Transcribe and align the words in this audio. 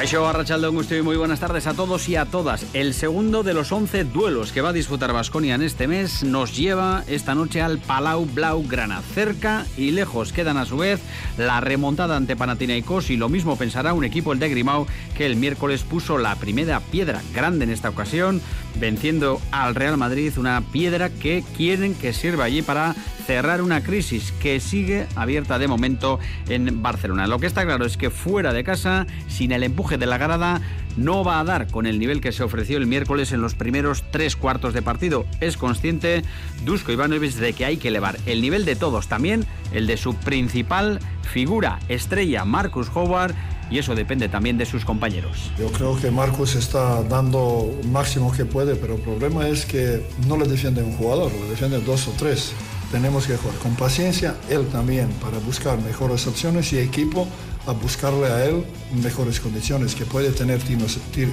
Caixo 0.00 0.26
Arrachaldo 0.26 0.72
muy 0.72 1.16
buenas 1.18 1.40
tardes 1.40 1.66
a 1.66 1.74
todos 1.74 2.08
y 2.08 2.16
a 2.16 2.24
todas. 2.24 2.64
El 2.72 2.94
segundo 2.94 3.42
de 3.42 3.52
los 3.52 3.70
11 3.70 4.04
duelos 4.04 4.50
que 4.50 4.62
va 4.62 4.70
a 4.70 4.72
disputar 4.72 5.12
Basconia 5.12 5.54
en 5.54 5.60
este 5.60 5.86
mes 5.88 6.24
nos 6.24 6.56
lleva 6.56 7.04
esta 7.06 7.34
noche 7.34 7.60
al 7.60 7.76
Palau 7.76 8.24
Blau 8.24 8.66
Grana. 8.66 9.02
Cerca 9.02 9.66
y 9.76 9.90
lejos 9.90 10.32
quedan 10.32 10.56
a 10.56 10.64
su 10.64 10.78
vez 10.78 11.02
la 11.36 11.60
remontada 11.60 12.16
ante 12.16 12.34
Panathinaikos 12.34 13.10
y 13.10 13.18
lo 13.18 13.28
mismo 13.28 13.58
pensará 13.58 13.92
un 13.92 14.04
equipo 14.04 14.32
el 14.32 14.38
de 14.38 14.48
Grimao 14.48 14.86
que 15.18 15.26
el 15.26 15.36
miércoles 15.36 15.82
puso 15.82 16.16
la 16.16 16.34
primera 16.36 16.80
piedra 16.80 17.20
grande 17.34 17.64
en 17.64 17.70
esta 17.70 17.90
ocasión, 17.90 18.40
venciendo 18.76 19.38
al 19.50 19.74
Real 19.74 19.98
Madrid, 19.98 20.32
una 20.38 20.62
piedra 20.72 21.10
que 21.10 21.44
quieren 21.58 21.94
que 21.94 22.14
sirva 22.14 22.44
allí 22.44 22.62
para 22.62 22.94
cerrar 23.26 23.62
una 23.62 23.82
crisis 23.82 24.32
que 24.40 24.58
sigue 24.60 25.06
abierta 25.14 25.58
de 25.58 25.68
momento 25.68 26.18
en 26.48 26.82
Barcelona. 26.82 27.26
Lo 27.26 27.38
que 27.38 27.46
está 27.46 27.64
claro 27.64 27.84
es 27.84 27.96
que 27.96 28.10
fuera 28.10 28.52
de 28.52 28.64
casa, 28.64 29.06
sin 29.28 29.52
el 29.52 29.62
empuje 29.62 29.89
de 29.98 30.06
la 30.06 30.18
grada 30.18 30.60
no 30.96 31.24
va 31.24 31.40
a 31.40 31.44
dar 31.44 31.68
con 31.68 31.86
el 31.86 31.98
nivel 31.98 32.20
que 32.20 32.32
se 32.32 32.42
ofreció 32.42 32.76
el 32.76 32.86
miércoles 32.86 33.32
en 33.32 33.40
los 33.40 33.54
primeros 33.54 34.04
tres 34.10 34.36
cuartos 34.36 34.74
de 34.74 34.82
partido. 34.82 35.24
Es 35.40 35.56
consciente 35.56 36.22
Dusko 36.64 36.92
Ivanovic 36.92 37.34
de 37.34 37.52
que 37.52 37.64
hay 37.64 37.76
que 37.76 37.88
elevar 37.88 38.18
el 38.26 38.40
nivel 38.40 38.64
de 38.64 38.76
todos, 38.76 39.08
también 39.08 39.46
el 39.72 39.86
de 39.86 39.96
su 39.96 40.14
principal 40.14 41.00
figura, 41.22 41.78
estrella, 41.88 42.44
Marcus 42.44 42.88
Howard, 42.94 43.34
y 43.70 43.78
eso 43.78 43.94
depende 43.94 44.28
también 44.28 44.58
de 44.58 44.66
sus 44.66 44.84
compañeros. 44.84 45.52
Yo 45.58 45.70
creo 45.70 45.96
que 45.96 46.10
Marcus 46.10 46.56
está 46.56 47.02
dando 47.04 47.72
máximo 47.92 48.32
que 48.32 48.44
puede, 48.44 48.74
pero 48.74 48.96
el 48.96 49.00
problema 49.00 49.46
es 49.46 49.64
que 49.64 50.04
no 50.26 50.36
le 50.36 50.46
defiende 50.48 50.82
un 50.82 50.92
jugador, 50.92 51.30
le 51.32 51.50
defiende 51.50 51.80
dos 51.80 52.08
o 52.08 52.12
tres. 52.18 52.52
Tenemos 52.90 53.28
que 53.28 53.36
jugar 53.36 53.56
con 53.58 53.76
paciencia, 53.76 54.34
él 54.48 54.66
también, 54.66 55.08
para 55.22 55.38
buscar 55.38 55.80
mejores 55.80 56.26
opciones 56.26 56.72
y 56.72 56.78
equipo 56.78 57.28
a 57.66 57.72
buscarle 57.72 58.26
a 58.26 58.44
él 58.44 58.64
mejores 59.02 59.40
condiciones, 59.40 59.94
que 59.94 60.04
puede 60.04 60.30
tener 60.32 60.60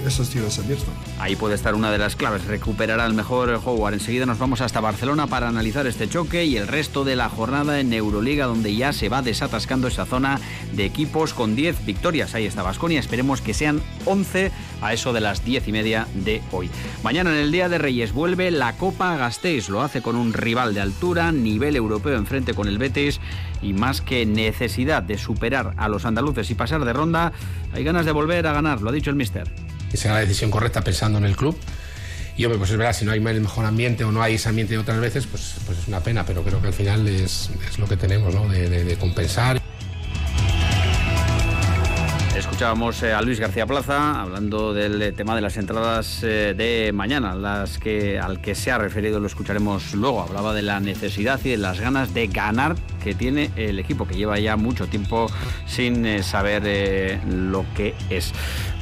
esos 0.05 0.29
tiros 0.29 0.59
abiertos. 0.59 0.89
Ahí 1.19 1.35
puede 1.35 1.55
estar 1.55 1.73
una 1.73 1.91
de 1.91 1.97
las 1.97 2.15
claves, 2.15 2.45
recuperar 2.45 2.99
al 2.99 3.13
mejor 3.13 3.59
Howard. 3.63 3.93
Enseguida 3.93 4.25
nos 4.25 4.37
vamos 4.37 4.61
hasta 4.61 4.79
Barcelona 4.79 5.27
para 5.27 5.47
analizar 5.47 5.87
este 5.87 6.07
choque 6.07 6.45
y 6.45 6.57
el 6.57 6.67
resto 6.67 7.03
de 7.03 7.15
la 7.15 7.29
jornada 7.29 7.79
en 7.79 7.91
Euroliga, 7.93 8.45
donde 8.45 8.75
ya 8.75 8.93
se 8.93 9.09
va 9.09 9.21
desatascando 9.21 9.87
esa 9.87 10.05
zona 10.05 10.39
de 10.73 10.85
equipos 10.85 11.33
con 11.33 11.55
10 11.55 11.85
victorias. 11.85 12.35
Ahí 12.35 12.45
está 12.45 12.61
Basconia, 12.61 12.99
esperemos 12.99 13.41
que 13.41 13.53
sean 13.53 13.81
11 14.05 14.51
a 14.81 14.93
eso 14.93 15.13
de 15.13 15.21
las 15.21 15.43
10 15.43 15.67
y 15.67 15.71
media 15.71 16.07
de 16.13 16.41
hoy. 16.51 16.69
Mañana 17.03 17.31
en 17.31 17.37
el 17.37 17.51
Día 17.51 17.69
de 17.69 17.77
Reyes 17.77 18.13
vuelve 18.13 18.51
la 18.51 18.73
Copa 18.77 19.15
Gasteiz, 19.17 19.69
lo 19.69 19.81
hace 19.81 20.01
con 20.01 20.15
un 20.15 20.33
rival 20.33 20.73
de 20.73 20.81
altura, 20.81 21.31
nivel 21.31 21.75
europeo 21.75 22.17
enfrente 22.17 22.53
con 22.53 22.67
el 22.67 22.77
Betis 22.77 23.19
y 23.61 23.73
más 23.73 24.01
que 24.01 24.25
necesidad 24.25 25.03
de 25.03 25.17
superar 25.17 25.73
a 25.77 25.89
los 25.89 26.05
andaluces 26.05 26.49
y 26.49 26.55
pasar 26.55 26.85
de 26.85 26.93
ronda, 26.93 27.33
hay 27.73 27.83
ganas 27.83 28.05
de 28.05 28.11
volver 28.11 28.45
a 28.47 28.53
ganar, 28.53 28.81
lo 28.81 28.89
ha 28.89 28.93
dicho 28.93 29.09
el 29.09 29.15
mister. 29.15 29.51
Esa 29.91 30.13
la 30.13 30.19
decisión 30.19 30.51
correcta 30.51 30.81
pensando 30.81 31.17
en 31.17 31.25
el 31.25 31.35
club. 31.35 31.57
Y 32.35 32.45
hombre, 32.45 32.59
pues 32.59 32.69
es 32.69 32.77
verdad, 32.77 32.93
si 32.93 33.03
no 33.03 33.11
hay 33.11 33.19
el 33.19 33.41
mejor 33.41 33.65
ambiente 33.65 34.03
o 34.03 34.11
no 34.11 34.21
hay 34.21 34.35
ese 34.35 34.49
ambiente 34.49 34.73
de 34.73 34.79
otras 34.79 34.99
veces, 34.99 35.25
pues, 35.25 35.55
pues 35.65 35.79
es 35.79 35.87
una 35.87 36.01
pena, 36.01 36.23
pero 36.23 36.43
creo 36.43 36.61
que 36.61 36.67
al 36.67 36.73
final 36.73 37.07
es, 37.07 37.49
lo 37.79 37.87
que 37.87 37.97
tenemos, 37.97 38.35
¿no? 38.35 38.47
de 38.47 38.95
compensar. 38.99 39.59
Escuchábamos 42.57 43.03
eh, 43.03 43.13
a 43.13 43.21
Luis 43.21 43.39
García 43.39 43.67
Plaza 43.67 44.19
hablando 44.19 44.73
del 44.73 44.99
eh, 44.99 45.11
tema 45.11 45.35
de 45.35 45.41
las 45.41 45.57
entradas 45.57 46.23
eh, 46.23 46.55
de 46.57 46.91
mañana, 46.91 47.35
las 47.35 47.77
que 47.77 48.17
al 48.17 48.41
que 48.41 48.55
se 48.55 48.71
ha 48.71 48.79
referido 48.79 49.19
lo 49.19 49.27
escucharemos 49.27 49.93
luego. 49.93 50.23
Hablaba 50.23 50.55
de 50.55 50.63
la 50.63 50.79
necesidad 50.79 51.39
y 51.43 51.49
de 51.49 51.57
las 51.57 51.79
ganas 51.79 52.15
de 52.15 52.25
ganar 52.25 52.75
que 53.03 53.13
tiene 53.13 53.51
el 53.57 53.77
equipo, 53.77 54.07
que 54.07 54.15
lleva 54.15 54.39
ya 54.39 54.57
mucho 54.57 54.87
tiempo 54.87 55.27
sin 55.67 56.23
saber 56.23 57.19
lo 57.27 57.63
que 57.75 57.93
es. 58.09 58.33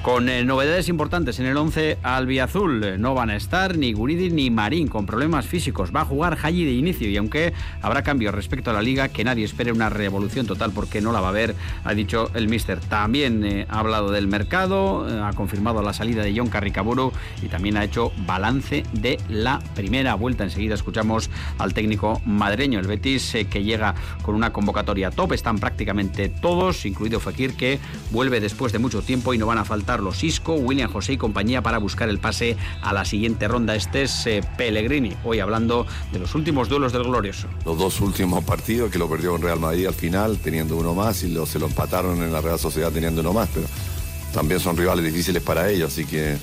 Con 0.06 0.30
eh, 0.30 0.46
novedades 0.46 0.88
importantes 0.88 1.40
en 1.40 1.48
el 1.48 1.58
11 1.58 1.98
albiazul, 2.04 2.84
eh, 2.84 2.96
no 3.00 3.16
van 3.16 3.32
a 3.32 3.36
estar 3.36 3.76
ni 3.76 3.92
Guridi 3.92 4.30
ni 4.30 4.52
Marín 4.52 4.88
con 4.88 5.08
problemas 5.08 5.48
físicos. 5.48 5.90
Va 5.96 6.02
a 6.02 6.06
jugar 6.06 6.38
Haji 6.40 6.64
de 6.64 6.74
inicio 6.74 7.10
y 7.10 7.18
aunque 7.18 7.54
habrá 7.82 8.04
cambios 8.04 8.36
respecto 8.36 8.70
a 8.70 8.74
la 8.74 8.84
liga, 8.84 9.08
que 9.08 9.24
nadie 9.24 9.46
espere 9.46 9.72
una 9.72 9.90
revolución 9.90 10.46
total 10.46 10.72
porque 10.74 11.02
no 11.02 11.12
la 11.12 11.22
va 11.22 11.26
a 11.26 11.30
haber, 11.32 11.56
ha 11.84 11.96
dicho 11.96 12.30
el 12.36 12.48
míster. 12.48 12.80
También 12.82 13.44
eh, 13.44 13.66
ha 13.68 13.80
hablado 13.80 14.12
del 14.12 14.28
mercado, 14.28 15.08
ha 15.26 15.34
confirmado 15.34 15.82
la 15.82 15.92
salida 15.92 16.22
de 16.22 16.38
John 16.38 16.50
Carricaburu 16.50 17.12
y 17.42 17.48
también 17.48 17.76
ha 17.76 17.84
hecho 17.84 18.12
balance 18.28 18.84
de 18.94 19.18
la 19.28 19.60
primera 19.74 20.14
vuelta. 20.14 20.44
Enseguida 20.44 20.76
escuchamos 20.76 21.32
al 21.58 21.74
técnico 21.74 22.22
madreño, 22.28 22.80
el 22.80 22.86
Betis, 22.86 23.36
que 23.50 23.64
llega 23.64 23.96
con 24.22 24.36
una 24.36 24.54
convocatoria 24.54 25.10
top. 25.10 25.34
Están 25.34 25.58
prácticamente 25.58 26.30
todos, 26.30 26.86
incluido 26.86 27.20
Fekir, 27.20 27.56
que 27.56 27.80
vuelve 28.12 28.40
después 28.40 28.72
de 28.72 28.78
mucho 28.78 29.02
tiempo 29.02 29.34
y 29.34 29.40
no 29.40 29.48
van 29.48 29.58
a 29.58 29.66
faltar 29.66 29.94
Carlos 29.95 30.25
Isco, 30.25 30.56
William 30.56 30.91
José 30.91 31.13
y 31.13 31.17
compañía 31.17 31.61
para 31.61 31.78
buscar 31.78 32.09
el 32.09 32.19
pase 32.19 32.57
a 32.81 32.91
la 32.91 33.06
siguiente 33.06 33.47
ronda. 33.47 33.75
Este 33.78 34.03
es 34.03 34.28
eh, 34.28 34.41
Pellegrini, 34.57 35.16
hoy 35.23 35.39
hablando 35.39 35.88
de 36.11 36.19
los 36.19 36.35
últimos 36.35 36.67
duelos 36.67 36.91
del 36.91 37.06
Glorioso. 37.06 37.47
Los 37.63 37.78
dos 37.78 38.01
últimos 38.01 38.44
partidos 38.44 38.91
que 38.91 39.00
lo 39.00 39.09
perdió 39.09 39.38
en 39.38 39.41
Real 39.41 39.57
Madrid 39.57 39.85
al 39.88 39.94
final, 39.94 40.38
teniendo 40.39 40.75
uno 40.75 40.94
más, 40.94 41.23
y 41.23 41.31
lo, 41.31 41.45
se 41.45 41.59
lo 41.59 41.67
empataron 41.67 42.22
en 42.22 42.33
la 42.33 42.41
Real 42.41 42.59
Sociedad 42.59 42.91
teniendo 42.91 43.22
uno 43.22 43.31
más, 43.31 43.47
pero 43.53 43.67
también 44.33 44.59
son 44.59 44.75
rivales 44.75 45.06
difíciles 45.06 45.41
para 45.41 45.69
ellos, 45.69 45.94
así 45.94 46.03
que 46.03 46.35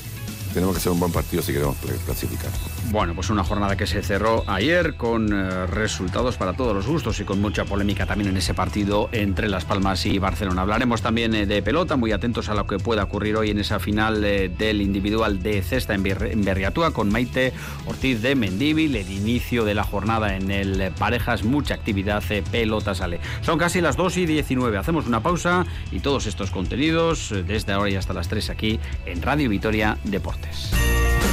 tenemos 0.52 0.74
que 0.74 0.78
hacer 0.78 0.92
un 0.92 1.00
buen 1.00 1.12
partido 1.12 1.42
si 1.42 1.52
queremos 1.52 1.76
clasificar. 2.04 2.50
Bueno, 2.90 3.14
pues 3.14 3.30
una 3.30 3.42
jornada 3.42 3.76
que 3.76 3.86
se 3.86 4.02
cerró 4.02 4.44
ayer 4.46 4.96
con 4.96 5.32
eh, 5.32 5.66
resultados 5.66 6.36
para 6.36 6.52
todos 6.52 6.74
los 6.74 6.86
gustos 6.86 7.18
y 7.20 7.24
con 7.24 7.40
mucha 7.40 7.64
polémica 7.64 8.06
también 8.06 8.30
en 8.30 8.36
ese 8.36 8.52
partido 8.52 9.08
entre 9.12 9.48
Las 9.48 9.64
Palmas 9.64 10.04
y 10.04 10.18
Barcelona. 10.18 10.62
Hablaremos 10.62 11.00
también 11.00 11.34
eh, 11.34 11.46
de 11.46 11.62
pelota, 11.62 11.96
muy 11.96 12.12
atentos 12.12 12.48
a 12.48 12.54
lo 12.54 12.66
que 12.66 12.78
pueda 12.78 13.04
ocurrir 13.04 13.36
hoy 13.36 13.50
en 13.50 13.58
esa 13.58 13.78
final 13.78 14.22
eh, 14.24 14.50
del 14.50 14.82
individual 14.82 15.42
de 15.42 15.62
cesta 15.62 15.94
en, 15.94 16.02
Berriatúa 16.02 16.92
con 16.92 17.10
Maite 17.10 17.54
Ortiz 17.86 18.20
de 18.20 18.34
Mendíbil, 18.34 18.94
el 18.96 19.10
inicio 19.10 19.64
de 19.64 19.74
la 19.74 19.84
jornada 19.84 20.36
en 20.36 20.50
el 20.50 20.92
Parejas, 20.98 21.44
mucha 21.44 21.74
actividad, 21.74 22.22
pelota 22.50 22.94
sale. 22.94 23.20
Son 23.40 23.58
casi 23.58 23.80
las 23.80 23.96
2 23.96 24.18
y 24.18 24.26
19, 24.26 24.76
hacemos 24.76 25.06
una 25.06 25.22
pausa 25.22 25.64
y 25.90 26.00
todos 26.00 26.26
estos 26.26 26.50
contenidos 26.50 27.32
desde 27.46 27.72
ahora 27.72 27.90
y 27.90 27.96
hasta 27.96 28.12
las 28.12 28.28
3 28.28 28.50
aquí 28.50 28.78
en 29.06 29.22
Radio 29.22 29.48
Vitoria 29.48 29.96
Deportes. 30.04 30.41
This. 30.42 31.31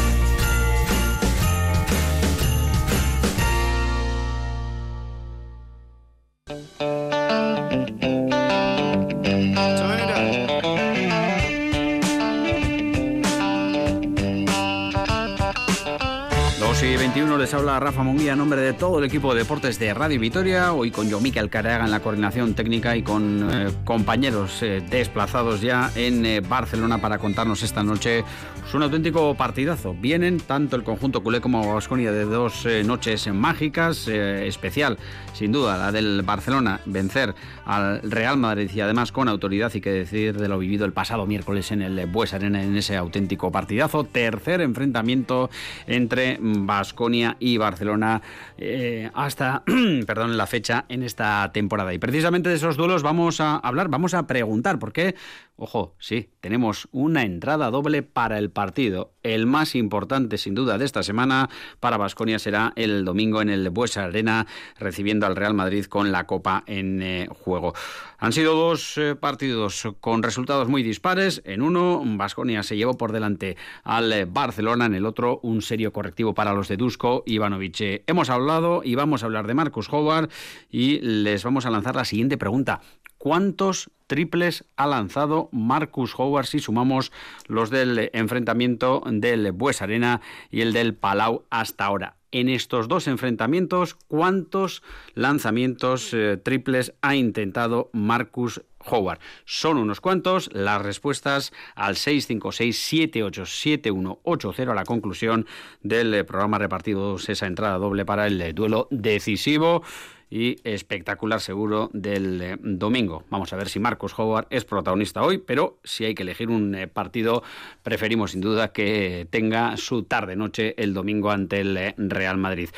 Deportes. 16.90 17.10
21 17.10 17.38
les 17.38 17.54
habla 17.54 17.80
Rafa 17.80 18.04
Munguía 18.04 18.34
a 18.34 18.36
nombre 18.36 18.62
de 18.62 18.74
todo 18.74 19.00
el 19.00 19.06
equipo 19.06 19.34
de 19.34 19.40
deportes 19.40 19.80
de 19.80 19.94
Radio 19.94 20.20
Vitoria, 20.20 20.74
hoy 20.74 20.92
con 20.92 21.10
yo 21.10 21.20
Miquel 21.20 21.50
en 21.52 21.92
la 21.92 22.02
coordinación 22.02 22.54
técnica 22.54 22.96
y 22.96 23.04
con 23.04 23.50
eh, 23.52 23.72
compañeros 23.84 24.62
eh, 24.62 24.82
desplazados 24.90 25.60
ya 25.62 25.92
en 25.96 26.26
eh, 26.26 26.40
Barcelona 26.42 27.00
para 27.00 27.18
contarnos 27.18 27.64
esta 27.64 27.84
noche 27.84 28.24
es 28.68 28.74
un 28.76 28.84
auténtico 28.84 29.34
partidazo. 29.34 29.96
Vienen 30.00 30.40
tanto 30.40 30.76
el 30.76 30.84
conjunto 30.84 31.24
culé 31.24 31.42
como 31.42 31.74
Vasconia 31.74 32.12
de 32.12 32.26
dos 32.26 32.68
noches 32.86 33.28
mágicas, 33.34 34.08
especial 34.08 35.00
sin 35.34 35.52
duda 35.52 35.76
la 35.76 35.92
del 35.92 36.22
Barcelona, 36.22 36.80
vencer 36.86 37.34
al 37.66 38.02
Real 38.04 38.38
Madrid 38.38 38.70
y 38.72 38.82
además 38.82 39.12
con 39.12 39.28
autoridad 39.28 39.74
y 39.74 39.82
que 39.82 39.90
decir 39.90 40.38
de 40.38 40.48
lo 40.48 40.60
vivido 40.60 40.86
el 40.86 40.94
pasado 40.94 41.26
miércoles 41.26 41.72
en 41.72 41.82
el 41.82 42.06
Bues 42.06 42.36
Arena 42.36 42.62
en 42.62 42.78
ese 42.78 42.96
auténtico 42.96 43.52
partidazo. 43.52 44.04
Tercer 44.04 44.62
enfrentamiento 44.62 45.50
entre 45.88 46.38
Vasconia 46.80 47.36
y 47.40 47.58
Barcelona 47.58 48.22
eh, 48.58 49.12
hasta 49.14 49.64
perdón, 50.08 50.38
la 50.38 50.48
fecha 50.48 50.86
en 50.88 51.04
esta 51.04 51.52
temporada. 51.52 51.94
Y 51.94 52.00
precisamente 52.00 52.50
de 52.50 52.56
esos 52.56 52.78
duelos 52.78 53.04
vamos 53.04 53.42
a 53.42 53.58
hablar, 53.58 53.90
vamos 53.90 54.14
a 54.14 54.28
preguntar, 54.28 54.80
por 54.80 54.94
qué 54.94 55.16
ojo, 55.60 55.96
sí, 56.00 56.30
tenemos 56.40 56.88
una 56.92 57.24
entrada 57.24 57.70
doble 57.70 58.02
para 58.02 58.38
el 58.38 58.50
partido. 58.50 59.12
El 59.24 59.46
más 59.46 59.76
importante, 59.76 60.38
sin 60.38 60.56
duda, 60.56 60.78
de 60.78 60.86
esta 60.86 61.04
semana 61.04 61.50
para 61.80 61.98
Vasconia 61.98 62.40
será 62.40 62.74
el 62.76 63.06
domingo 63.06 63.42
en 63.42 63.50
el 63.50 63.70
Buesa 63.70 64.06
Arena, 64.06 64.48
recibiendo 64.80 65.26
al 65.26 65.36
Real 65.36 65.54
Madrid 65.54 65.86
con 65.86 66.12
la 66.12 66.26
Copa 66.26 66.64
en 66.66 67.02
eh, 67.02 67.28
juego. 67.44 67.74
Han 68.18 68.34
sido 68.34 68.56
dos 68.56 68.98
eh, 68.98 69.16
partidos 69.16 69.88
con 70.00 70.24
resultados 70.24 70.68
muy 70.70 70.82
dispares. 70.82 71.42
En 71.46 71.62
uno, 71.62 72.02
Vasconia 72.06 72.64
se 72.64 72.78
llevó 72.78 72.98
por 72.98 73.12
delante 73.12 73.58
al 73.84 74.26
Barcelona, 74.26 74.86
en 74.86 74.96
el 74.96 75.06
otro, 75.06 75.40
un 75.44 75.62
serio 75.62 75.94
correctivo 75.94 76.34
para 76.34 76.54
los 76.54 76.68
de 76.68 76.78
Dusko 76.78 77.24
Ivanovic. 77.26 78.04
Hemos 78.08 78.30
hablado 78.30 78.82
y 78.84 78.96
vamos 78.96 79.24
a 79.24 79.26
hablar 79.26 79.48
de 79.48 79.54
Marcus 79.54 79.92
Howard 79.92 80.30
y 80.70 81.00
les 81.02 81.44
vamos 81.44 81.66
a 81.66 81.70
lanzar 81.70 81.96
la 81.96 82.06
siguiente 82.06 82.38
pregunta. 82.38 82.82
¿Cuántos 83.18 83.90
triples 84.10 84.66
ha 84.76 84.88
lanzado 84.88 85.48
Marcus 85.54 86.14
Howard 86.18 86.48
si 86.48 86.60
sumamos 86.60 87.14
los 87.48 87.70
del 87.70 88.10
enfrentamiento 88.12 89.02
del 89.06 89.54
Bues 89.54 89.82
Arena 89.82 90.20
y 90.50 90.62
el 90.62 90.74
del 90.74 90.96
Palau 90.96 91.46
hasta 91.50 91.86
ahora? 91.86 92.18
En 92.32 92.50
estos 92.50 92.88
dos 92.88 93.08
enfrentamientos, 93.08 93.96
¿cuántos 94.08 94.84
lanzamientos 95.14 96.14
eh, 96.14 96.38
triples 96.38 96.94
ha 97.02 97.16
intentado 97.16 97.90
Marcus 97.94 98.62
Howard. 98.86 99.20
Son 99.46 99.78
unos 99.78 100.02
cuantos 100.02 100.50
las 100.54 100.82
respuestas 100.82 101.54
al 101.76 101.96
656-787180 101.96 104.72
a 104.72 104.76
la 104.76 104.86
conclusión 104.86 105.46
del 105.82 106.26
programa 106.26 106.58
repartido 106.58 107.18
esa 107.18 107.46
entrada 107.46 107.78
doble 107.78 108.06
para 108.06 108.26
el 108.28 108.56
duelo 108.56 108.88
decisivo 108.90 109.84
y 110.30 110.58
espectacular 110.64 111.42
seguro 111.42 111.90
del 111.94 112.42
eh, 112.42 112.58
domingo. 112.60 113.24
Vamos 113.30 113.52
a 113.54 113.56
ver 113.56 113.70
si 113.70 113.80
Marcos 113.80 114.18
Howard 114.18 114.48
es 114.50 114.66
protagonista 114.66 115.24
hoy, 115.24 115.38
pero 115.38 115.80
si 115.84 116.06
hay 116.06 116.16
que 116.16 116.24
elegir 116.24 116.50
un 116.50 116.90
partido, 116.94 117.44
preferimos 117.84 118.32
sin 118.32 118.42
duda 118.42 118.72
que 118.72 119.28
tenga 119.30 119.78
su 119.78 120.04
tarde-noche 120.04 120.76
el 120.82 120.94
domingo 120.94 121.32
ante 121.32 121.62
el 121.62 121.94
Real 121.98 122.38
Madrid. 122.38 122.70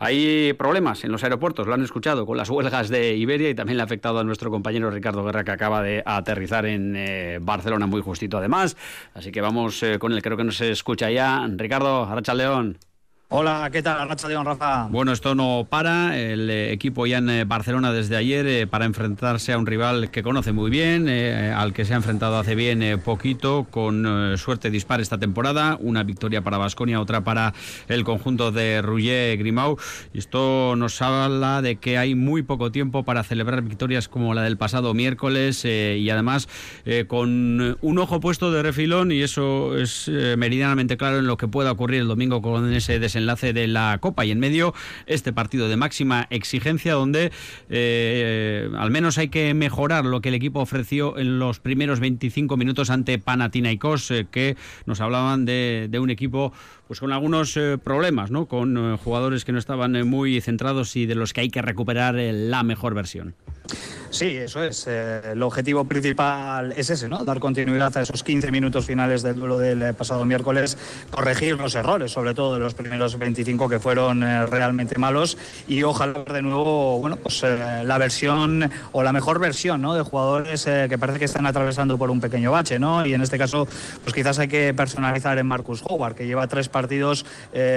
Hay 0.00 0.52
problemas 0.52 1.02
en 1.02 1.10
los 1.10 1.24
aeropuertos, 1.24 1.66
lo 1.66 1.74
han 1.74 1.82
escuchado, 1.82 2.24
con 2.24 2.36
las 2.36 2.48
huelgas 2.48 2.88
de 2.88 3.16
Iberia 3.16 3.50
y 3.50 3.54
también 3.54 3.78
le 3.78 3.82
ha 3.82 3.84
afectado 3.84 4.20
a 4.20 4.24
nuestro 4.24 4.48
compañero 4.48 4.90
Ricardo 4.90 5.24
Guerra 5.24 5.42
que 5.42 5.50
acaba 5.50 5.82
de 5.82 6.04
aterrizar 6.06 6.66
en 6.66 6.94
eh, 6.96 7.38
Barcelona 7.40 7.86
muy 7.88 8.00
justito 8.00 8.38
además. 8.38 8.76
Así 9.14 9.32
que 9.32 9.40
vamos 9.40 9.82
eh, 9.82 9.98
con 9.98 10.12
él, 10.12 10.22
creo 10.22 10.36
que 10.36 10.44
nos 10.44 10.60
escucha 10.60 11.10
ya. 11.10 11.44
Ricardo, 11.56 12.04
Aracha 12.04 12.34
León. 12.34 12.78
Hola, 13.30 13.68
¿qué 13.70 13.82
tal? 13.82 14.08
Racha 14.08 14.26
León, 14.26 14.46
Rafa. 14.46 14.88
Bueno, 14.90 15.12
esto 15.12 15.34
no 15.34 15.66
para. 15.68 16.18
El 16.18 16.48
eh, 16.48 16.72
equipo 16.72 17.04
ya 17.04 17.18
en 17.18 17.28
eh, 17.28 17.44
Barcelona 17.44 17.92
desde 17.92 18.16
ayer 18.16 18.46
eh, 18.46 18.66
para 18.66 18.86
enfrentarse 18.86 19.52
a 19.52 19.58
un 19.58 19.66
rival 19.66 20.10
que 20.10 20.22
conoce 20.22 20.52
muy 20.52 20.70
bien, 20.70 21.10
al 21.10 21.74
que 21.74 21.84
se 21.84 21.92
ha 21.92 21.96
enfrentado 21.96 22.38
hace 22.38 22.54
bien 22.54 23.02
poquito, 23.04 23.66
con 23.70 24.38
suerte 24.38 24.70
dispar 24.70 25.02
esta 25.02 25.18
temporada. 25.18 25.76
Una 25.78 26.04
victoria 26.04 26.40
para 26.40 26.56
Basconia, 26.56 27.02
otra 27.02 27.22
para 27.22 27.52
el 27.88 28.02
conjunto 28.02 28.50
de 28.50 28.80
Rouget 28.80 29.38
Grimau. 29.38 29.76
Esto 30.14 30.74
nos 30.74 31.02
habla 31.02 31.60
de 31.60 31.76
que 31.76 31.98
hay 31.98 32.14
muy 32.14 32.40
poco 32.40 32.72
tiempo 32.72 33.04
para 33.04 33.24
celebrar 33.24 33.60
victorias 33.60 34.08
como 34.08 34.32
la 34.32 34.40
del 34.40 34.56
pasado 34.56 34.94
miércoles 34.94 35.66
y 35.66 36.08
además 36.08 36.48
con 37.08 37.76
un 37.78 37.98
ojo 37.98 38.20
puesto 38.20 38.50
de 38.50 38.62
refilón, 38.62 39.12
y 39.12 39.20
eso 39.20 39.76
es 39.76 40.08
meridianamente 40.08 40.96
claro 40.96 41.18
en 41.18 41.26
lo 41.26 41.36
que 41.36 41.46
pueda 41.46 41.72
ocurrir 41.72 42.00
el 42.00 42.08
domingo 42.08 42.40
con 42.40 42.72
ese 42.72 42.98
desempeño 42.98 43.17
enlace 43.18 43.52
de 43.52 43.66
la 43.68 43.98
Copa 44.00 44.24
y 44.24 44.30
en 44.30 44.38
medio 44.38 44.74
este 45.06 45.32
partido 45.32 45.68
de 45.68 45.76
máxima 45.76 46.26
exigencia 46.30 46.94
donde 46.94 47.30
eh, 47.68 48.70
al 48.76 48.90
menos 48.90 49.18
hay 49.18 49.28
que 49.28 49.52
mejorar 49.54 50.04
lo 50.04 50.20
que 50.20 50.30
el 50.30 50.34
equipo 50.34 50.60
ofreció 50.60 51.18
en 51.18 51.38
los 51.38 51.60
primeros 51.60 52.00
25 52.00 52.56
minutos 52.56 52.90
ante 52.90 53.18
Panathinaikos 53.18 54.10
eh, 54.10 54.26
que 54.30 54.56
nos 54.86 55.00
hablaban 55.00 55.44
de, 55.44 55.90
un 56.00 56.10
equipo 56.10 56.52
pues 56.86 57.00
con 57.00 57.12
algunos 57.12 57.56
eh, 57.56 57.76
problemas, 57.82 58.30
¿no? 58.30 58.46
Con 58.46 58.96
jugadores 58.98 59.44
que 59.44 59.52
no 59.52 59.58
estaban 59.58 60.08
muy 60.08 60.40
centrados 60.40 60.96
y 60.96 61.06
de 61.06 61.14
los 61.14 61.32
que 61.32 61.42
hay 61.42 61.50
que 61.50 61.60
recuperar 61.60 62.14
la 62.14 62.62
mejor 62.62 62.94
versión. 62.94 63.34
Sí, 64.10 64.36
eso 64.36 64.64
es. 64.64 64.86
Eh, 64.86 65.32
el 65.32 65.42
objetivo 65.42 65.84
principal 65.84 66.72
es 66.76 66.88
ese, 66.88 67.08
¿no? 67.08 67.24
Dar 67.24 67.40
continuidad 67.40 67.94
a 67.96 68.02
esos 68.02 68.22
15 68.22 68.50
minutos 68.50 68.86
finales 68.86 69.22
del 69.22 69.36
duelo 69.36 69.58
del 69.58 69.82
eh, 69.82 69.92
pasado 69.92 70.24
miércoles, 70.24 70.78
corregir 71.10 71.58
los 71.58 71.74
errores, 71.74 72.10
sobre 72.12 72.32
todo 72.34 72.54
de 72.54 72.60
los 72.60 72.74
primeros 72.74 73.07
25 73.16 73.68
que 73.68 73.78
fueron 73.78 74.22
eh, 74.22 74.44
realmente 74.46 74.98
malos 74.98 75.38
y 75.68 75.82
ojalá 75.84 76.24
de 76.24 76.42
nuevo, 76.42 76.98
bueno, 76.98 77.16
pues 77.16 77.42
la 77.42 77.98
versión 77.98 78.70
o 78.92 79.02
la 79.02 79.12
mejor 79.12 79.38
versión, 79.38 79.80
¿no? 79.80 79.94
De 79.94 80.02
jugadores 80.02 80.64
que 80.64 80.98
parece 80.98 81.18
que 81.18 81.24
están 81.24 81.46
atravesando 81.46 81.96
por 81.96 82.10
un 82.10 82.20
pequeño 82.20 82.50
bache, 82.50 82.78
¿no? 82.78 83.06
Y 83.06 83.14
en 83.14 83.22
este 83.22 83.38
caso, 83.38 83.68
pues 84.02 84.14
quizás 84.14 84.38
hay 84.38 84.48
que 84.48 84.74
personalizar 84.74 85.38
en 85.38 85.46
Marcus 85.46 85.82
Howard, 85.84 86.14
que 86.14 86.26
lleva 86.26 86.46
tres 86.48 86.68
partidos 86.68 87.24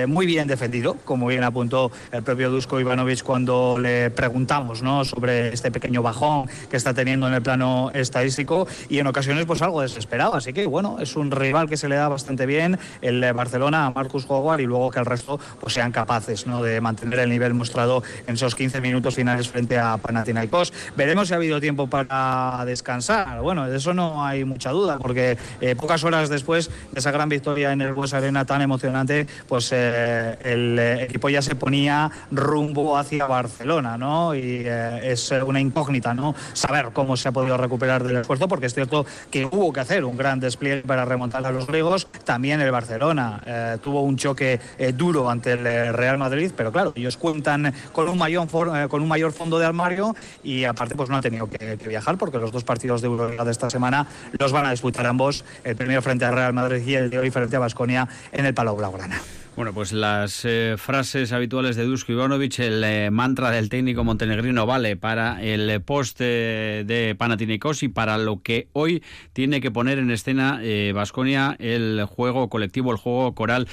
muy 0.08 0.26
bien 0.26 0.48
defendido, 0.48 0.98
como 1.06 1.28
bien 1.28 1.44
apuntó 1.44 1.92
el 2.12 2.24
propio 2.24 2.50
Dusko 2.50 2.80
Ivanovic 2.80 3.24
cuando 3.24 3.78
le 3.80 4.10
preguntamos, 4.10 4.82
¿no? 4.82 5.06
Sobre 5.06 5.54
este 5.54 5.72
pequeño 5.72 6.02
bajo 6.02 6.46
que 6.70 6.78
está 6.78 6.94
teniendo 6.94 7.28
en 7.28 7.34
el 7.34 7.42
plano 7.42 7.92
estadístico 7.94 8.68
y 8.90 9.00
en 9.00 9.08
ocasiones 9.08 9.46
pues 9.46 9.62
algo 9.62 9.82
desesperado. 9.82 10.36
Así 10.36 10.54
que 10.54 10.66
bueno, 10.66 10.98
es 11.00 11.16
un 11.16 11.32
rival 11.32 11.70
que 11.70 11.78
se 11.78 11.88
le 11.88 11.96
da 11.96 12.08
bastante 12.08 12.46
bien 12.46 12.80
el 13.02 13.22
Barcelona 13.34 13.88
a 13.88 13.92
Marcus 13.92 14.26
Howard 14.28 14.62
y 14.62 14.66
luego 14.66 14.92
que 14.92 15.00
el 15.00 15.06
resto 15.06 15.21
pues 15.60 15.74
sean 15.74 15.92
capaces 15.92 16.48
¿no? 16.48 16.62
de 16.64 16.82
mantener 16.82 17.20
el 17.20 17.30
nivel 17.30 17.54
mostrado 17.54 18.04
en 18.28 18.36
esos 18.36 18.56
15 18.56 18.82
minutos 18.82 19.16
finales 19.16 19.48
frente 19.50 19.78
a 19.78 19.98
Panathinaikos. 19.98 20.74
Veremos 20.96 21.28
si 21.28 21.34
ha 21.34 21.38
habido 21.38 21.60
tiempo 21.60 21.88
para 21.88 22.64
descansar. 22.66 23.42
Bueno, 23.42 23.70
de 23.70 23.78
eso 23.78 23.94
no 23.94 24.26
hay 24.26 24.46
mucha 24.46 24.72
duda 24.72 24.98
porque 25.00 25.38
eh, 25.60 25.76
pocas 25.76 26.04
horas 26.04 26.30
después 26.30 26.70
de 26.92 27.00
esa 27.00 27.12
gran 27.12 27.30
victoria 27.30 27.72
en 27.72 27.82
el 27.82 27.94
Bues 27.94 28.14
Arena 28.14 28.46
tan 28.46 28.62
emocionante, 28.62 29.28
pues 29.48 29.70
eh, 29.74 30.38
el 30.44 30.80
equipo 30.80 31.30
ya 31.30 31.42
se 31.42 31.56
ponía 31.56 32.10
rumbo 32.32 32.98
hacia 32.98 33.26
Barcelona, 33.26 33.98
¿no? 33.98 34.36
Y 34.36 34.64
eh, 34.66 35.12
es 35.12 35.32
una 35.32 35.60
incógnita 35.60 36.14
¿no? 36.14 36.36
Saber 36.54 36.90
cómo 36.94 37.18
se 37.18 37.30
ha 37.30 37.32
podido 37.32 37.58
recuperar 37.58 38.04
del 38.04 38.18
esfuerzo, 38.18 38.48
porque 38.48 38.66
es 38.66 38.74
cierto 38.74 39.06
que 39.30 39.46
hubo 39.46 39.72
que 39.72 39.80
hacer 39.80 40.06
un 40.06 40.18
gran 40.18 40.40
despliegue 40.40 40.84
para 40.84 41.06
remontar 41.06 41.46
a 41.46 41.52
los 41.52 41.68
griegos. 41.68 42.08
También 42.24 42.62
el 42.62 42.72
Barcelona 42.72 43.42
eh, 43.46 43.78
tuvo 43.84 44.02
un 44.02 44.18
choque 44.18 44.60
eh, 44.78 44.94
duro 45.12 45.30
ante 45.30 45.54
el 45.54 45.68
eh, 45.68 45.92
Real 45.92 46.18
Madrid, 46.18 46.52
pero 46.56 46.72
claro, 46.72 46.94
ellos 46.96 47.18
cuentan 47.18 47.74
con 47.92 48.08
un 48.08 48.18
mayor, 48.18 48.48
con 48.90 49.02
un 49.02 49.08
mayor 49.08 49.34
fondo 49.34 49.60
de 49.60 49.66
armario 49.66 50.16
y 50.42 50.64
aparte 50.64 50.96
pues 50.96 51.10
no 51.10 51.18
han 51.18 51.22
tenido 51.22 51.50
que, 51.50 51.76
viajar 51.76 52.18
porque 52.18 52.38
los 52.38 52.52
dos 52.52 52.64
partidos 52.64 53.02
de 53.02 53.08
Euroliga 53.08 53.44
de 53.44 53.52
esta 53.52 53.70
semana 53.70 54.08
los 54.40 54.52
van 54.52 54.66
a 54.66 54.72
disputar 54.72 55.06
ambos, 55.06 55.44
el 55.64 55.76
primero 55.76 56.02
frente 56.02 56.24
al 56.24 56.34
Real 56.34 56.54
Madrid 56.54 56.82
y 56.86 56.96
el 56.96 57.10
de 57.10 57.20
hoy 57.20 57.32
frente 57.32 57.56
a 57.58 57.60
Basconia 57.60 58.08
en 58.32 58.46
el 58.46 58.54
Palau 58.54 58.78
Blaugrana. 58.78 59.20
Bueno, 59.62 59.76
pues 59.76 59.94
las 59.94 60.44
eh, 60.44 60.74
frases 60.76 61.32
habituales 61.32 61.76
de 61.76 61.84
Dusko 61.84 62.14
Ivanovic, 62.14 62.58
el 62.58 62.84
eh, 62.84 63.12
mantra 63.12 63.52
del 63.52 63.70
técnico 63.70 64.04
montenegrino 64.04 64.66
vale 64.66 64.96
para 64.98 65.40
el 65.40 65.80
post 65.84 66.18
de 66.18 67.16
Panathinaikos 67.16 67.84
y 67.84 67.88
para 67.88 68.18
lo 68.18 68.42
que 68.42 68.70
hoy 68.74 69.04
tiene 69.34 69.62
que 69.62 69.70
poner 69.70 70.00
en 70.00 70.10
escena 70.10 70.60
Vasconia 70.96 71.58
eh, 71.60 71.76
el 71.76 72.06
juego 72.06 72.50
colectivo, 72.50 72.90
el 72.90 72.98
juego 72.98 73.36
coral 73.36 73.68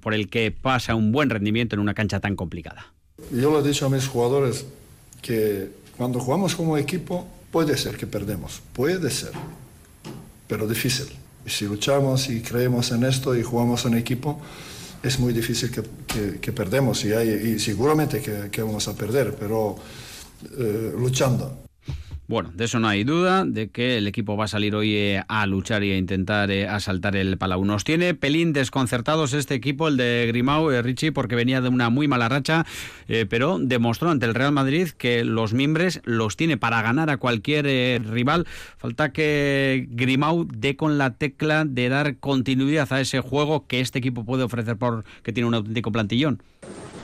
por 0.00 0.14
el 0.14 0.30
que 0.30 0.52
pasa 0.52 0.94
un 0.94 1.10
buen 1.10 1.30
rendimiento 1.30 1.74
en 1.74 1.80
una 1.80 1.94
cancha 1.94 2.20
tan 2.20 2.36
complicada. 2.36 2.94
Yo 3.32 3.50
le 3.50 3.58
he 3.58 3.68
dicho 3.68 3.86
a 3.86 3.90
mis 3.90 4.06
jugadores 4.06 4.66
que 5.20 5.68
cuando 5.96 6.20
jugamos 6.20 6.54
como 6.54 6.78
equipo 6.78 7.26
puede 7.50 7.76
ser 7.76 7.96
que 7.96 8.06
perdemos, 8.06 8.62
puede 8.72 9.10
ser, 9.10 9.32
pero 10.46 10.68
difícil. 10.68 11.08
Y 11.44 11.50
si 11.50 11.64
luchamos 11.64 12.30
y 12.30 12.40
creemos 12.40 12.92
en 12.92 13.02
esto 13.02 13.34
y 13.34 13.42
jugamos 13.42 13.84
en 13.84 13.94
equipo, 13.94 14.40
es 15.02 15.18
muy 15.18 15.32
difícil 15.32 15.70
que, 15.70 16.52
perdemos 16.52 17.04
y, 17.04 17.12
hay, 17.12 17.28
y 17.28 17.58
seguramente 17.58 18.20
que, 18.20 18.62
vamos 18.62 18.88
a 18.88 18.96
perder, 18.96 19.34
pero 19.38 19.76
eh, 20.58 20.92
luchando. 20.96 21.67
Bueno, 22.28 22.50
de 22.54 22.66
eso 22.66 22.78
no 22.78 22.88
hay 22.88 23.04
duda, 23.04 23.46
de 23.46 23.70
que 23.70 23.96
el 23.96 24.06
equipo 24.06 24.36
va 24.36 24.44
a 24.44 24.48
salir 24.48 24.74
hoy 24.74 24.94
eh, 24.94 25.22
a 25.28 25.46
luchar 25.46 25.82
y 25.82 25.92
a 25.92 25.96
intentar 25.96 26.50
eh, 26.50 26.68
asaltar 26.68 27.16
el 27.16 27.38
Palau. 27.38 27.64
Nos 27.64 27.84
tiene 27.84 28.12
pelín 28.12 28.52
desconcertados 28.52 29.32
este 29.32 29.54
equipo, 29.54 29.88
el 29.88 29.96
de 29.96 30.26
Grimau, 30.28 30.70
Richie, 30.82 31.10
porque 31.10 31.36
venía 31.36 31.62
de 31.62 31.70
una 31.70 31.88
muy 31.88 32.06
mala 32.06 32.28
racha, 32.28 32.66
pero 33.30 33.58
demostró 33.58 34.10
ante 34.10 34.26
el 34.26 34.34
Real 34.34 34.52
Madrid 34.52 34.90
que 34.90 35.24
los 35.24 35.54
miembros 35.54 36.02
los 36.04 36.36
tiene 36.36 36.58
para 36.58 36.82
ganar 36.82 37.08
a 37.08 37.16
cualquier 37.16 37.64
rival. 38.06 38.46
Falta 38.76 39.10
que 39.10 39.86
Grimau 39.88 40.46
dé 40.52 40.76
con 40.76 40.98
la 40.98 41.14
tecla 41.14 41.64
de 41.64 41.88
dar 41.88 42.18
continuidad 42.18 42.92
a 42.92 43.00
ese 43.00 43.20
juego 43.20 43.66
que 43.66 43.80
este 43.80 44.00
equipo 44.00 44.26
puede 44.26 44.42
ofrecer 44.42 44.76
porque 44.76 45.32
tiene 45.32 45.48
un 45.48 45.54
auténtico 45.54 45.90
plantillón. 45.92 46.42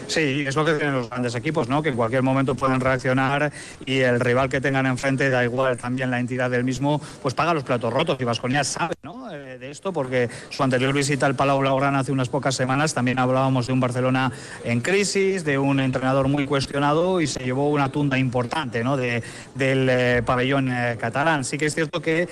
Sí, 0.06 0.44
es 0.46 0.54
lo 0.54 0.64
que 0.64 0.74
tienen 0.74 0.94
los 0.94 1.08
grandes 1.08 1.34
equipos, 1.34 1.68
¿no? 1.68 1.82
Que 1.82 1.88
en 1.88 1.96
cualquier 1.96 2.22
momento 2.22 2.54
pueden 2.54 2.80
reaccionar 2.80 3.52
y 3.86 4.00
el 4.00 4.20
rival 4.20 4.48
que 4.48 4.60
tengan 4.60 4.86
enfrente, 4.86 5.30
da 5.30 5.42
igual 5.44 5.76
también 5.76 6.10
la 6.10 6.20
entidad 6.20 6.50
del 6.50 6.64
mismo, 6.64 7.00
pues 7.22 7.34
paga 7.34 7.54
los 7.54 7.64
platos 7.64 7.92
rotos. 7.92 8.18
Y 8.20 8.24
Vasconia 8.24 8.64
sabe, 8.64 8.94
¿no? 9.02 9.30
Eh, 9.32 9.58
de 9.58 9.70
esto, 9.70 9.92
porque 9.92 10.28
su 10.50 10.62
anterior 10.62 10.92
visita 10.92 11.26
al 11.26 11.34
Palau 11.34 11.60
Blaugrana 11.60 12.00
hace 12.00 12.12
unas 12.12 12.28
pocas 12.28 12.54
semanas 12.54 12.92
también 12.92 13.18
hablábamos 13.18 13.66
de 13.66 13.72
un 13.72 13.80
Barcelona 13.80 14.30
en 14.62 14.80
crisis, 14.80 15.44
de 15.44 15.58
un 15.58 15.80
entrenador 15.80 16.28
muy 16.28 16.46
cuestionado 16.46 17.20
y 17.20 17.26
se 17.26 17.42
llevó 17.42 17.70
una 17.70 17.90
tunda 17.90 18.18
importante, 18.18 18.84
¿no? 18.84 18.96
De, 18.96 19.22
del 19.54 19.88
eh, 19.88 20.22
pabellón 20.24 20.70
eh, 20.70 20.96
catalán. 21.00 21.44
Sí 21.44 21.56
que 21.56 21.66
es 21.66 21.74
cierto 21.74 22.02
que, 22.02 22.28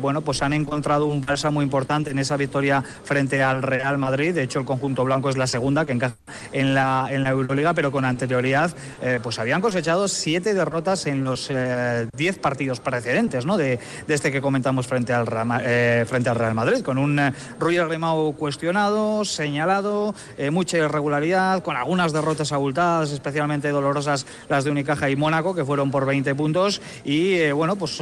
bueno, 0.00 0.22
pues 0.22 0.42
han 0.42 0.52
encontrado 0.52 1.06
un 1.06 1.22
presa 1.22 1.50
muy 1.50 1.64
importante 1.64 2.10
en 2.10 2.18
esa 2.18 2.36
victoria 2.36 2.82
frente 3.04 3.42
al 3.42 3.62
Real 3.62 3.98
Madrid. 3.98 4.34
De 4.34 4.42
hecho, 4.42 4.58
el 4.58 4.64
conjunto 4.64 5.04
blanco 5.04 5.28
es 5.28 5.36
la 5.36 5.46
segunda 5.46 5.84
que 5.84 5.92
encaja 5.92 6.16
en 6.52 6.74
la 6.74 6.93
en 7.10 7.24
la 7.24 7.30
Euroliga, 7.30 7.74
pero 7.74 7.90
con 7.90 8.04
anterioridad 8.04 8.74
eh, 9.02 9.20
pues 9.22 9.38
habían 9.38 9.60
cosechado 9.60 10.08
siete 10.08 10.54
derrotas 10.54 11.06
en 11.06 11.24
los 11.24 11.48
eh, 11.50 12.08
diez 12.16 12.38
partidos 12.38 12.80
precedentes 12.80 13.46
¿no? 13.46 13.56
de, 13.56 13.78
este 14.08 14.30
que 14.30 14.40
comentamos 14.40 14.86
frente 14.86 15.12
al, 15.12 15.26
eh, 15.62 16.04
frente 16.08 16.30
al 16.30 16.36
Real 16.36 16.54
Madrid, 16.54 16.82
con 16.82 16.98
un 16.98 17.20
Rui 17.58 17.76
Grimau 17.76 18.34
cuestionado, 18.34 19.24
señalado, 19.24 20.14
mucha 20.50 20.78
irregularidad, 20.78 21.62
con 21.62 21.76
algunas 21.76 22.12
derrotas 22.12 22.52
abultadas, 22.52 23.10
especialmente 23.10 23.70
dolorosas 23.70 24.26
las 24.48 24.64
de 24.64 24.70
Unicaja 24.70 25.10
y 25.10 25.16
Mónaco, 25.16 25.54
que 25.54 25.64
fueron 25.64 25.90
por 25.90 26.06
20 26.06 26.34
puntos, 26.34 26.80
y 27.04 27.50
bueno, 27.50 27.76
pues 27.76 28.00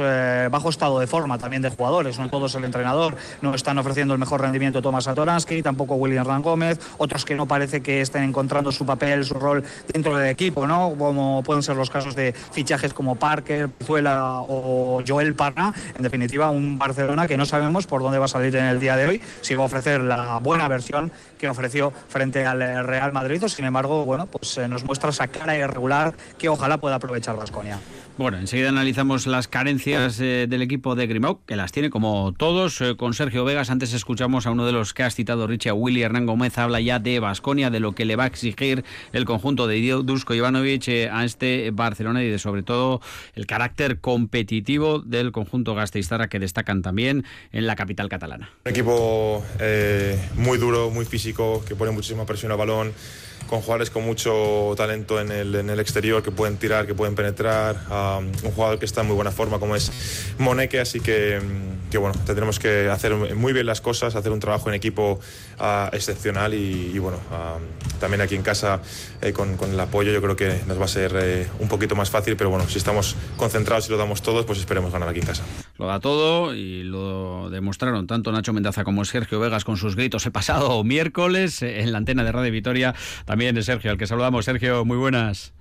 bajo 0.51 0.69
estado 0.69 0.99
de 0.99 1.07
forma 1.07 1.37
también 1.37 1.61
de 1.61 1.69
jugadores, 1.69 2.19
no 2.19 2.29
todos 2.29 2.55
el 2.55 2.65
entrenador, 2.65 3.15
no 3.41 3.55
están 3.55 3.77
ofreciendo 3.77 4.13
el 4.13 4.19
mejor 4.19 4.41
rendimiento 4.41 4.81
Tomás 4.81 5.07
Atoransky, 5.07 5.61
tampoco 5.63 5.95
William 5.95 6.25
Ran 6.25 6.41
Gómez, 6.41 6.79
otros 6.97 7.25
que 7.25 7.35
no 7.35 7.47
parece 7.47 7.81
que 7.81 8.01
estén 8.01 8.23
encontrando 8.23 8.71
su 8.71 8.82
papel, 8.85 9.25
su 9.25 9.35
rol 9.35 9.63
dentro 9.91 10.17
del 10.17 10.29
equipo, 10.29 10.67
¿no? 10.67 10.95
Como 10.97 11.43
pueden 11.43 11.63
ser 11.63 11.75
los 11.75 11.89
casos 11.89 12.15
de 12.15 12.33
fichajes 12.33 12.93
como 12.93 13.15
Parker, 13.15 13.69
Zuela 13.83 14.41
o 14.41 15.01
Joel 15.05 15.35
Parra. 15.35 15.73
En 15.95 16.03
definitiva, 16.03 16.49
un 16.49 16.77
Barcelona 16.77 17.27
que 17.27 17.37
no 17.37 17.45
sabemos 17.45 17.87
por 17.87 18.01
dónde 18.01 18.19
va 18.19 18.25
a 18.25 18.29
salir 18.29 18.55
en 18.55 18.65
el 18.65 18.79
día 18.79 18.95
de 18.95 19.07
hoy, 19.07 19.21
si 19.41 19.55
va 19.55 19.63
a 19.63 19.65
ofrecer 19.65 20.01
la 20.01 20.39
buena 20.39 20.67
versión 20.67 21.11
que 21.37 21.49
ofreció 21.49 21.91
frente 22.07 22.45
al 22.45 22.59
Real 22.85 23.11
Madrid, 23.11 23.43
o 23.43 23.49
sin 23.49 23.65
embargo, 23.65 24.05
bueno, 24.05 24.27
pues 24.27 24.57
eh, 24.57 24.67
nos 24.67 24.83
muestra 24.83 25.09
esa 25.09 25.27
cara 25.27 25.57
irregular 25.57 26.13
que 26.37 26.49
ojalá 26.49 26.77
pueda 26.77 26.95
aprovechar 26.95 27.35
Vasconia. 27.35 27.79
Bueno, 28.15 28.37
enseguida 28.37 28.69
analizamos 28.69 29.25
las 29.25 29.47
carencias 29.47 30.19
eh, 30.19 30.45
del 30.47 30.61
equipo 30.61 30.93
de 30.93 31.07
Grimau, 31.07 31.39
que 31.47 31.55
las 31.55 31.71
tiene 31.71 31.89
como 31.89 32.31
todos, 32.37 32.79
eh, 32.79 32.95
con 32.95 33.15
Sergio 33.15 33.43
Vegas. 33.43 33.71
Antes 33.71 33.91
escuchamos 33.91 34.45
a 34.45 34.51
uno 34.51 34.67
de 34.67 34.71
los 34.71 34.93
que 34.93 35.01
has 35.01 35.15
citado, 35.15 35.47
Richie, 35.47 35.71
Willy 35.71 36.03
Hernán 36.03 36.27
Gómez, 36.27 36.59
habla 36.59 36.79
ya 36.79 36.99
de 36.99 37.19
Basconia, 37.19 37.71
de 37.71 37.79
lo 37.79 37.93
que 37.93 38.05
le 38.05 38.15
va 38.15 38.25
a 38.25 38.27
exigir 38.27 38.85
el 39.13 39.25
conjunto 39.25 39.65
de 39.65 39.81
Dusko 40.03 40.35
Ivanovic 40.35 40.87
eh, 40.89 41.09
a 41.11 41.25
este 41.25 41.71
Barcelona 41.71 42.23
y 42.23 42.29
de 42.29 42.37
sobre 42.37 42.61
todo 42.61 43.01
el 43.33 43.47
carácter 43.47 43.99
competitivo 43.99 44.99
del 44.99 45.31
conjunto 45.31 45.73
gasteiztarra 45.73 46.27
que 46.27 46.37
destacan 46.37 46.83
también 46.83 47.25
en 47.51 47.65
la 47.65 47.75
capital 47.75 48.09
catalana. 48.09 48.51
Un 48.63 48.71
equipo 48.71 49.43
muy 50.35 50.59
duro, 50.59 50.91
muy 50.91 51.05
físico, 51.05 51.65
que 51.67 51.75
pone 51.75 51.91
muchísima 51.91 52.27
presión 52.27 52.51
al 52.51 52.59
balón 52.59 52.93
con 53.53 53.61
jugadores 53.61 53.91
con 53.91 54.03
mucho 54.03 54.73
talento 54.75 55.21
en 55.21 55.31
el, 55.31 55.53
en 55.53 55.69
el 55.69 55.79
exterior 55.79 56.23
que 56.23 56.31
pueden 56.31 56.57
tirar, 56.57 56.87
que 56.87 56.95
pueden 56.95 57.13
penetrar, 57.13 57.75
un 58.43 58.51
jugador 58.51 58.79
que 58.79 58.85
está 58.85 59.01
en 59.01 59.07
muy 59.07 59.15
buena 59.15 59.29
forma 59.29 59.59
como 59.59 59.75
es 59.75 59.91
Moneke, 60.39 60.79
así 60.79 60.99
que, 60.99 61.39
que 61.91 61.99
bueno, 61.99 62.19
tendremos 62.25 62.57
que 62.57 62.89
hacer 62.89 63.13
muy 63.13 63.53
bien 63.53 63.67
las 63.67 63.79
cosas, 63.79 64.15
hacer 64.15 64.31
un 64.31 64.39
trabajo 64.39 64.69
en 64.69 64.73
equipo 64.73 65.19
excepcional 65.91 66.53
y, 66.53 66.97
bueno, 66.99 67.17
también 67.99 68.21
aquí 68.21 68.35
en 68.35 68.43
casa 68.43 68.81
eh, 69.21 69.33
con, 69.33 69.57
el 69.61 69.79
apoyo 69.79 70.11
yo 70.11 70.21
creo 70.21 70.35
que 70.35 70.59
nos 70.67 70.79
va 70.79 70.85
a 70.85 70.87
ser 70.87 71.13
eh, 71.15 71.47
un 71.59 71.67
poquito 71.67 71.95
más 71.95 72.09
fácil, 72.09 72.35
pero 72.35 72.49
bueno, 72.49 72.67
si 72.67 72.77
estamos 72.77 73.15
concentrados 73.37 73.87
y 73.87 73.91
lo 73.91 73.97
damos 73.97 74.21
todos, 74.21 74.45
pues 74.45 74.59
esperemos 74.59 74.91
ganar 74.91 75.09
aquí 75.09 75.19
en 75.19 75.25
casa. 75.25 75.43
Lo 75.77 75.87
da 75.87 75.99
todo 75.99 76.53
y 76.53 76.83
lo 76.83 77.49
demostraron 77.49 78.07
tanto 78.07 78.31
Nacho 78.31 78.53
Mendaza 78.53 78.83
como 78.83 79.05
Sergio 79.05 79.39
Vegas 79.39 79.63
con 79.63 79.77
sus 79.77 79.95
gritos 79.95 80.25
el 80.25 80.31
pasado 80.31 80.83
miércoles 80.83 81.61
en 81.61 81.91
la 81.91 81.97
antena 81.97 82.23
de 82.23 82.31
Radio 82.31 82.51
Vitoria. 82.51 82.93
También 83.25 83.61
Sergio, 83.63 83.91
al 83.91 83.97
que 83.97 84.07
saludamos. 84.07 84.45
Sergio, 84.45 84.85
muy 84.85 84.97
buenas. 84.97 85.53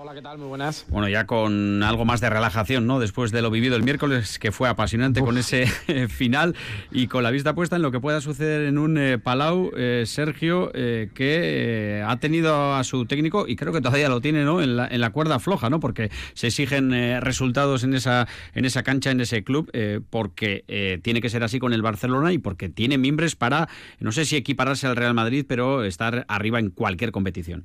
Hola, 0.00 0.14
¿qué 0.14 0.22
tal? 0.22 0.38
Muy 0.38 0.46
buenas. 0.46 0.86
Bueno, 0.90 1.08
ya 1.08 1.26
con 1.26 1.82
algo 1.82 2.04
más 2.04 2.20
de 2.20 2.30
relajación, 2.30 2.86
¿no? 2.86 3.00
Después 3.00 3.32
de 3.32 3.42
lo 3.42 3.50
vivido 3.50 3.74
el 3.74 3.82
miércoles, 3.82 4.38
que 4.38 4.52
fue 4.52 4.68
apasionante 4.68 5.20
con 5.20 5.36
ese 5.38 5.66
final 6.08 6.54
y 6.92 7.08
con 7.08 7.24
la 7.24 7.32
vista 7.32 7.52
puesta 7.52 7.74
en 7.74 7.82
lo 7.82 7.90
que 7.90 7.98
pueda 7.98 8.20
suceder 8.20 8.68
en 8.68 8.78
un 8.78 8.96
eh, 8.96 9.18
Palau, 9.18 9.72
eh, 9.76 10.04
Sergio, 10.06 10.70
eh, 10.72 11.10
que 11.14 12.04
ha 12.06 12.16
tenido 12.20 12.76
a 12.76 12.84
su 12.84 13.06
técnico, 13.06 13.48
y 13.48 13.56
creo 13.56 13.72
que 13.72 13.80
todavía 13.80 14.08
lo 14.08 14.20
tiene, 14.20 14.44
¿no? 14.44 14.62
En 14.62 14.76
la, 14.76 14.86
en 14.86 15.00
la 15.00 15.10
cuerda 15.10 15.40
floja, 15.40 15.68
¿no? 15.68 15.80
Porque 15.80 16.12
se 16.34 16.46
exigen 16.46 16.92
resultados 17.20 17.82
en 17.82 17.94
esa, 17.94 18.28
en 18.54 18.66
esa 18.66 18.84
cancha, 18.84 19.10
en 19.10 19.20
ese 19.20 19.42
club, 19.42 19.68
porque 20.10 21.00
tiene 21.02 21.20
que 21.20 21.28
ser 21.28 21.42
así 21.42 21.58
con 21.58 21.72
el 21.72 21.82
Barcelona 21.82 22.32
y 22.32 22.38
porque 22.38 22.68
tiene 22.68 22.98
mimbres 22.98 23.34
para, 23.34 23.68
no 23.98 24.12
sé 24.12 24.24
si 24.24 24.36
equipararse 24.36 24.86
al 24.86 24.94
Real 24.94 25.14
Madrid, 25.14 25.44
pero 25.48 25.82
estar 25.82 26.24
arriba 26.28 26.60
en 26.60 26.70
cualquier 26.70 27.10
competición. 27.10 27.64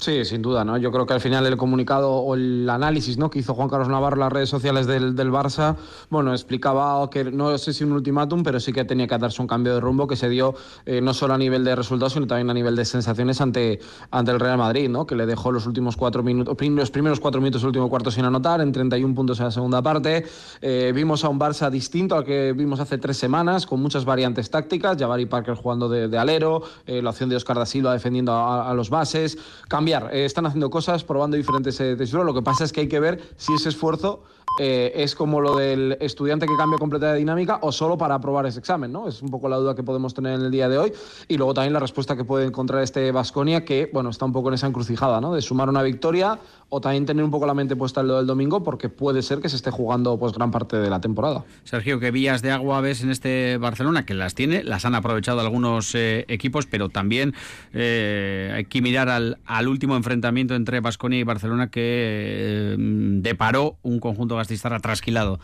Sí, 0.00 0.24
sin 0.24 0.40
duda, 0.40 0.64
¿no? 0.64 0.78
Yo 0.78 0.90
creo 0.90 1.04
que 1.04 1.12
al 1.12 1.20
final 1.20 1.44
el 1.44 1.58
comunicado 1.58 2.10
o 2.10 2.34
el 2.34 2.66
análisis 2.70 3.18
¿no? 3.18 3.28
que 3.28 3.40
hizo 3.40 3.52
Juan 3.52 3.68
Carlos 3.68 3.90
Navarro 3.90 4.16
en 4.16 4.20
las 4.20 4.32
redes 4.32 4.48
sociales 4.48 4.86
del, 4.86 5.14
del 5.14 5.30
Barça, 5.30 5.76
bueno, 6.08 6.32
explicaba 6.32 7.10
que 7.10 7.24
no 7.24 7.58
sé 7.58 7.74
si 7.74 7.84
un 7.84 7.92
ultimátum, 7.92 8.42
pero 8.42 8.60
sí 8.60 8.72
que 8.72 8.86
tenía 8.86 9.06
que 9.06 9.18
darse 9.18 9.42
un 9.42 9.46
cambio 9.46 9.74
de 9.74 9.80
rumbo 9.80 10.06
que 10.06 10.16
se 10.16 10.30
dio 10.30 10.54
eh, 10.86 11.02
no 11.02 11.12
solo 11.12 11.34
a 11.34 11.38
nivel 11.38 11.64
de 11.64 11.76
resultados, 11.76 12.14
sino 12.14 12.26
también 12.26 12.48
a 12.48 12.54
nivel 12.54 12.76
de 12.76 12.86
sensaciones 12.86 13.42
ante, 13.42 13.78
ante 14.10 14.30
el 14.32 14.40
Real 14.40 14.56
Madrid, 14.56 14.88
¿no? 14.88 15.06
Que 15.06 15.14
le 15.14 15.26
dejó 15.26 15.52
los 15.52 15.66
últimos 15.66 15.98
cuatro 15.98 16.22
minutos, 16.22 16.56
los 16.58 16.90
primeros 16.90 17.20
cuatro 17.20 17.42
minutos 17.42 17.60
del 17.60 17.68
último 17.68 17.90
cuarto 17.90 18.10
sin 18.10 18.24
anotar, 18.24 18.62
en 18.62 18.72
31 18.72 19.14
puntos 19.14 19.38
en 19.40 19.44
la 19.44 19.50
segunda 19.50 19.82
parte. 19.82 20.24
Eh, 20.62 20.92
vimos 20.94 21.24
a 21.24 21.28
un 21.28 21.38
Barça 21.38 21.68
distinto 21.68 22.16
al 22.16 22.24
que 22.24 22.54
vimos 22.54 22.80
hace 22.80 22.96
tres 22.96 23.18
semanas, 23.18 23.66
con 23.66 23.82
muchas 23.82 24.06
variantes 24.06 24.48
tácticas, 24.48 24.96
Jabari 24.98 25.26
Parker 25.26 25.56
jugando 25.56 25.90
de, 25.90 26.08
de 26.08 26.16
alero, 26.16 26.62
eh, 26.86 27.02
la 27.02 27.10
opción 27.10 27.28
de 27.28 27.36
Oscar 27.36 27.58
da 27.58 27.66
Silva 27.66 27.92
defendiendo 27.92 28.32
a, 28.32 28.70
a 28.70 28.72
los 28.72 28.88
bases, 28.88 29.36
eh, 29.98 30.24
están 30.24 30.46
haciendo 30.46 30.70
cosas, 30.70 31.04
probando 31.04 31.36
diferentes 31.36 31.80
eh, 31.80 31.96
Lo 32.12 32.34
que 32.34 32.42
pasa 32.42 32.64
es 32.64 32.72
que 32.72 32.80
hay 32.82 32.88
que 32.88 33.00
ver 33.00 33.20
si 33.36 33.54
ese 33.54 33.68
esfuerzo 33.68 34.22
eh, 34.58 34.92
es 34.94 35.14
como 35.14 35.40
lo 35.40 35.56
del 35.56 35.96
estudiante 36.00 36.46
que 36.46 36.56
cambia 36.56 36.78
completa 36.78 37.12
de 37.12 37.18
dinámica 37.18 37.58
o 37.62 37.72
solo 37.72 37.96
para 37.96 38.16
aprobar 38.16 38.46
ese 38.46 38.58
examen, 38.58 38.92
¿no? 38.92 39.08
Es 39.08 39.22
un 39.22 39.30
poco 39.30 39.48
la 39.48 39.56
duda 39.56 39.74
que 39.74 39.82
podemos 39.82 40.14
tener 40.14 40.34
en 40.34 40.46
el 40.46 40.50
día 40.50 40.68
de 40.68 40.78
hoy. 40.78 40.92
Y 41.28 41.36
luego 41.36 41.54
también 41.54 41.72
la 41.72 41.80
respuesta 41.80 42.16
que 42.16 42.24
puede 42.24 42.46
encontrar 42.46 42.82
este 42.82 43.12
Vasconia, 43.12 43.64
que, 43.64 43.88
bueno, 43.92 44.10
está 44.10 44.24
un 44.24 44.32
poco 44.32 44.48
en 44.48 44.54
esa 44.54 44.66
encrucijada, 44.66 45.20
¿no? 45.20 45.34
De 45.34 45.42
sumar 45.42 45.68
una 45.68 45.82
victoria 45.82 46.38
o 46.68 46.80
también 46.80 47.04
tener 47.04 47.24
un 47.24 47.30
poco 47.30 47.46
la 47.46 47.54
mente 47.54 47.76
puesta 47.76 48.00
en 48.00 48.08
lo 48.08 48.16
del 48.16 48.26
domingo, 48.26 48.62
porque 48.62 48.88
puede 48.88 49.22
ser 49.22 49.40
que 49.40 49.48
se 49.48 49.56
esté 49.56 49.70
jugando 49.70 50.18
pues 50.18 50.32
gran 50.32 50.50
parte 50.50 50.76
de 50.76 50.88
la 50.88 51.00
temporada. 51.00 51.44
Sergio, 51.64 51.98
¿qué 51.98 52.10
vías 52.10 52.42
de 52.42 52.52
agua 52.52 52.80
ves 52.80 53.02
en 53.02 53.10
este 53.10 53.56
Barcelona? 53.58 54.06
Que 54.06 54.14
las 54.14 54.34
tiene, 54.34 54.62
las 54.62 54.84
han 54.84 54.94
aprovechado 54.94 55.40
algunos 55.40 55.94
eh, 55.94 56.24
equipos, 56.28 56.66
pero 56.66 56.88
también 56.88 57.34
eh, 57.72 58.52
hay 58.54 58.64
que 58.66 58.82
mirar 58.82 59.08
al, 59.08 59.38
al 59.46 59.68
último 59.68 59.96
enfrentamiento 59.96 60.54
entre 60.54 60.80
Vasconia 60.80 61.18
y 61.18 61.24
Barcelona 61.24 61.70
que 61.70 62.76
deparó 62.78 63.76
un 63.82 63.98
conjunto 63.98 64.36
Gastistarra 64.40 64.80
trasquilado. 64.80 65.38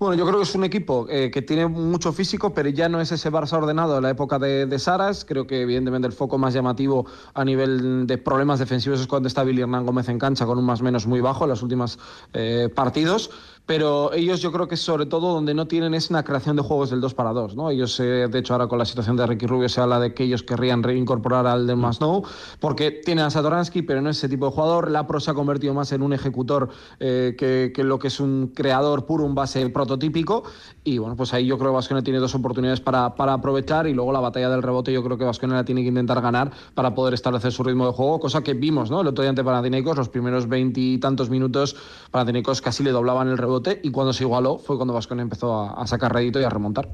Bueno, 0.00 0.14
yo 0.14 0.24
creo 0.24 0.38
que 0.38 0.44
es 0.44 0.54
un 0.54 0.64
equipo 0.64 1.06
eh, 1.10 1.30
que 1.30 1.42
tiene 1.42 1.66
mucho 1.66 2.10
físico, 2.14 2.54
pero 2.54 2.70
ya 2.70 2.88
no 2.88 3.02
es 3.02 3.12
ese 3.12 3.30
Barça 3.30 3.58
ordenado 3.58 3.96
de 3.96 4.00
la 4.00 4.08
época 4.08 4.38
de, 4.38 4.64
de, 4.64 4.78
Saras. 4.78 5.26
Creo 5.26 5.46
que 5.46 5.60
evidentemente 5.60 6.06
el 6.06 6.14
foco 6.14 6.38
más 6.38 6.54
llamativo 6.54 7.04
a 7.34 7.44
nivel 7.44 8.06
de 8.06 8.16
problemas 8.16 8.58
defensivos 8.58 8.98
es 8.98 9.06
cuando 9.06 9.28
está 9.28 9.44
Billy 9.44 9.60
Hernán 9.60 9.84
Gómez 9.84 10.08
en 10.08 10.18
cancha 10.18 10.46
con 10.46 10.56
un 10.56 10.64
más 10.64 10.80
menos 10.80 11.06
muy 11.06 11.20
bajo 11.20 11.44
en 11.44 11.50
los 11.50 11.62
últimos 11.62 11.98
eh, 12.32 12.70
partidos 12.74 13.30
pero 13.70 14.12
ellos 14.12 14.40
yo 14.40 14.50
creo 14.50 14.66
que 14.66 14.76
sobre 14.76 15.06
todo 15.06 15.32
donde 15.32 15.54
no 15.54 15.68
tienen 15.68 15.94
es 15.94 16.10
una 16.10 16.24
creación 16.24 16.56
de 16.56 16.62
juegos 16.62 16.90
del 16.90 17.00
2 17.00 17.14
para 17.14 17.30
2, 17.30 17.54
¿no? 17.54 17.70
Ellos, 17.70 18.00
eh, 18.00 18.26
de 18.28 18.38
hecho, 18.40 18.52
ahora 18.52 18.66
con 18.66 18.80
la 18.80 18.84
situación 18.84 19.16
de 19.16 19.24
Ricky 19.24 19.46
Rubio 19.46 19.68
se 19.68 19.80
habla 19.80 20.00
de 20.00 20.12
que 20.12 20.24
ellos 20.24 20.42
querrían 20.42 20.82
reincorporar 20.82 21.46
al 21.46 21.68
Del 21.68 21.76
Masnou, 21.76 22.24
porque 22.58 22.90
tienen 22.90 23.26
a 23.26 23.30
Satoransky, 23.30 23.82
pero 23.82 24.02
no 24.02 24.10
es 24.10 24.18
ese 24.18 24.28
tipo 24.28 24.46
de 24.46 24.50
jugador. 24.50 24.90
Lapro 24.90 25.20
se 25.20 25.30
ha 25.30 25.34
convertido 25.34 25.72
más 25.72 25.92
en 25.92 26.02
un 26.02 26.12
ejecutor 26.12 26.68
eh, 26.98 27.36
que, 27.38 27.70
que, 27.72 27.84
lo 27.84 28.00
que 28.00 28.08
es 28.08 28.18
un 28.18 28.50
creador 28.52 29.06
puro, 29.06 29.22
un 29.22 29.36
base 29.36 29.70
prototípico, 29.70 30.42
y 30.82 30.98
bueno, 30.98 31.14
pues 31.14 31.32
ahí 31.32 31.46
yo 31.46 31.56
creo 31.56 31.70
que 31.70 31.76
Vasconia 31.76 32.02
tiene 32.02 32.18
dos 32.18 32.34
oportunidades 32.34 32.80
para, 32.80 33.14
para 33.14 33.34
aprovechar, 33.34 33.86
y 33.86 33.94
luego 33.94 34.10
la 34.10 34.18
batalla 34.18 34.50
del 34.50 34.64
rebote 34.64 34.92
yo 34.92 35.04
creo 35.04 35.16
que 35.16 35.24
Vasconia 35.24 35.54
la 35.54 35.64
tiene 35.64 35.82
que 35.82 35.88
intentar 35.90 36.20
ganar 36.20 36.50
para 36.74 36.92
poder 36.92 37.14
establecer 37.14 37.52
su 37.52 37.62
ritmo 37.62 37.86
de 37.86 37.92
juego, 37.92 38.18
cosa 38.18 38.42
que 38.42 38.54
vimos, 38.54 38.90
¿no? 38.90 39.02
El 39.02 39.06
otro 39.06 39.22
día 39.22 39.30
ante 39.30 39.44
Panathinaikos, 39.44 39.96
los 39.96 40.08
primeros 40.08 40.48
veintitantos 40.48 41.30
minutos, 41.30 41.76
Panathinaikos 42.10 42.60
casi 42.60 42.82
le 42.82 42.90
doblaban 42.90 43.28
el 43.28 43.38
rebote 43.38 43.59
y 43.82 43.90
cuando 43.90 44.12
se 44.12 44.24
igualó 44.24 44.58
fue 44.58 44.76
cuando 44.76 44.94
Vasconia 44.94 45.22
empezó 45.22 45.78
a, 45.78 45.86
sacar 45.86 46.12
rédito 46.12 46.40
y 46.40 46.44
a 46.44 46.50
remontar. 46.50 46.88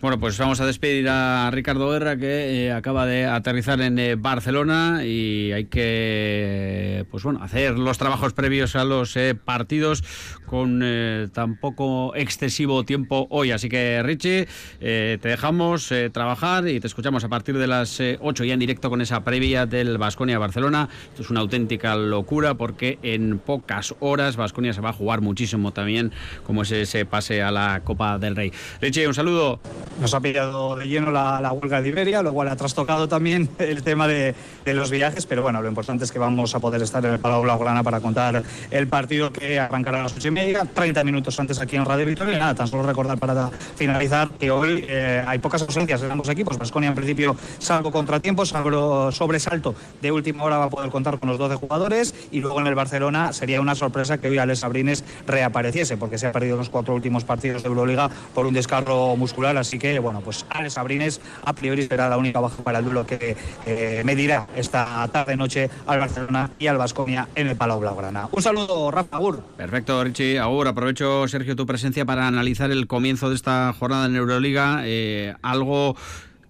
Bueno, 0.00 0.18
pues 0.18 0.38
vamos 0.38 0.60
a 0.60 0.66
despedir 0.66 1.08
a 1.10 1.50
Ricardo 1.50 1.90
Guerra 1.90 2.16
que 2.16 2.66
eh, 2.66 2.72
acaba 2.72 3.04
de 3.04 3.26
aterrizar 3.26 3.82
en 3.82 3.98
eh, 3.98 4.14
Barcelona 4.14 5.04
y 5.04 5.52
hay 5.52 5.66
que 5.66 7.04
pues 7.10 7.22
bueno, 7.22 7.42
hacer 7.42 7.78
los 7.78 7.98
trabajos 7.98 8.32
previos 8.32 8.76
a 8.76 8.84
los 8.84 9.14
eh, 9.16 9.34
partidos 9.34 10.02
con 10.46 10.80
eh, 10.82 11.28
tan 11.34 11.56
poco 11.56 12.14
excesivo 12.14 12.84
tiempo 12.84 13.26
hoy. 13.28 13.50
Así 13.50 13.68
que 13.68 14.02
Richie, 14.02 14.48
te 14.78 15.18
dejamos 15.18 15.92
trabajar 16.12 16.66
y 16.66 16.80
te 16.80 16.86
escuchamos 16.86 17.22
a 17.24 17.28
partir 17.28 17.58
de 17.58 17.66
las 17.66 18.00
8 18.00 18.44
ya 18.44 18.54
en 18.54 18.60
directo 18.60 18.88
con 18.88 19.00
esa 19.02 19.22
previa 19.22 19.66
del 19.66 19.98
Vasconia 19.98 20.38
Barcelona. 20.38 20.88
Esto 21.10 21.22
es 21.22 21.30
una 21.30 21.40
auténtica 21.40 21.94
locura 21.94 22.54
porque 22.54 22.98
en 23.02 23.38
pocas 23.38 23.94
horas 24.00 24.36
Vasconia 24.36 24.72
se 24.72 24.80
va 24.80 24.90
a 24.90 24.94
jugar 24.94 25.20
muchísimo 25.20 25.72
también 25.72 26.09
como 26.46 26.62
ese, 26.62 26.82
ese 26.82 27.04
pase 27.04 27.42
a 27.42 27.50
la 27.50 27.80
Copa 27.84 28.18
del 28.18 28.36
Rey. 28.36 28.52
Richie, 28.80 29.06
un 29.06 29.14
saludo. 29.14 29.60
Nos 30.00 30.14
ha 30.14 30.20
pillado 30.20 30.76
de 30.76 30.86
lleno 30.86 31.10
la, 31.10 31.52
huelga 31.52 31.82
de 31.82 31.88
Iberia, 31.88 32.22
lo 32.22 32.32
cual 32.32 32.48
ha 32.48 32.56
trastocado 32.56 33.08
también 33.08 33.48
el 33.58 33.82
tema 33.82 34.08
de, 34.08 34.34
los 34.66 34.90
viajes, 34.90 35.26
pero 35.26 35.42
bueno, 35.42 35.60
lo 35.60 35.68
importante 35.68 36.04
es 36.04 36.12
que 36.12 36.18
vamos 36.18 36.54
a 36.54 36.60
poder 36.60 36.80
estar 36.82 37.04
en 37.04 37.14
el 37.14 37.18
Palau 37.18 37.42
Blaugrana 37.42 37.82
para 37.82 38.00
contar 38.00 38.42
el 38.70 38.86
partido 38.86 39.32
que 39.32 39.58
arrancará 39.58 39.98
a 39.98 40.02
las 40.04 40.16
ocho 40.16 40.28
y 40.28 40.30
media, 40.30 40.64
30 40.64 41.02
minutos 41.02 41.38
antes 41.40 41.60
aquí 41.60 41.76
en 41.76 41.84
Radio 41.84 42.06
Victoria. 42.06 42.38
Nada, 42.38 42.54
tan 42.54 42.68
solo 42.68 42.84
recordar 42.84 43.18
para 43.18 43.50
finalizar 43.50 44.30
que 44.30 44.50
hoy 44.50 44.84
eh, 44.88 45.24
hay 45.26 45.38
pocas 45.40 45.62
ausencias 45.62 46.02
en 46.02 46.10
ambos 46.12 46.28
equipos. 46.28 46.56
Vasconia 46.56 46.90
en 46.90 46.94
principio 46.94 47.36
salvo 47.58 47.90
contratiempos, 47.90 48.50
salvo 48.50 49.10
sobresalto 49.10 49.74
de 50.00 50.12
última 50.12 50.44
hora 50.44 50.58
va 50.58 50.64
a 50.66 50.70
poder 50.70 50.90
contar 50.90 51.18
con 51.18 51.28
los 51.28 51.38
12 51.38 51.56
jugadores 51.56 52.14
y 52.30 52.40
luego 52.40 52.60
en 52.60 52.66
el 52.66 52.74
Barcelona 52.74 53.32
sería 53.32 53.60
una 53.60 53.74
sorpresa 53.74 54.18
que 54.18 54.28
hoy 54.28 54.38
Alex 54.38 54.60
Sabrines 54.60 55.04
reapareciese 55.26 55.89
porque 55.96 56.18
se 56.18 56.26
ha 56.26 56.32
perdido 56.32 56.56
los 56.56 56.70
cuatro 56.70 56.94
últimos 56.94 57.24
partidos 57.24 57.62
de 57.62 57.68
Euroliga 57.68 58.10
por 58.34 58.46
un 58.46 58.54
descarro 58.54 59.16
muscular. 59.16 59.56
Así 59.56 59.78
que, 59.78 59.98
bueno, 59.98 60.20
pues 60.20 60.46
Alex 60.50 60.74
Sabrines 60.74 61.20
a 61.44 61.52
priori 61.52 61.86
será 61.86 62.08
la 62.08 62.18
única 62.18 62.40
baja 62.40 62.62
para 62.62 62.78
el 62.78 62.84
duelo 62.84 63.06
que 63.06 63.36
eh, 63.66 64.02
medirá 64.04 64.46
esta 64.56 65.06
tarde-noche 65.08 65.70
al 65.86 66.00
Barcelona 66.00 66.50
y 66.58 66.66
al 66.66 66.78
Vasconia 66.78 67.28
en 67.34 67.48
el 67.48 67.56
Palau 67.56 67.80
Blaugrana. 67.80 68.28
Un 68.32 68.42
saludo, 68.42 68.90
Rafa 68.90 69.16
Agur. 69.16 69.42
Perfecto, 69.56 70.02
Richie. 70.04 70.38
Agur, 70.38 70.68
aprovecho, 70.68 71.26
Sergio, 71.28 71.56
tu 71.56 71.66
presencia 71.66 72.04
para 72.04 72.26
analizar 72.26 72.70
el 72.70 72.86
comienzo 72.86 73.28
de 73.28 73.36
esta 73.36 73.72
jornada 73.78 74.06
en 74.06 74.16
Euroliga. 74.16 74.82
Eh, 74.84 75.34
algo 75.42 75.96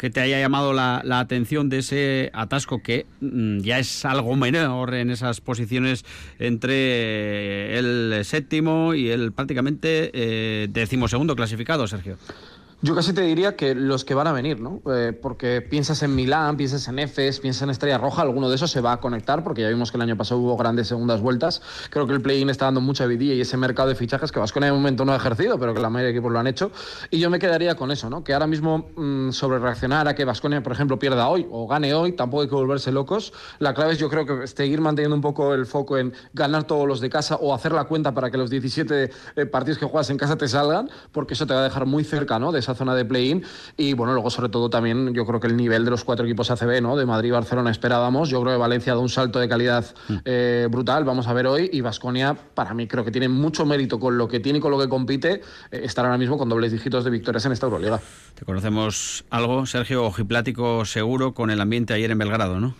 que 0.00 0.08
te 0.08 0.20
haya 0.20 0.40
llamado 0.40 0.72
la, 0.72 1.02
atención 1.20 1.68
de 1.68 1.80
ese 1.80 2.30
atasco 2.32 2.82
que 2.82 3.04
mm, 3.20 3.58
ya 3.58 3.78
es 3.78 4.06
algo 4.06 4.34
menor 4.34 4.94
en 4.94 5.10
esas 5.10 5.42
posiciones 5.42 6.06
entre 6.38 7.78
el 7.78 8.24
séptimo 8.24 8.94
y 8.94 9.10
el 9.10 9.32
prácticamente 9.32 10.10
eh, 10.14 10.68
decimosegundo 10.70 11.36
clasificado, 11.36 11.86
Sergio. 11.86 12.16
Yo 12.82 12.94
casi 12.94 13.12
te 13.12 13.20
diría 13.20 13.56
que 13.56 13.74
los 13.74 14.06
que 14.06 14.14
van 14.14 14.26
a 14.26 14.32
venir, 14.32 14.58
¿no? 14.58 14.80
Eh, 14.90 15.12
porque 15.12 15.60
piensas 15.60 16.02
en 16.02 16.14
Milán, 16.14 16.56
piensas 16.56 16.88
en 16.88 16.98
Efes, 16.98 17.38
piensas 17.38 17.64
en 17.64 17.68
Estrella 17.68 17.98
Roja, 17.98 18.22
alguno 18.22 18.48
de 18.48 18.54
esos 18.54 18.70
se 18.70 18.80
va 18.80 18.92
a 18.92 19.00
conectar, 19.00 19.44
porque 19.44 19.60
ya 19.60 19.68
vimos 19.68 19.90
que 19.90 19.98
el 19.98 20.02
año 20.02 20.16
pasado 20.16 20.40
hubo 20.40 20.56
grandes 20.56 20.88
segundas 20.88 21.20
vueltas. 21.20 21.60
Creo 21.90 22.06
que 22.06 22.14
el 22.14 22.22
play-in 22.22 22.48
está 22.48 22.64
dando 22.64 22.80
mucha 22.80 23.04
vidilla 23.04 23.34
y 23.34 23.42
ese 23.42 23.58
mercado 23.58 23.90
de 23.90 23.96
fichajes 23.96 24.32
que 24.32 24.40
Vasconia 24.40 24.72
un 24.72 24.78
momento 24.78 25.04
no 25.04 25.12
ha 25.12 25.16
ejercido, 25.16 25.58
pero 25.58 25.74
que 25.74 25.80
la 25.80 25.90
mayoría 25.90 26.06
de 26.06 26.18
equipos 26.18 26.32
lo 26.32 26.38
han 26.38 26.46
hecho. 26.46 26.72
Y 27.10 27.18
yo 27.18 27.28
me 27.28 27.38
quedaría 27.38 27.74
con 27.74 27.90
eso, 27.90 28.08
¿no? 28.08 28.24
Que 28.24 28.32
ahora 28.32 28.46
mismo 28.46 28.88
mm, 28.96 29.32
sobre 29.32 29.58
reaccionar 29.58 30.08
a 30.08 30.14
que 30.14 30.24
Vasconia, 30.24 30.62
por 30.62 30.72
ejemplo, 30.72 30.98
pierda 30.98 31.28
hoy 31.28 31.46
o 31.50 31.68
gane 31.68 31.92
hoy, 31.92 32.12
tampoco 32.12 32.44
hay 32.44 32.48
que 32.48 32.54
volverse 32.54 32.92
locos. 32.92 33.34
La 33.58 33.74
clave 33.74 33.92
es, 33.92 33.98
yo 33.98 34.08
creo 34.08 34.24
que 34.24 34.46
seguir 34.46 34.80
manteniendo 34.80 35.14
un 35.14 35.22
poco 35.22 35.52
el 35.52 35.66
foco 35.66 35.98
en 35.98 36.14
ganar 36.32 36.64
todos 36.64 36.88
los 36.88 37.00
de 37.00 37.10
casa 37.10 37.36
o 37.36 37.52
hacer 37.52 37.72
la 37.72 37.84
cuenta 37.84 38.14
para 38.14 38.30
que 38.30 38.38
los 38.38 38.48
17 38.48 39.10
eh, 39.36 39.44
partidos 39.44 39.76
que 39.76 39.84
juegas 39.84 40.08
en 40.08 40.16
casa 40.16 40.36
te 40.36 40.48
salgan, 40.48 40.88
porque 41.12 41.34
eso 41.34 41.46
te 41.46 41.52
va 41.52 41.60
a 41.60 41.64
dejar 41.64 41.84
muy 41.84 42.04
cerca, 42.04 42.38
¿no? 42.38 42.52
De 42.52 42.69
zona 42.74 42.94
de 42.94 43.04
play-in. 43.04 43.44
Y 43.76 43.94
bueno, 43.94 44.12
luego 44.12 44.30
sobre 44.30 44.48
todo 44.48 44.70
también 44.70 45.12
yo 45.14 45.26
creo 45.26 45.40
que 45.40 45.46
el 45.46 45.56
nivel 45.56 45.84
de 45.84 45.90
los 45.90 46.04
cuatro 46.04 46.24
equipos 46.26 46.50
ACB, 46.50 46.80
¿no? 46.82 46.96
De 46.96 47.06
Madrid 47.06 47.28
y 47.28 47.32
Barcelona 47.32 47.70
esperábamos. 47.70 48.28
Yo 48.28 48.40
creo 48.40 48.54
que 48.54 48.58
Valencia 48.58 48.92
ha 48.92 48.94
dado 48.94 49.02
un 49.02 49.08
salto 49.08 49.38
de 49.38 49.48
calidad 49.48 49.84
mm. 50.08 50.16
eh, 50.24 50.68
brutal, 50.70 51.04
vamos 51.04 51.26
a 51.26 51.32
ver 51.32 51.46
hoy. 51.46 51.70
Y 51.72 51.80
Vasconia, 51.80 52.34
para 52.54 52.74
mí, 52.74 52.86
creo 52.86 53.04
que 53.04 53.10
tiene 53.10 53.28
mucho 53.28 53.66
mérito 53.66 53.98
con 53.98 54.18
lo 54.18 54.28
que 54.28 54.40
tiene 54.40 54.58
y 54.58 54.62
con 54.62 54.70
lo 54.70 54.78
que 54.78 54.88
compite, 54.88 55.42
eh, 55.70 55.80
estar 55.84 56.04
ahora 56.04 56.18
mismo 56.18 56.38
con 56.38 56.48
dobles 56.48 56.72
dígitos 56.72 57.04
de 57.04 57.10
victorias 57.10 57.44
en 57.46 57.52
esta 57.52 57.66
Euroliga. 57.66 58.00
Te 58.34 58.44
conocemos 58.44 59.24
algo, 59.30 59.66
Sergio, 59.66 60.04
ojiplático 60.04 60.84
seguro 60.84 61.34
con 61.34 61.50
el 61.50 61.60
ambiente 61.60 61.94
ayer 61.94 62.10
en 62.10 62.18
Belgrado, 62.18 62.60
¿no? 62.60 62.74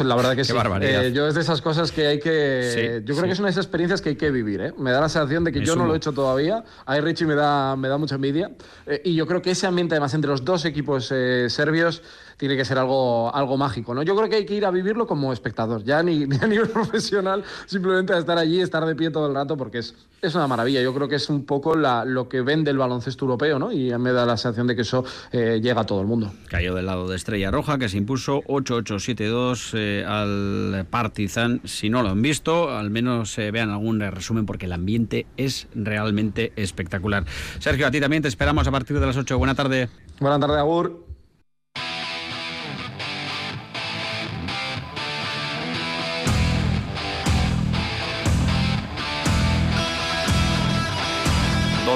La 0.00 0.16
verdad 0.16 0.34
que 0.34 0.44
sí. 0.44 0.52
Eh, 0.80 1.12
yo 1.14 1.28
es 1.28 1.34
de 1.34 1.40
esas 1.40 1.60
cosas 1.60 1.92
que 1.92 2.06
hay 2.06 2.18
que. 2.18 3.02
yo 3.04 3.14
creo 3.14 3.26
que 3.26 3.32
es 3.32 3.38
una 3.38 3.48
de 3.48 3.52
esas 3.52 3.64
experiencias 3.64 4.00
que 4.00 4.10
hay 4.10 4.16
que 4.16 4.30
vivir. 4.30 4.60
¿eh? 4.60 4.72
Me 4.78 4.90
da 4.90 5.00
la 5.00 5.08
sensación 5.08 5.44
de 5.44 5.52
que 5.52 5.64
yo 5.64 5.76
no 5.76 5.86
lo 5.86 5.94
he 5.94 5.96
hecho 5.96 6.12
todavía. 6.12 6.64
Ahí 6.86 7.00
Richie 7.00 7.26
me 7.26 7.34
da, 7.34 7.76
me 7.76 7.88
da 7.88 7.98
mucha 7.98 8.14
envidia. 8.14 8.50
Eh, 8.86 9.02
y 9.04 9.14
yo 9.14 9.26
creo 9.26 9.42
que 9.42 9.50
ese 9.50 9.66
ambiente, 9.66 9.94
además, 9.94 10.14
entre 10.14 10.30
los 10.30 10.44
dos 10.44 10.64
equipos 10.64 11.06
serbios, 11.06 12.02
tiene 12.38 12.56
que 12.56 12.64
ser 12.64 12.78
algo, 12.78 13.34
algo 13.34 13.58
mágico. 13.58 13.94
¿no? 13.94 14.02
Yo 14.02 14.16
creo 14.16 14.28
que 14.28 14.36
hay 14.36 14.46
que 14.46 14.54
ir 14.54 14.64
a 14.64 14.70
vivirlo 14.70 15.06
como 15.06 15.32
espectador, 15.32 15.84
ya 15.84 16.02
ni, 16.02 16.20
ni 16.26 16.36
a 16.36 16.46
nivel 16.46 16.68
profesional, 16.68 17.44
simplemente 17.66 18.14
a 18.14 18.18
estar 18.18 18.38
allí, 18.38 18.60
estar 18.60 18.86
de 18.86 18.94
pie 18.94 19.10
todo 19.10 19.28
el 19.28 19.34
rato, 19.34 19.56
porque 19.56 19.78
es, 19.78 19.94
es 20.22 20.34
una 20.34 20.46
maravilla. 20.46 20.80
Yo 20.80 20.94
creo 20.94 21.08
que 21.08 21.16
es 21.16 21.28
un 21.28 21.44
poco 21.44 21.76
la, 21.76 22.04
lo 22.04 22.28
que 22.28 22.40
vende 22.40 22.70
el 22.70 22.78
baloncesto 22.78 23.26
europeo, 23.26 23.58
¿no? 23.58 23.72
Y 23.72 23.96
me 23.98 24.12
da 24.12 24.24
la 24.24 24.36
sensación 24.36 24.66
de 24.68 24.76
que 24.76 24.82
eso 24.82 25.04
llega 25.32 25.82
a 25.82 25.86
todo 25.86 26.00
el 26.00 26.06
mundo. 26.06 26.32
Cayó 26.48 26.74
del 26.74 26.86
lado 26.86 27.08
de 27.08 27.16
Estrella 27.16 27.50
Roja, 27.50 27.78
que 27.78 27.88
se 27.88 27.98
impuso 27.98 28.42
8-8-7-2 28.44 29.70
eh, 29.74 30.04
al 30.06 30.86
Partizan. 30.88 31.60
Si 31.64 31.90
no 31.90 32.02
lo 32.02 32.10
han 32.10 32.22
visto, 32.22 32.70
al 32.70 32.90
menos 32.90 33.36
eh, 33.38 33.50
vean 33.50 33.70
algún 33.70 34.00
resumen 34.00 34.46
porque 34.46 34.66
el 34.66 34.72
ambiente 34.72 35.26
es 35.36 35.66
realmente 35.74 36.52
espectacular. 36.56 37.24
Sergio, 37.58 37.86
a 37.86 37.90
ti 37.90 38.00
también 38.00 38.22
te 38.22 38.28
esperamos 38.28 38.66
a 38.66 38.70
partir 38.70 38.98
de 38.98 39.06
las 39.06 39.16
8. 39.16 39.38
Buena 39.38 39.54
tarde. 39.54 39.88
Buena 40.20 40.38
tarde, 40.38 40.58
Agur. 40.58 41.07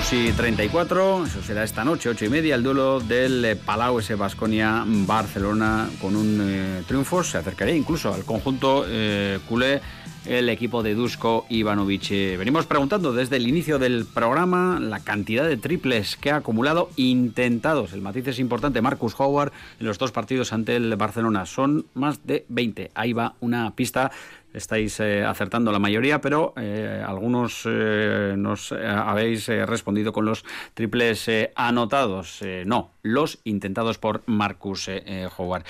2 0.03 0.13
y 0.15 0.33
34, 0.33 1.27
eso 1.27 1.43
será 1.43 1.63
esta 1.63 1.85
noche, 1.85 2.09
8 2.09 2.25
y 2.25 2.29
media, 2.29 2.57
el 2.57 2.65
duelo 2.65 2.99
del 2.99 3.45
eh, 3.45 3.55
Palau 3.57 4.01
ese 4.01 4.17
Basconia 4.17 4.83
Barcelona 4.85 5.89
con 6.01 6.17
un 6.17 6.41
eh, 6.43 6.83
triunfo. 6.89 7.23
Se 7.23 7.39
acercaría 7.39 7.77
incluso 7.77 8.13
al 8.13 8.25
conjunto 8.25 8.85
eh, 8.89 9.39
culé 9.49 9.81
el 10.27 10.49
equipo 10.49 10.83
de 10.83 10.95
Dusko 10.95 11.47
Ivanovic. 11.49 12.11
Venimos 12.37 12.67
preguntando 12.67 13.13
desde 13.13 13.37
el 13.37 13.47
inicio 13.47 13.79
del 13.79 14.05
programa 14.05 14.79
la 14.81 15.01
cantidad 15.01 15.47
de 15.47 15.57
triples 15.57 16.17
que 16.17 16.33
ha 16.33 16.37
acumulado 16.37 16.91
intentados. 16.97 17.93
El 17.93 18.03
matiz 18.03 18.27
es 18.27 18.39
importante. 18.41 18.83
Marcus 18.83 19.15
Howard 19.19 19.53
en 19.79 19.87
los 19.87 19.99
dos 19.99 20.11
partidos 20.11 20.53
ante 20.53 20.77
el 20.77 20.95
Barcelona 20.97 21.47
son 21.47 21.87
más 21.95 22.27
de 22.27 22.45
20. 22.49 22.91
Ahí 22.95 23.13
va 23.13 23.35
una 23.41 23.73
pista 23.75 24.11
estáis 24.53 25.01
eh, 25.01 25.25
acertando 25.25 25.73
la 25.73 25.79
mayoría, 25.79 26.21
pero 26.21 26.55
eh, 26.57 27.03
algunos 27.07 27.63
eh, 27.67 28.35
nos 28.37 28.73
habéis 28.73 29.49
respondido 29.49 30.13
con 30.13 30.25
los 30.25 30.45
triples 30.75 31.29
anotados. 31.55 32.41
no, 32.65 32.91
los 33.03 33.39
intentados 33.45 33.99
por 33.99 34.23
Marcus 34.27 34.91
Howard. 35.37 35.65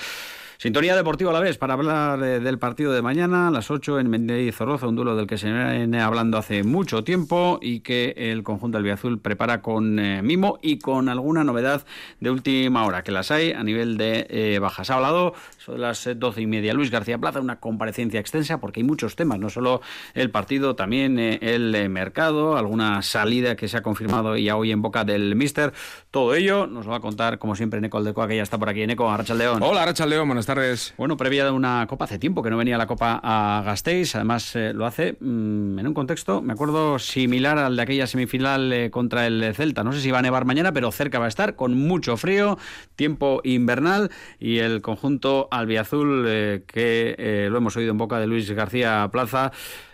Sintonía 0.63 0.95
deportiva 0.95 1.29
a 1.31 1.33
la 1.33 1.41
vez 1.41 1.57
para 1.57 1.73
hablar 1.73 2.21
del 2.21 2.57
partido 2.57 2.93
de 2.93 3.01
mañana 3.01 3.49
a 3.49 3.51
las 3.51 3.69
8 3.69 3.99
en 3.99 4.09
Mendey 4.09 4.49
Zorroza, 4.53 4.87
un 4.87 4.95
duelo 4.95 5.13
del 5.13 5.27
que 5.27 5.37
se 5.37 5.51
viene 5.51 5.99
hablando 5.99 6.37
hace 6.37 6.63
mucho 6.63 7.03
tiempo 7.03 7.59
y 7.61 7.81
que 7.81 8.13
el 8.15 8.43
conjunto 8.43 8.77
albiazul 8.77 9.19
prepara 9.19 9.61
con 9.61 9.95
mimo 10.25 10.59
y 10.61 10.79
con 10.79 11.09
alguna 11.09 11.43
novedad 11.43 11.85
de 12.21 12.31
última 12.31 12.85
hora, 12.85 13.03
que 13.03 13.11
las 13.11 13.29
hay 13.29 13.51
a 13.51 13.61
nivel 13.61 13.97
de 13.97 14.57
bajas. 14.61 14.89
Ha 14.89 14.95
hablado 14.95 15.33
son 15.63 15.79
las 15.79 16.05
eh, 16.07 16.15
doce 16.15 16.41
y 16.41 16.47
media. 16.47 16.73
Luis 16.73 16.91
García 16.91 17.17
Plaza, 17.17 17.39
una 17.39 17.59
comparecencia 17.59 18.19
extensa 18.19 18.59
porque 18.59 18.81
hay 18.81 18.83
muchos 18.83 19.15
temas, 19.15 19.39
no 19.39 19.49
solo 19.49 19.81
el 20.13 20.29
partido, 20.29 20.75
también 20.75 21.17
eh, 21.19 21.39
el 21.41 21.73
eh, 21.73 21.87
mercado, 21.87 22.57
alguna 22.57 23.01
salida 23.01 23.55
que 23.55 23.67
se 23.67 23.77
ha 23.77 23.81
confirmado 23.81 24.35
ya 24.35 24.57
hoy 24.57 24.71
en 24.71 24.81
boca 24.81 25.05
del 25.05 25.35
Mister. 25.35 25.73
Todo 26.11 26.35
ello 26.35 26.67
nos 26.67 26.85
lo 26.85 26.91
va 26.91 26.97
a 26.97 27.01
contar, 27.01 27.39
como 27.39 27.55
siempre, 27.55 27.79
Neco 27.79 27.97
Aldecoa, 27.97 28.27
que 28.27 28.35
ya 28.35 28.43
está 28.43 28.57
por 28.57 28.69
aquí. 28.69 28.85
Neco, 28.85 29.09
León. 29.37 29.63
Hola, 29.63 29.93
León, 30.05 30.27
buenas 30.27 30.45
tardes. 30.45 30.52
Bueno, 30.97 31.17
previa 31.17 31.45
de 31.45 31.51
una 31.51 31.85
copa, 31.87 32.05
hace 32.05 32.19
tiempo 32.19 32.43
que 32.43 32.49
no 32.49 32.57
venía 32.57 32.77
la 32.77 32.87
copa 32.87 33.19
a 33.23 33.63
Gasteiz, 33.65 34.15
además 34.15 34.55
lo 34.55 34.85
hace 34.85 35.17
mm, 35.19 35.79
en 35.79 35.87
un 35.87 35.93
contexto, 35.93 36.41
me 36.41 36.53
acuerdo, 36.53 36.99
similar 36.99 37.57
al 37.57 37.75
de 37.75 37.81
aquella 37.81 38.07
semifinal 38.07 38.89
contra 38.91 39.25
el 39.27 39.53
Celta. 39.55 39.83
No 39.83 39.93
sé 39.93 40.01
si 40.01 40.11
va 40.11 40.19
a 40.19 40.21
nevar 40.21 40.45
mañana, 40.45 40.71
pero 40.71 40.91
cerca 40.91 41.19
va 41.19 41.25
a 41.25 41.29
estar, 41.29 41.55
con 41.55 41.77
mucho 41.77 42.17
frío, 42.17 42.57
tiempo 42.95 43.41
invernal 43.43 44.11
y 44.39 44.59
el 44.59 44.81
conjunto 44.81 45.47
albiazul, 45.51 46.25
eh, 46.27 46.63
que 46.67 47.15
eh, 47.17 47.47
lo 47.49 47.57
hemos 47.57 47.75
oído 47.75 47.91
en 47.91 47.97
boca 47.97 48.19
de 48.19 48.27
Luis 48.27 48.49
García 48.51 49.09
Plaza, 49.11 49.51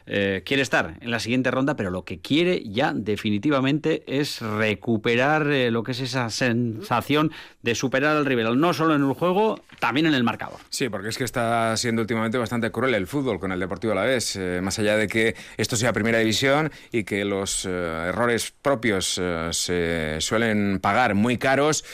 eh, 0.10 0.42
quiere 0.46 0.64
estar 0.64 0.96
en 1.00 1.12
la 1.12 1.20
siguiente 1.20 1.52
ronda, 1.52 1.76
pero 1.76 1.92
lo 1.92 2.04
que 2.04 2.20
quiere 2.20 2.64
ya 2.64 2.94
definitivamente 2.94 4.04
es 4.08 4.42
recuperar 4.42 5.46
lo 5.46 5.84
que 5.84 5.92
es 5.92 6.02
esa 6.02 6.30
sensación 6.30 7.32
de 7.62 7.76
superar 7.76 8.18
al 8.18 8.26
rival, 8.26 8.60
no 8.60 8.74
solo 8.74 8.96
en 8.96 9.04
el 9.04 9.14
juego, 9.14 9.62
también 9.80 10.08
en 10.08 10.14
el 10.14 10.24
marcador. 10.24 10.60
Sí, 10.70 10.90
porque 10.90 11.10
es 11.10 11.18
que 11.18 11.24
está 11.24 11.78
siendo 11.78 12.02
últimamente 12.02 12.38
bastante 12.38 12.72
cruel 12.72 12.96
el 12.96 13.08
fútbol 13.08 13.40
con 13.40 13.52
el 13.52 13.60
Deportivo 13.60 13.94
Alavés, 13.94 14.40
más 14.62 14.80
allá 14.80 14.98
de 14.98 15.08
que 15.08 15.36
esto 15.58 15.76
sea 15.76 15.94
primera 15.94 16.18
división 16.18 16.72
y 16.92 17.04
que 17.04 17.24
los 17.24 17.66
errores 17.66 18.52
propios 18.62 19.22
se 19.52 20.18
suelen 20.20 20.80
pagar 20.82 21.14
muy 21.16 21.38
caros. 21.38 21.86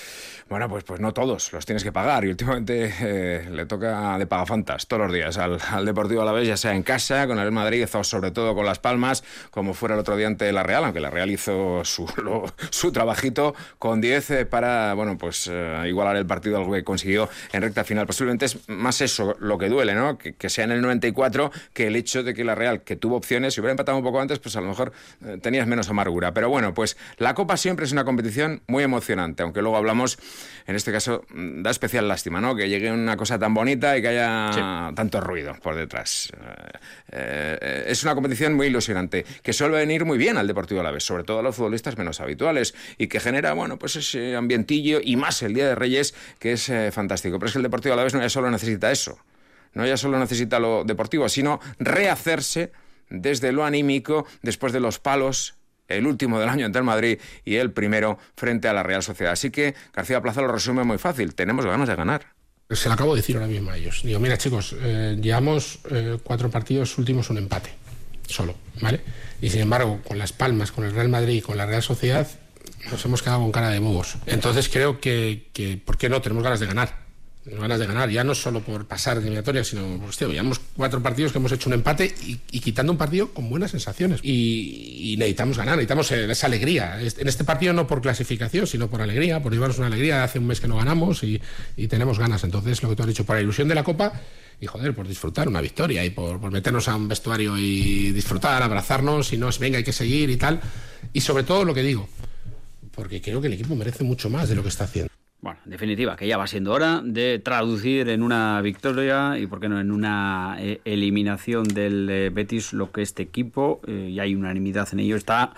Bueno, 0.47 0.69
pues, 0.69 0.83
pues 0.83 1.01
no 1.01 1.11
todos, 1.11 1.51
los 1.53 1.65
tienes 1.65 1.83
que 1.83 1.91
pagar. 1.91 2.23
Y 2.23 2.29
últimamente 2.29 2.93
eh, 3.01 3.49
le 3.49 3.65
toca 3.65 4.15
de 4.19 4.27
pagafantas 4.27 4.85
todos 4.85 5.01
los 5.01 5.11
días 5.11 5.39
al, 5.39 5.57
al 5.71 5.85
Deportivo 5.85 6.21
Alavés, 6.21 6.47
ya 6.47 6.55
sea 6.55 6.75
en 6.75 6.83
casa, 6.83 7.25
con 7.25 7.39
el 7.39 7.51
Madrid 7.51 7.87
o 7.91 8.03
sobre 8.03 8.29
todo 8.29 8.53
con 8.53 8.63
Las 8.63 8.77
Palmas, 8.77 9.23
como 9.49 9.73
fuera 9.73 9.95
el 9.95 10.01
otro 10.01 10.15
día 10.15 10.27
ante 10.27 10.51
la 10.51 10.61
Real, 10.61 10.83
aunque 10.83 10.99
la 10.99 11.09
Real 11.09 11.31
hizo 11.31 11.83
su, 11.83 12.05
su 12.69 12.91
trabajito 12.91 13.55
con 13.79 14.01
10 14.01 14.29
eh, 14.29 14.45
para, 14.45 14.93
bueno, 14.93 15.17
pues 15.17 15.49
eh, 15.51 15.83
igualar 15.87 16.15
el 16.15 16.27
partido, 16.27 16.57
algo 16.57 16.73
que 16.73 16.83
consiguió 16.83 17.27
en 17.51 17.63
recta 17.63 17.83
final. 17.83 18.05
Posiblemente 18.05 18.45
es 18.45 18.69
más 18.69 19.01
eso 19.01 19.35
lo 19.39 19.57
que 19.57 19.67
duele, 19.67 19.95
¿no? 19.95 20.19
Que, 20.19 20.35
que, 20.35 20.49
sea 20.49 20.65
en 20.65 20.73
el 20.73 20.81
94 20.81 21.51
que 21.73 21.87
el 21.87 21.95
hecho 21.95 22.21
de 22.21 22.35
que 22.35 22.43
la 22.43 22.53
Real, 22.53 22.83
que 22.83 22.95
tuvo 22.95 23.15
opciones, 23.15 23.55
si 23.55 23.61
hubiera 23.61 23.71
empatado 23.71 23.97
un 23.97 24.03
poco 24.03 24.21
antes, 24.21 24.37
pues 24.37 24.55
a 24.55 24.61
lo 24.61 24.67
mejor 24.67 24.91
tenías 25.41 25.65
menos 25.65 25.89
amargura. 25.89 26.35
Pero 26.35 26.49
bueno, 26.49 26.75
pues 26.75 26.97
la 27.17 27.33
Copa 27.33 27.57
siempre 27.57 27.87
es 27.87 27.91
una 27.91 28.05
competición 28.05 28.61
muy 28.67 28.83
emocionante, 28.83 29.41
aunque 29.41 29.63
luego 29.63 29.77
hablamos 29.77 30.19
en 30.67 30.75
este 30.75 30.91
caso 30.91 31.23
mm, 31.29 31.61
da 31.61 31.71
especial 31.71 32.07
lástima, 32.07 32.41
¿no? 32.41 32.55
Que 32.55 32.69
llegue 32.69 32.91
una 32.91 33.17
cosa 33.17 33.39
tan 33.39 33.53
bonita 33.53 33.97
y 33.97 34.01
que 34.01 34.07
haya 34.09 34.91
tanto 34.95 35.21
ruido 35.21 35.55
por 35.61 35.75
detrás. 35.75 36.31
Eh, 37.11 37.85
es 37.87 38.03
una 38.03 38.13
competición 38.13 38.53
muy 38.53 38.67
ilusionante, 38.67 39.25
que 39.41 39.53
suele 39.53 39.77
venir 39.77 40.05
muy 40.05 40.17
bien 40.17 40.37
al 40.37 40.47
Deportivo 40.47 40.81
a 40.81 40.83
la 40.83 40.91
vez, 40.91 41.03
sobre 41.03 41.23
todo 41.23 41.39
a 41.39 41.43
los 41.43 41.55
futbolistas 41.55 41.97
menos 41.97 42.21
habituales, 42.21 42.75
y 42.97 43.07
que 43.07 43.19
genera, 43.19 43.53
bueno, 43.53 43.77
pues 43.77 43.95
ese 43.95 44.35
ambientillo 44.35 44.99
y 45.03 45.15
más 45.15 45.41
el 45.43 45.53
Día 45.53 45.67
de 45.67 45.75
Reyes, 45.75 46.13
que 46.39 46.53
es 46.53 46.71
fantástico. 46.91 47.39
Pero 47.39 47.47
es 47.47 47.53
que 47.53 47.59
el 47.59 47.63
Deportivo 47.63 47.93
a 47.93 47.97
la 47.97 48.03
vez 48.03 48.13
no 48.13 48.21
ya 48.21 48.29
solo 48.29 48.49
necesita 48.49 48.91
eso 48.91 49.19
no 49.75 49.85
ya 49.85 49.97
solo 49.97 50.17
necesita 50.17 50.57
lo 50.59 50.83
deportivo, 50.83 51.29
sino 51.29 51.59
rehacerse 51.77 52.71
desde 53.09 53.51
lo 53.51 53.63
anímico 53.63 54.25
después 54.41 54.73
de 54.73 54.79
los 54.79 54.99
palos 54.99 55.55
el 55.87 56.07
último 56.07 56.39
del 56.39 56.49
año 56.49 56.65
ante 56.65 56.79
el 56.79 56.83
Madrid 56.83 57.19
y 57.43 57.55
el 57.55 57.71
primero 57.71 58.17
frente 58.35 58.67
a 58.67 58.73
la 58.73 58.83
Real 58.83 59.03
Sociedad. 59.03 59.33
Así 59.33 59.49
que 59.49 59.75
García 59.93 60.21
Plaza 60.21 60.41
lo 60.41 60.47
resume 60.47 60.83
muy 60.83 60.97
fácil. 60.97 61.35
Tenemos 61.35 61.65
ganas 61.65 61.87
de 61.87 61.95
ganar. 61.95 62.27
Se 62.69 62.87
lo 62.87 62.95
acabo 62.95 63.13
de 63.13 63.21
decir 63.21 63.35
ahora 63.35 63.47
mismo 63.47 63.71
a 63.71 63.77
ellos. 63.77 64.01
Digo, 64.03 64.19
mira 64.19 64.37
chicos, 64.37 64.75
eh, 64.79 65.17
llevamos 65.21 65.79
eh, 65.91 66.17
cuatro 66.23 66.49
partidos 66.49 66.97
últimos 66.97 67.29
un 67.29 67.37
empate, 67.37 67.69
solo, 68.27 68.55
¿vale? 68.81 69.01
Y 69.39 69.51
sin 69.51 69.61
embargo, 69.61 70.01
con 70.07 70.17
las 70.17 70.33
palmas, 70.33 70.71
con 70.71 70.83
el 70.83 70.93
Real 70.93 71.09
Madrid 71.09 71.35
y 71.35 71.41
con 71.41 71.57
la 71.57 71.67
Real 71.67 71.83
Sociedad, 71.83 72.27
nos 72.89 73.05
hemos 73.05 73.21
quedado 73.21 73.41
con 73.41 73.51
cara 73.51 73.69
de 73.69 73.77
bobos. 73.77 74.15
Entonces 74.25 74.67
creo 74.69 74.99
que 74.99 75.81
¿por 75.85 75.97
qué 75.97 76.09
no? 76.09 76.21
Tenemos 76.21 76.43
ganas 76.43 76.59
de 76.59 76.65
ganar 76.65 77.04
ganas 77.45 77.79
de 77.79 77.85
ganar, 77.85 78.09
ya 78.09 78.23
no 78.23 78.33
solo 78.33 78.61
por 78.61 78.87
pasar 78.87 79.17
eliminatoria, 79.17 79.63
sino, 79.63 79.99
tío, 80.17 80.29
llevamos 80.29 80.59
cuatro 80.75 81.01
partidos 81.01 81.31
que 81.31 81.37
hemos 81.37 81.51
hecho 81.51 81.69
un 81.69 81.73
empate 81.73 82.13
y, 82.25 82.59
quitando 82.59 82.91
un 82.91 82.97
partido 82.97 83.29
con 83.33 83.49
buenas 83.49 83.71
sensaciones. 83.71 84.19
Y, 84.23 85.15
necesitamos 85.17 85.57
ganar, 85.57 85.75
necesitamos 85.75 86.11
eh, 86.11 86.31
esa 86.31 86.47
alegría. 86.47 86.99
En 86.99 87.27
este 87.27 87.43
partido 87.43 87.73
no 87.73 87.85
por 87.85 88.01
clasificación, 88.01 88.65
sino 88.65 88.89
por 88.89 89.01
alegría, 89.01 89.41
por 89.41 89.53
llevarnos 89.53 89.77
una 89.77 89.87
alegría. 89.87 90.23
Hace 90.23 90.39
un 90.39 90.47
mes 90.47 90.59
que 90.59 90.67
no 90.67 90.77
ganamos 90.77 91.23
y, 91.23 91.41
tenemos 91.87 92.17
ganas. 92.17 92.43
Entonces, 92.43 92.81
lo 92.81 92.89
que 92.89 92.95
tú 92.95 93.03
has 93.03 93.09
dicho, 93.09 93.25
por 93.25 93.35
la 93.35 93.41
ilusión 93.41 93.67
de 93.67 93.75
la 93.75 93.83
Copa 93.83 94.13
y 94.59 94.65
joder, 94.65 94.95
por 94.95 95.07
disfrutar 95.07 95.47
una 95.47 95.61
victoria 95.61 96.03
y 96.03 96.09
por, 96.09 96.39
por, 96.39 96.51
meternos 96.51 96.87
a 96.87 96.95
un 96.95 97.07
vestuario 97.07 97.57
y 97.57 98.11
disfrutar, 98.11 98.63
abrazarnos 98.63 99.33
y 99.33 99.37
no 99.37 99.49
es 99.49 99.59
venga, 99.59 99.77
hay 99.77 99.83
que 99.83 99.93
seguir 99.93 100.29
y 100.29 100.37
tal. 100.37 100.59
Y 101.13 101.21
sobre 101.21 101.43
todo 101.43 101.63
lo 101.63 101.73
que 101.73 101.83
digo, 101.83 102.09
porque 102.91 103.21
creo 103.21 103.41
que 103.41 103.47
el 103.47 103.53
equipo 103.53 103.75
merece 103.75 104.03
mucho 104.03 104.29
más 104.29 104.49
de 104.49 104.55
lo 104.55 104.63
que 104.63 104.69
está 104.69 104.85
haciendo. 104.85 105.14
Bueno, 105.45 105.59
en 105.63 105.69
definitiva, 105.69 106.15
que 106.15 106.25
ya 106.25 106.37
va 106.37 106.47
siendo 106.47 106.73
hora 106.73 107.01
de 107.03 107.37
traducir 107.37 108.09
en 108.09 108.23
una 108.23 108.59
victoria 108.61 109.37
y, 109.37 109.45
por 109.45 109.59
qué 109.59 109.69
no, 109.69 109.79
en 109.79 109.91
una 109.91 110.55
eh, 110.57 110.81
eliminación 110.85 111.65
del 111.65 112.09
eh, 112.09 112.31
Betis 112.31 112.73
lo 112.73 112.91
que 112.91 113.03
este 113.03 113.21
equipo, 113.21 113.79
eh, 113.85 114.09
y 114.09 114.19
hay 114.19 114.33
unanimidad 114.33 114.87
en 114.91 115.01
ello, 115.01 115.15
está 115.15 115.53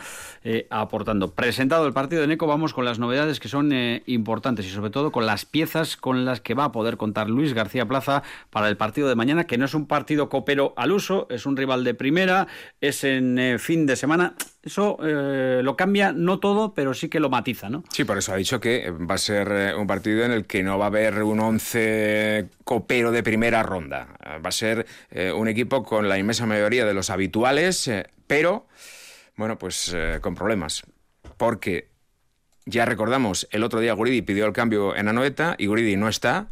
aportando. 0.69 1.31
Presentado 1.31 1.87
el 1.87 1.93
partido 1.93 2.21
de 2.21 2.27
Neco, 2.27 2.47
vamos 2.47 2.73
con 2.73 2.83
las 2.83 2.99
novedades 2.99 3.39
que 3.39 3.47
son 3.47 3.71
importantes 4.05 4.65
y 4.65 4.69
sobre 4.69 4.89
todo 4.89 5.13
con 5.13 5.25
las 5.25 5.45
piezas 5.45 5.95
con 5.95 6.25
las 6.25 6.41
que 6.41 6.53
va 6.53 6.65
a 6.65 6.71
poder 6.73 6.97
contar 6.97 7.29
Luis 7.29 7.53
García 7.53 7.85
Plaza 7.85 8.23
para 8.49 8.67
el 8.67 8.75
partido 8.75 9.07
de 9.07 9.15
mañana, 9.15 9.45
que 9.45 9.57
no 9.57 9.65
es 9.65 9.73
un 9.73 9.87
partido 9.87 10.27
copero 10.27 10.73
al 10.75 10.91
uso, 10.91 11.27
es 11.29 11.45
un 11.45 11.55
rival 11.55 11.83
de 11.85 11.93
primera, 11.93 12.47
es 12.79 13.03
en 13.03 13.57
fin 13.59 13.85
de 13.85 13.95
semana 13.97 14.35
eso 14.67 14.97
eh, 15.03 15.61
lo 15.63 15.75
cambia, 15.75 16.11
no 16.11 16.39
todo, 16.39 16.73
pero 16.73 16.93
sí 16.93 17.09
que 17.09 17.19
lo 17.19 17.29
matiza, 17.29 17.69
¿no? 17.69 17.83
Sí, 17.91 18.03
por 18.03 18.17
eso 18.17 18.33
ha 18.33 18.37
dicho 18.37 18.59
que 18.59 18.91
va 18.91 19.15
a 19.15 19.17
ser 19.17 19.51
eh, 19.51 19.75
un 19.75 19.87
partido 19.87 20.23
en 20.23 20.31
el 20.31 20.45
que 20.45 20.63
no 20.63 20.77
va 20.77 20.85
a 20.85 20.87
haber 20.87 21.23
un 21.23 21.39
once 21.39 22.47
copero 22.63 23.11
de 23.11 23.23
primera 23.23 23.63
ronda. 23.63 24.07
Va 24.45 24.49
a 24.49 24.51
ser 24.51 24.85
eh, 25.09 25.31
un 25.31 25.47
equipo 25.47 25.83
con 25.83 26.07
la 26.07 26.17
inmensa 26.17 26.45
mayoría 26.45 26.85
de 26.85 26.93
los 26.93 27.09
habituales, 27.09 27.89
pero, 28.27 28.67
bueno, 29.35 29.57
pues 29.57 29.95
con 30.21 30.35
problemas. 30.35 30.83
Porque 31.37 31.89
ya 32.65 32.85
recordamos, 32.85 33.47
el 33.51 33.63
otro 33.63 33.79
día 33.79 33.93
Guridi 33.93 34.21
pidió 34.21 34.45
el 34.45 34.53
cambio 34.53 34.95
en 34.95 35.07
Anoeta 35.07 35.55
y 35.57 35.67
Guridi 35.67 35.95
no 35.95 36.09
está. 36.09 36.49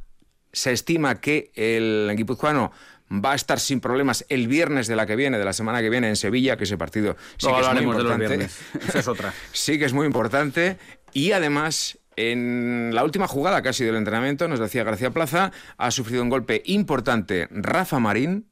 Se 0.54 0.72
estima 0.72 1.16
que 1.20 1.52
el 1.56 2.14
guipuzcoano 2.16 2.72
va 3.12 3.34
a 3.34 3.36
estar 3.36 3.60
sin 3.60 3.80
problemas 3.80 4.26
el 4.30 4.48
viernes 4.48 4.88
de 4.88 4.96
la 4.96 5.06
que 5.06 5.16
viene, 5.16 5.38
de 5.38 5.46
la 5.46 5.54
semana 5.54 5.82
que 5.82 5.90
viene 5.90 6.10
en 6.10 6.16
Sevilla, 6.16 6.58
que 6.58 6.64
ese 6.64 6.78
partido 6.78 7.16
sí 7.38 7.48
que 7.48 7.62
es 7.62 7.74
muy 7.74 7.84
importante. 7.84 8.50
es 8.94 9.08
otra. 9.08 9.34
sí 9.52 9.78
que 9.78 9.86
es 9.86 9.94
muy 9.94 10.06
importante 10.06 10.78
y 11.14 11.32
además 11.32 12.00
en 12.16 12.92
la 12.94 13.04
última 13.04 13.28
jugada 13.28 13.62
que 13.62 13.70
ha 13.70 13.74
sido 13.74 13.92
el 13.92 13.98
entrenamiento, 13.98 14.48
nos 14.48 14.60
decía 14.60 14.84
García 14.84 15.12
Plaza, 15.12 15.52
ha 15.78 15.92
sufrido 15.92 16.24
un 16.24 16.30
golpe 16.30 16.62
importante 16.66 17.48
Rafa 17.52 18.00
Marín 18.00 18.48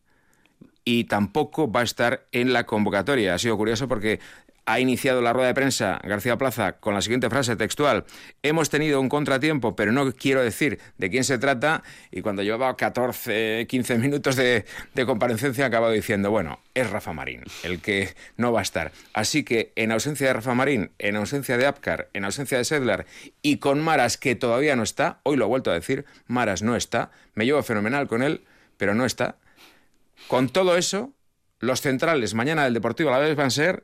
y 0.85 1.05
tampoco 1.05 1.71
va 1.71 1.81
a 1.81 1.83
estar 1.83 2.25
en 2.31 2.51
la 2.51 2.65
convocatoria. 2.65 3.33
Ha 3.33 3.39
sido 3.39 3.57
curioso 3.57 3.87
porque 3.87 4.19
ha 4.65 4.79
iniciado 4.79 5.21
la 5.21 5.33
rueda 5.33 5.47
de 5.47 5.53
prensa 5.53 5.99
García 6.03 6.37
Plaza 6.37 6.73
con 6.73 6.93
la 6.93 7.01
siguiente 7.01 7.29
frase 7.29 7.55
textual. 7.55 8.05
Hemos 8.41 8.69
tenido 8.69 8.99
un 9.01 9.09
contratiempo, 9.09 9.75
pero 9.75 9.91
no 9.91 10.11
quiero 10.13 10.41
decir 10.41 10.79
de 10.97 11.09
quién 11.09 11.23
se 11.23 11.37
trata. 11.37 11.83
Y 12.11 12.21
cuando 12.21 12.43
llevaba 12.43 12.75
14, 12.77 13.67
15 13.67 13.97
minutos 13.97 14.35
de, 14.35 14.65
de 14.93 15.05
comparecencia, 15.05 15.65
ha 15.65 15.67
acabado 15.67 15.93
diciendo, 15.93 16.31
bueno, 16.31 16.59
es 16.73 16.89
Rafa 16.89 17.13
Marín 17.13 17.43
el 17.63 17.81
que 17.81 18.15
no 18.37 18.51
va 18.51 18.59
a 18.59 18.63
estar. 18.63 18.91
Así 19.13 19.43
que 19.43 19.71
en 19.75 19.91
ausencia 19.91 20.27
de 20.27 20.33
Rafa 20.33 20.53
Marín, 20.53 20.91
en 20.99 21.15
ausencia 21.15 21.57
de 21.57 21.65
Apcar, 21.65 22.09
en 22.13 22.25
ausencia 22.25 22.57
de 22.57 22.65
Sedlar 22.65 23.05
y 23.41 23.57
con 23.57 23.81
Maras, 23.81 24.17
que 24.17 24.35
todavía 24.35 24.75
no 24.75 24.83
está, 24.83 25.19
hoy 25.23 25.37
lo 25.37 25.45
he 25.45 25.47
vuelto 25.47 25.71
a 25.71 25.73
decir, 25.73 26.05
Maras 26.27 26.61
no 26.61 26.75
está, 26.75 27.11
me 27.33 27.45
llevo 27.45 27.61
fenomenal 27.63 28.07
con 28.07 28.23
él, 28.23 28.43
pero 28.77 28.95
no 28.95 29.05
está. 29.05 29.37
Con 30.27 30.49
todo 30.49 30.77
eso, 30.77 31.11
los 31.59 31.81
centrales 31.81 32.33
mañana 32.33 32.63
del 32.63 32.73
Deportivo 32.73 33.09
a 33.09 33.13
la 33.13 33.19
vez 33.19 33.35
van 33.35 33.47
a 33.47 33.51
ser 33.51 33.83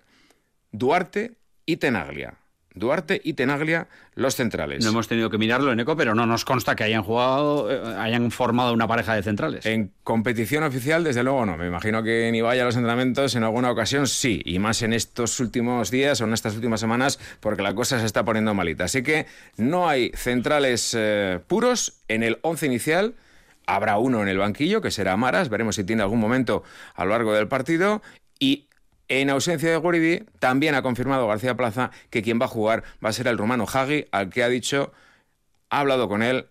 Duarte 0.71 1.33
y 1.65 1.77
Tenaglia. 1.77 2.35
Duarte 2.75 3.19
y 3.23 3.33
Tenaglia, 3.33 3.87
los 4.13 4.35
centrales. 4.35 4.83
No 4.83 4.91
hemos 4.91 5.07
tenido 5.07 5.29
que 5.29 5.37
mirarlo 5.37 5.71
en 5.71 5.79
ECO, 5.79 5.97
pero 5.97 6.13
no 6.13 6.25
nos 6.25 6.45
consta 6.45 6.75
que 6.75 6.83
hayan 6.83 7.03
jugado, 7.03 7.69
eh, 7.71 7.95
hayan 7.97 8.29
formado 8.31 8.73
una 8.73 8.87
pareja 8.87 9.15
de 9.15 9.23
centrales. 9.23 9.65
En 9.65 9.91
competición 10.03 10.63
oficial, 10.63 11.03
desde 11.03 11.23
luego 11.23 11.45
no. 11.45 11.57
Me 11.57 11.67
imagino 11.67 12.03
que 12.03 12.31
ni 12.31 12.41
vaya 12.41 12.61
a 12.61 12.65
los 12.65 12.75
entrenamientos 12.75 13.35
en 13.35 13.43
alguna 13.43 13.71
ocasión 13.71 14.07
sí, 14.07 14.41
y 14.45 14.59
más 14.59 14.81
en 14.83 14.93
estos 14.93 15.39
últimos 15.39 15.89
días 15.89 16.21
o 16.21 16.25
en 16.25 16.33
estas 16.33 16.55
últimas 16.55 16.79
semanas, 16.79 17.19
porque 17.39 17.63
la 17.63 17.73
cosa 17.73 17.99
se 17.99 18.05
está 18.05 18.23
poniendo 18.23 18.53
malita. 18.53 18.85
Así 18.85 19.01
que 19.01 19.25
no 19.57 19.89
hay 19.89 20.11
centrales 20.15 20.95
eh, 20.97 21.39
puros 21.47 22.01
en 22.07 22.23
el 22.23 22.37
once 22.43 22.67
inicial. 22.67 23.15
Habrá 23.65 23.97
uno 23.97 24.21
en 24.21 24.27
el 24.29 24.37
banquillo, 24.37 24.81
que 24.81 24.91
será 24.91 25.17
Maras, 25.17 25.49
veremos 25.49 25.75
si 25.75 25.83
tiene 25.83 26.01
algún 26.03 26.19
momento 26.19 26.63
a 26.95 27.03
lo 27.03 27.11
largo 27.11 27.33
del 27.33 27.47
partido. 27.47 28.01
Y 28.39 28.68
en 29.09 29.29
ausencia 29.29 29.69
de 29.69 29.77
Guridi, 29.77 30.23
también 30.39 30.75
ha 30.75 30.81
confirmado 30.81 31.27
García 31.27 31.57
Plaza 31.57 31.91
que 32.09 32.21
quien 32.21 32.39
va 32.39 32.45
a 32.45 32.49
jugar 32.49 32.83
va 33.03 33.09
a 33.09 33.13
ser 33.13 33.27
el 33.27 33.37
rumano 33.37 33.65
Hagi, 33.71 34.05
al 34.11 34.29
que 34.29 34.43
ha 34.43 34.49
dicho, 34.49 34.93
ha 35.69 35.79
hablado 35.79 36.07
con 36.07 36.23
él, 36.23 36.47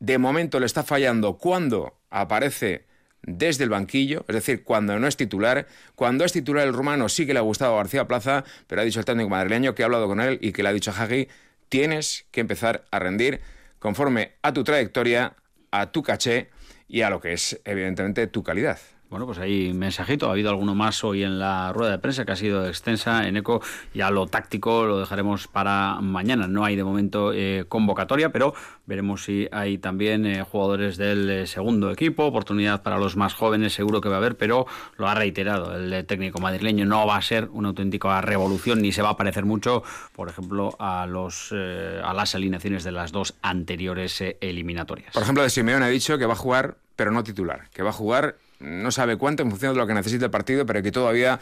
de 0.00 0.18
momento 0.18 0.60
le 0.60 0.66
está 0.66 0.82
fallando 0.82 1.38
cuando 1.38 2.00
aparece 2.10 2.86
desde 3.22 3.64
el 3.64 3.70
banquillo, 3.70 4.24
es 4.28 4.34
decir, 4.34 4.64
cuando 4.64 4.98
no 4.98 5.06
es 5.06 5.16
titular. 5.16 5.68
Cuando 5.94 6.24
es 6.24 6.32
titular 6.32 6.66
el 6.66 6.74
rumano 6.74 7.08
sí 7.08 7.24
que 7.24 7.32
le 7.32 7.38
ha 7.38 7.42
gustado 7.42 7.74
a 7.74 7.76
García 7.76 8.08
Plaza, 8.08 8.44
pero 8.66 8.80
ha 8.80 8.84
dicho 8.84 8.98
el 8.98 9.04
técnico 9.04 9.28
madrileño 9.28 9.74
que 9.74 9.82
ha 9.82 9.86
hablado 9.86 10.08
con 10.08 10.20
él 10.20 10.38
y 10.42 10.52
que 10.52 10.62
le 10.62 10.68
ha 10.68 10.72
dicho 10.72 10.90
a 10.90 11.00
Hagi, 11.00 11.28
tienes 11.68 12.26
que 12.32 12.40
empezar 12.40 12.84
a 12.90 12.98
rendir 12.98 13.40
conforme 13.78 14.32
a 14.42 14.52
tu 14.52 14.64
trayectoria, 14.64 15.36
a 15.70 15.92
tu 15.92 16.02
caché 16.02 16.50
y 16.88 17.02
a 17.02 17.10
lo 17.10 17.20
que 17.20 17.32
es 17.32 17.60
evidentemente 17.64 18.26
tu 18.26 18.42
calidad. 18.42 18.78
Bueno, 19.12 19.26
pues 19.26 19.38
hay 19.40 19.74
mensajito. 19.74 20.28
Ha 20.28 20.30
habido 20.30 20.48
alguno 20.48 20.74
más 20.74 21.04
hoy 21.04 21.22
en 21.22 21.38
la 21.38 21.70
rueda 21.74 21.90
de 21.90 21.98
prensa 21.98 22.24
que 22.24 22.32
ha 22.32 22.36
sido 22.36 22.66
extensa 22.66 23.28
en 23.28 23.36
eco. 23.36 23.60
Ya 23.92 24.10
lo 24.10 24.26
táctico 24.26 24.86
lo 24.86 25.00
dejaremos 25.00 25.48
para 25.48 26.00
mañana. 26.00 26.46
No 26.46 26.64
hay 26.64 26.76
de 26.76 26.82
momento 26.82 27.30
eh, 27.34 27.66
convocatoria, 27.68 28.32
pero 28.32 28.54
veremos 28.86 29.24
si 29.24 29.48
hay 29.52 29.76
también 29.76 30.24
eh, 30.24 30.42
jugadores 30.42 30.96
del 30.96 31.28
eh, 31.28 31.46
segundo 31.46 31.90
equipo. 31.90 32.24
Oportunidad 32.24 32.82
para 32.82 32.96
los 32.96 33.14
más 33.14 33.34
jóvenes, 33.34 33.74
seguro 33.74 34.00
que 34.00 34.08
va 34.08 34.14
a 34.14 34.18
haber, 34.18 34.38
pero 34.38 34.66
lo 34.96 35.06
ha 35.06 35.14
reiterado 35.14 35.76
el 35.76 36.06
técnico 36.06 36.40
madrileño. 36.40 36.86
No 36.86 37.06
va 37.06 37.18
a 37.18 37.22
ser 37.22 37.50
una 37.52 37.68
auténtica 37.68 38.18
revolución 38.22 38.80
ni 38.80 38.92
se 38.92 39.02
va 39.02 39.10
a 39.10 39.16
parecer 39.18 39.44
mucho, 39.44 39.82
por 40.16 40.30
ejemplo, 40.30 40.74
a, 40.78 41.06
los, 41.06 41.52
a 41.52 42.14
las 42.14 42.34
alineaciones 42.34 42.82
de 42.82 42.92
las 42.92 43.12
dos 43.12 43.34
anteriores 43.42 44.24
eliminatorias. 44.40 45.12
Por 45.12 45.22
ejemplo, 45.22 45.42
de 45.42 45.50
Simeone 45.50 45.84
ha 45.84 45.88
dicho 45.88 46.16
que 46.16 46.24
va 46.24 46.32
a 46.32 46.36
jugar, 46.36 46.78
pero 46.96 47.10
no 47.10 47.22
titular, 47.22 47.68
que 47.74 47.82
va 47.82 47.90
a 47.90 47.92
jugar 47.92 48.36
no 48.62 48.90
sabe 48.90 49.16
cuánto 49.16 49.42
en 49.42 49.50
función 49.50 49.74
de 49.74 49.80
lo 49.80 49.86
que 49.86 49.94
necesite 49.94 50.24
el 50.24 50.30
partido, 50.30 50.64
pero 50.64 50.82
que 50.82 50.92
todavía 50.92 51.38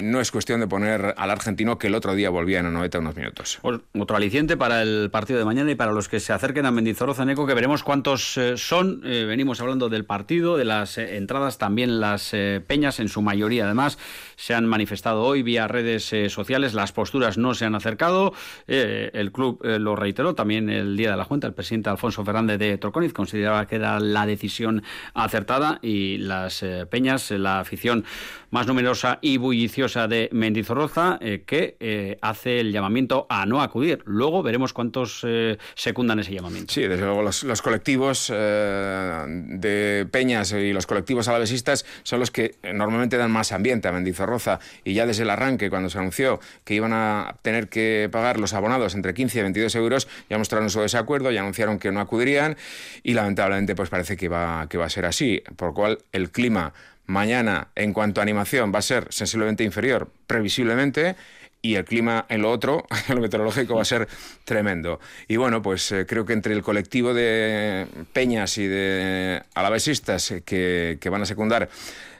no 0.00 0.20
es 0.20 0.30
cuestión 0.30 0.60
de 0.60 0.66
poner 0.66 1.14
al 1.16 1.30
argentino 1.30 1.78
que 1.78 1.88
el 1.88 1.94
otro 1.94 2.14
día 2.14 2.30
volvía 2.30 2.60
en 2.60 2.72
90 2.72 2.98
unos 2.98 3.16
minutos. 3.16 3.58
Otro 3.62 4.16
aliciente 4.16 4.56
para 4.56 4.82
el 4.82 5.10
partido 5.10 5.38
de 5.38 5.44
mañana 5.44 5.70
y 5.70 5.74
para 5.74 5.92
los 5.92 6.08
que 6.08 6.20
se 6.20 6.32
acerquen 6.32 6.66
a 6.66 6.70
Mendizorroza 6.70 7.24
Neco, 7.24 7.46
que 7.46 7.54
veremos 7.54 7.82
cuántos 7.82 8.36
eh, 8.36 8.56
son. 8.56 9.02
Eh, 9.04 9.24
venimos 9.26 9.60
hablando 9.60 9.88
del 9.88 10.04
partido, 10.04 10.56
de 10.56 10.64
las 10.64 10.98
eh, 10.98 11.16
entradas, 11.16 11.58
también 11.58 12.00
las 12.00 12.34
peñas, 12.66 13.00
en 13.00 13.08
su 13.08 13.22
mayoría 13.22 13.64
además, 13.64 13.98
se 14.36 14.54
han 14.54 14.66
manifestado 14.66 15.22
hoy 15.22 15.42
vía 15.42 15.66
redes 15.68 16.14
sociales, 16.28 16.74
las 16.74 16.92
posturas 16.92 17.38
no 17.38 17.54
se 17.54 17.64
han 17.64 17.74
acercado. 17.74 18.32
el 18.66 19.32
club 19.32 19.60
lo 19.62 19.96
reiteró 19.96 20.34
también 20.34 20.70
el 20.70 20.96
día 20.96 21.10
de 21.10 21.16
la 21.16 21.24
Junta, 21.24 21.46
el 21.46 21.54
presidente 21.54 21.90
Alfonso 21.90 22.24
Fernández 22.24 22.58
de 22.58 22.78
Troconiz 22.78 23.12
consideraba 23.12 23.66
que 23.66 23.76
era 23.76 24.00
la 24.00 24.26
decisión 24.26 24.82
acertada 25.14 25.78
y 25.82 26.18
las 26.18 26.64
peñas, 26.90 27.30
la 27.30 27.60
afición 27.60 28.04
más 28.50 28.66
numerosa 28.66 29.18
y 29.22 29.36
bullición 29.36 29.79
religiosa 29.80 30.08
de 30.08 30.28
Mendizorroza 30.32 31.18
eh, 31.22 31.42
que 31.46 31.76
eh, 31.80 32.18
hace 32.20 32.60
el 32.60 32.70
llamamiento 32.70 33.26
a 33.30 33.46
no 33.46 33.62
acudir. 33.62 34.02
Luego 34.04 34.42
veremos 34.42 34.74
cuántos 34.74 35.26
secundan 35.74 36.18
ese 36.18 36.34
llamamiento. 36.34 36.72
Sí, 36.72 36.82
desde 36.82 37.04
luego 37.04 37.22
los, 37.22 37.62
colectivos 37.62 38.28
de 38.28 40.06
peñas 40.10 40.52
y 40.52 40.72
los 40.72 40.86
colectivos 40.86 41.28
alavesistas 41.28 41.86
son 42.02 42.20
los 42.20 42.30
que 42.30 42.56
normalmente 42.74 43.16
dan 43.16 43.30
más 43.30 43.52
ambiente 43.52 43.88
a 43.88 43.92
Mendizorroza 43.92 44.60
y 44.84 44.94
ya 44.94 45.06
desde 45.06 45.22
el 45.22 45.30
arranque, 45.30 45.70
cuando 45.70 45.88
se 45.88 45.98
anunció 45.98 46.40
que 46.64 46.74
iban 46.74 46.92
a 46.92 47.36
tener 47.42 47.68
que 47.68 48.08
pagar 48.10 48.38
los 48.38 48.52
abonados 48.52 48.94
entre 48.94 49.14
15 49.14 49.38
y 49.38 49.42
22 49.42 49.74
euros, 49.76 50.08
ya 50.28 50.38
mostraron 50.38 50.68
su 50.70 50.80
desacuerdo, 50.80 51.30
ya 51.30 51.40
anunciaron 51.40 51.78
que 51.78 51.90
no 51.92 52.00
acudirían 52.00 52.56
y 53.02 53.14
lamentablemente 53.14 53.74
pues 53.74 53.88
parece 53.88 54.16
que 54.16 54.28
va, 54.28 54.66
que 54.68 54.78
va 54.78 54.86
a 54.86 54.90
ser 54.90 55.06
así, 55.06 55.42
por 55.56 55.68
lo 55.68 55.74
cual 55.74 55.98
el 56.12 56.30
clima 56.30 56.72
mañana 57.10 57.68
en 57.74 57.92
cuanto 57.92 58.20
a 58.20 58.22
animación 58.22 58.72
va 58.72 58.78
a 58.78 58.82
ser 58.82 59.06
sensiblemente 59.10 59.64
inferior, 59.64 60.10
previsiblemente, 60.26 61.16
y 61.62 61.74
el 61.74 61.84
clima 61.84 62.24
en 62.28 62.42
lo 62.42 62.50
otro, 62.50 62.86
en 63.08 63.16
lo 63.16 63.20
meteorológico, 63.20 63.74
va 63.74 63.82
a 63.82 63.84
ser 63.84 64.08
tremendo. 64.44 65.00
Y 65.28 65.36
bueno, 65.36 65.60
pues 65.60 65.92
eh, 65.92 66.06
creo 66.06 66.24
que 66.24 66.32
entre 66.32 66.54
el 66.54 66.62
colectivo 66.62 67.12
de 67.12 67.86
peñas 68.12 68.56
y 68.58 68.66
de 68.66 69.42
alavesistas 69.54 70.34
que, 70.44 70.98
que 71.00 71.08
van 71.10 71.22
a 71.22 71.26
secundar 71.26 71.68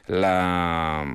la, 0.07 1.05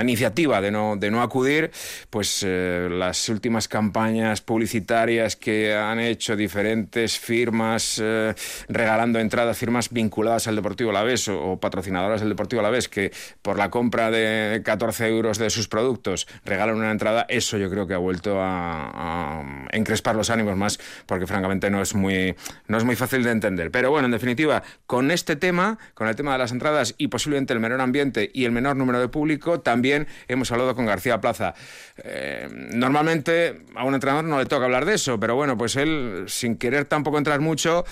iniciativa 0.00 0.60
de 0.60 0.70
no, 0.70 0.96
de 0.96 1.10
no 1.10 1.22
acudir, 1.22 1.70
pues 2.10 2.44
eh, 2.46 2.88
las 2.90 3.28
últimas 3.28 3.68
campañas 3.68 4.40
publicitarias 4.40 5.36
que 5.36 5.74
han 5.74 6.00
hecho 6.00 6.36
diferentes 6.36 7.18
firmas 7.18 8.00
eh, 8.02 8.34
regalando 8.68 9.18
entradas, 9.18 9.58
firmas 9.58 9.90
vinculadas 9.90 10.46
al 10.46 10.56
Deportivo 10.56 10.90
Alavés 10.90 11.28
o, 11.28 11.52
o, 11.52 11.60
patrocinadoras 11.60 12.20
del 12.20 12.30
Deportivo 12.30 12.60
Alavés 12.60 12.88
que 12.88 13.12
por 13.42 13.58
la 13.58 13.70
compra 13.70 14.10
de 14.10 14.62
14 14.64 15.08
euros 15.08 15.38
de 15.38 15.50
sus 15.50 15.68
productos 15.68 16.26
regalan 16.44 16.76
una 16.76 16.90
entrada, 16.90 17.26
eso 17.28 17.58
yo 17.58 17.70
creo 17.70 17.86
que 17.86 17.94
ha 17.94 17.98
vuelto 17.98 18.38
a, 18.40 19.44
encrespar 19.72 20.16
los 20.16 20.30
ánimos 20.30 20.56
más 20.56 20.78
porque 21.06 21.26
francamente 21.26 21.70
no 21.70 21.82
es 21.82 21.94
muy 21.94 22.34
no 22.66 22.78
es 22.78 22.84
muy 22.84 22.96
fácil 22.96 23.22
de 23.22 23.30
entender. 23.30 23.70
Pero 23.70 23.90
bueno, 23.90 24.06
en 24.06 24.12
definitiva, 24.12 24.62
con 24.86 25.10
este 25.10 25.36
tema, 25.36 25.78
con 25.94 26.08
el 26.08 26.16
tema 26.16 26.32
de 26.32 26.38
las 26.38 26.52
entradas 26.52 26.94
y 26.98 27.08
posiblemente 27.08 27.52
el 27.52 27.60
menor 27.60 27.80
ambiente 27.80 28.17
y 28.32 28.44
el 28.44 28.52
menor 28.52 28.76
número 28.76 29.00
de 29.00 29.08
público, 29.08 29.60
también 29.60 30.06
hemos 30.28 30.50
hablado 30.52 30.74
con 30.74 30.86
García 30.86 31.20
Plaza. 31.20 31.54
Eh, 31.98 32.48
normalmente 32.74 33.64
a 33.74 33.84
un 33.84 33.94
entrenador 33.94 34.24
no 34.24 34.38
le 34.38 34.46
toca 34.46 34.64
hablar 34.64 34.84
de 34.84 34.94
eso, 34.94 35.18
pero 35.18 35.36
bueno, 35.36 35.56
pues 35.56 35.76
él, 35.76 36.24
sin 36.28 36.56
querer 36.56 36.84
tampoco 36.86 37.18
entrar 37.18 37.40
mucho, 37.40 37.84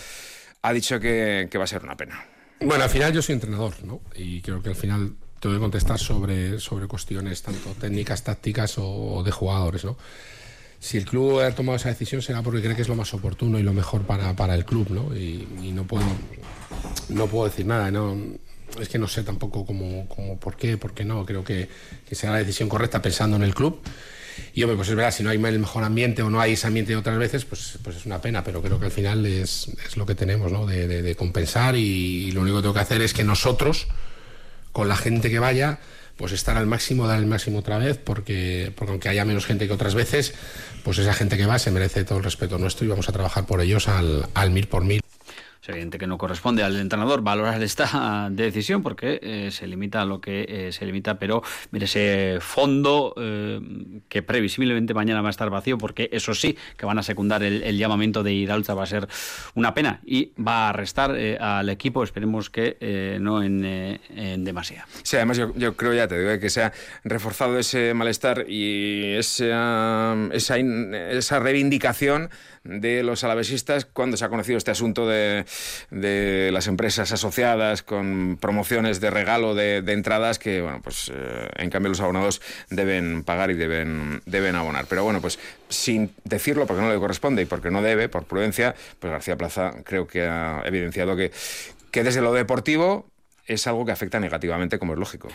ha 0.63 0.73
dicho 0.73 0.99
que, 1.01 1.49
va 1.57 1.65
a 1.65 1.67
ser 1.67 1.83
una 1.83 1.97
pena. 1.97 2.25
Bueno, 2.61 2.85
al 2.85 2.91
final 2.91 3.13
yo 3.13 3.23
soy 3.23 3.35
entrenador, 3.35 3.75
¿no? 3.85 4.01
Y 4.15 4.41
creo 4.41 4.63
que 4.63 4.71
al 4.71 4.77
final 4.77 5.15
tengo 5.41 5.55
que 5.55 5.61
contestar 5.61 5.99
sobre, 5.99 6.59
sobre 6.59 6.87
cuestiones 6.87 7.43
tanto 7.43 7.71
técnicas, 7.79 8.25
tácticas 8.25 8.77
o, 8.79 9.23
de 9.23 9.31
jugadores, 9.31 9.85
¿no? 9.85 9.97
si 10.79 10.99
el 10.99 11.07
club 11.07 11.41
ha 11.41 11.51
tomado 11.53 11.77
esa 11.77 11.89
decisión 11.89 12.21
será 12.21 12.43
porque 12.43 12.61
cree 12.61 12.77
que 12.77 12.83
es 12.83 12.89
lo 12.89 12.95
más 12.95 13.13
oportuno 13.15 13.59
y 13.59 13.63
lo 13.63 13.73
mejor 13.73 14.03
para, 14.03 14.37
para 14.37 14.55
el 14.55 14.67
club, 14.67 14.91
¿no? 14.91 15.17
Y, 15.17 15.49
y, 15.63 15.73
no 15.73 15.85
puedo 15.85 16.05
no 17.09 17.27
puedo 17.27 17.47
decir 17.47 17.67
nada, 17.67 17.91
¿no? 17.91 18.17
Es 18.81 18.89
que 18.89 18.99
no 18.99 19.09
sé 19.09 19.23
tampoco 19.23 19.65
cómo, 19.65 20.09
cómo 20.09 20.39
por 20.39 20.57
qué, 20.57 20.77
por 20.77 20.95
qué 20.95 21.05
no. 21.05 21.25
Creo 21.25 21.45
que, 21.45 21.69
que 22.09 22.15
será 22.15 22.33
la 22.33 22.39
decisión 22.39 22.69
correcta 22.69 23.03
pensando 23.03 23.37
en 23.37 23.43
el 23.43 23.55
club. 23.55 23.81
Y 24.55 24.63
hombre, 24.63 24.77
pues 24.77 24.89
es 24.89 24.95
verdad, 24.95 25.13
si 25.13 25.23
no 25.23 25.31
hay 25.31 25.43
el 25.43 25.59
mejor 25.59 25.85
ambiente 25.85 26.23
o 26.23 26.31
no 26.31 26.41
hay 26.41 26.53
ese 26.53 26.67
ambiente 26.67 26.95
otras 26.97 27.19
veces, 27.19 27.45
pues, 27.45 27.79
pues 27.83 27.97
es 27.97 28.07
una 28.07 28.21
pena, 28.21 28.45
pero 28.45 28.63
creo 28.63 28.79
que 28.79 28.87
al 28.87 28.93
final 28.93 29.25
es, 29.27 29.69
es 29.87 29.97
lo 29.97 30.07
que 30.07 30.15
tenemos, 30.15 30.53
¿no? 30.53 30.67
De, 30.67 30.87
de, 30.87 31.15
compensar 31.15 31.77
y, 31.77 32.31
lo 32.33 32.43
único 32.43 32.59
que 32.59 32.63
tengo 32.63 32.75
que 32.75 32.81
hacer 32.81 33.01
es 33.03 33.15
que 33.15 33.25
nosotros, 33.25 33.89
con 34.73 34.89
la 34.89 34.97
gente 34.97 35.31
que 35.31 35.39
vaya, 35.39 35.79
pues 36.17 36.33
estar 36.33 36.57
al 36.57 36.67
máximo, 36.67 37.07
dar 37.07 37.19
el 37.19 37.27
máximo 37.27 37.59
otra 37.59 37.79
vez, 37.79 37.99
porque, 37.99 38.73
porque 38.77 38.93
aunque 38.93 39.09
haya 39.09 39.25
menos 39.25 39.47
gente 39.47 39.67
que 39.67 39.73
otras 39.73 39.95
veces, 39.95 40.35
pues 40.85 40.99
esa 40.99 41.15
gente 41.15 41.37
que 41.37 41.47
va 41.47 41.59
se 41.59 41.71
merece 41.71 42.05
todo 42.05 42.19
el 42.19 42.25
respeto 42.25 42.59
nuestro 42.59 42.87
y 42.87 42.89
vamos 42.89 43.09
a 43.09 43.13
trabajar 43.13 43.47
por 43.47 43.61
ellos 43.61 43.89
al, 43.89 44.27
al 44.35 44.51
mil 44.51 44.69
por 44.69 44.85
mil. 44.85 45.01
Evidente 45.69 45.99
que 45.99 46.07
no 46.07 46.19
corresponde 46.19 46.63
al 46.63 46.79
entrenador 46.79 47.23
valorar 47.23 47.63
esta 47.63 48.29
decisión 48.33 48.83
porque 48.83 49.19
eh, 49.23 49.51
se 49.51 49.67
limita 49.67 50.03
a 50.03 50.05
lo 50.05 50.21
que 50.21 50.47
eh, 50.49 50.73
se 50.73 50.87
limita, 50.87 51.19
pero 51.19 51.43
mire, 51.71 51.87
ese 51.87 52.39
fondo 52.41 53.15
eh, 53.17 53.61
que 54.09 54.23
previsiblemente 54.23 54.95
mañana 54.95 55.23
va 55.23 55.29
a 55.29 55.31
estar 55.31 55.51
vacío 55.51 55.79
porque 55.79 56.09
eso 56.13 56.35
sí, 56.35 56.57
que 56.77 56.87
van 56.87 56.99
a 56.99 57.03
secundar 57.03 57.43
el, 57.43 57.77
llamamiento 57.77 58.23
de 58.23 58.33
Hidalza 58.33 58.75
va 58.75 58.85
a 58.85 58.87
ser 58.87 59.09
una 59.55 59.75
pena 59.75 60.01
y 60.05 60.33
va 60.41 60.71
a 60.71 60.73
restar 60.73 61.11
al 61.41 61.69
equipo, 61.69 62.03
esperemos 62.03 62.49
que 62.49 63.19
no 63.21 63.43
en, 63.43 63.65
en 63.65 64.45
demasía. 64.45 64.87
Sí, 65.03 65.17
además 65.17 65.37
yo, 65.37 65.53
yo, 65.57 65.77
creo, 65.77 65.93
ya 65.93 66.09
te 66.09 66.19
digo, 66.19 66.41
que 66.41 66.49
se 66.49 66.63
ha 66.63 66.73
reforzado 67.05 67.59
ese 67.59 67.93
malestar 67.93 68.47
y 68.49 69.15
esa, 69.15 70.17
esa, 70.33 70.57
esa 70.57 71.39
reivindicación 71.39 72.31
de 72.65 73.03
los 73.03 73.25
alavesistas 73.25 73.85
cuando 73.85 74.17
se 74.17 74.25
ha 74.25 74.29
conocido 74.29 74.59
este 74.59 74.71
asunto 74.71 75.07
de, 75.07 75.45
de 75.91 76.51
las 76.53 76.67
empresas 76.67 77.13
asociadas 77.13 77.83
con 77.83 78.39
promociones 78.41 79.01
de 79.01 79.11
regalo 79.11 79.55
de, 79.55 79.79
entradas 79.87 80.39
que, 80.39 80.61
bueno, 80.61 80.81
pues 80.83 81.11
eh, 81.15 81.49
en 81.57 81.71
cambio 81.71 81.91
los 81.91 82.01
abonados 82.01 82.41
deben 82.71 83.23
pagar 83.25 83.51
y 83.51 83.55
deben, 83.55 84.23
deben 84.27 84.57
abonar. 84.57 84.87
Pero 84.89 85.05
bueno, 85.05 85.21
pues 85.21 85.39
sin 85.69 86.13
decirlo 86.25 86.67
porque 86.67 86.83
no 86.83 86.91
le 86.91 86.99
corresponde 86.99 87.43
y 87.43 87.47
porque 87.47 87.71
no 87.71 87.83
debe, 87.83 88.09
por 88.09 88.25
prudencia, 88.25 88.75
pues 88.99 89.11
García 89.11 89.37
Plaza 89.37 89.75
creo 89.85 90.07
que 90.07 90.23
ha 90.23 90.63
evidenciado 90.65 91.17
que, 91.17 91.33
que 91.91 92.05
desde 92.05 92.21
lo 92.21 92.33
deportivo 92.33 93.07
es 93.47 93.67
algo 93.67 93.87
que 93.87 93.93
afecta 93.93 94.21
negativamente, 94.21 94.79
como 94.79 94.93
es 94.95 94.99
lógico. 94.99 95.29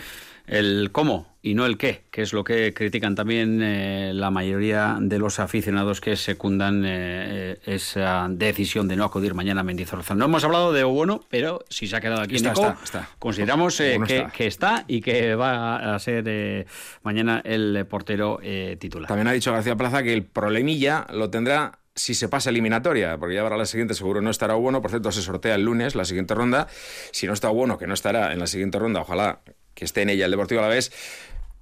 El 0.47 0.91
cómo 0.91 1.31
y 1.43 1.55
no 1.55 1.65
el 1.65 1.77
qué, 1.77 2.03
que 2.11 2.21
es 2.21 2.33
lo 2.33 2.43
que 2.43 2.73
critican 2.73 3.15
también 3.15 3.61
eh, 3.63 4.11
la 4.13 4.29
mayoría 4.29 4.97
de 4.99 5.17
los 5.17 5.39
aficionados 5.39 5.99
que 5.99 6.15
secundan 6.15 6.83
eh, 6.85 7.59
esa 7.65 8.27
decisión 8.29 8.87
de 8.87 8.95
no 8.95 9.03
acudir 9.03 9.33
mañana 9.33 9.61
a 9.61 9.63
Mendizorroza. 9.63 10.13
No 10.13 10.25
hemos 10.25 10.43
hablado 10.43 10.71
de 10.71 10.83
bueno, 10.83 11.21
pero 11.29 11.65
si 11.69 11.87
se 11.87 11.95
ha 11.95 12.01
quedado 12.01 12.21
aquí 12.21 12.35
está, 12.35 12.49
Nico, 12.49 12.75
está, 12.83 13.09
consideramos 13.17 13.79
eh, 13.79 13.99
que, 14.33 14.45
está. 14.45 14.85
y 14.87 15.01
que 15.01 15.33
va 15.33 15.95
a 15.95 15.99
ser 15.99 16.67
mañana 17.01 17.41
el 17.43 17.85
portero 17.89 18.39
titular. 18.77 19.07
También 19.07 19.27
ha 19.27 19.31
dicho 19.31 19.51
García 19.51 19.75
Plaza 19.75 20.03
que 20.03 20.13
el 20.13 20.23
problemilla 20.23 21.07
lo 21.11 21.29
tendrá 21.31 21.79
si 21.95 22.13
se 22.13 22.29
pasa 22.29 22.51
eliminatoria, 22.51 23.17
porque 23.17 23.35
ya 23.35 23.43
para 23.43 23.57
la 23.57 23.65
siguiente 23.65 23.93
seguro 23.95 24.21
no 24.21 24.29
estará 24.29 24.53
bueno. 24.53 24.81
Por 24.81 24.91
cierto, 24.91 25.11
se 25.11 25.21
sortea 25.21 25.55
el 25.55 25.63
lunes 25.63 25.95
la 25.95 26.05
siguiente 26.05 26.35
ronda. 26.35 26.67
Si 27.11 27.27
no 27.27 27.33
está 27.33 27.49
bueno, 27.49 27.77
que 27.77 27.87
no 27.87 27.93
estará 27.93 28.31
en 28.31 28.39
la 28.39 28.47
siguiente 28.47 28.79
ronda, 28.79 29.01
ojalá 29.01 29.41
que 29.73 29.85
esté 29.85 30.01
en 30.01 30.09
ella 30.09 30.25
el 30.25 30.31
Deportivo 30.31 30.61
a 30.61 30.63
la 30.63 30.69
vez, 30.69 30.91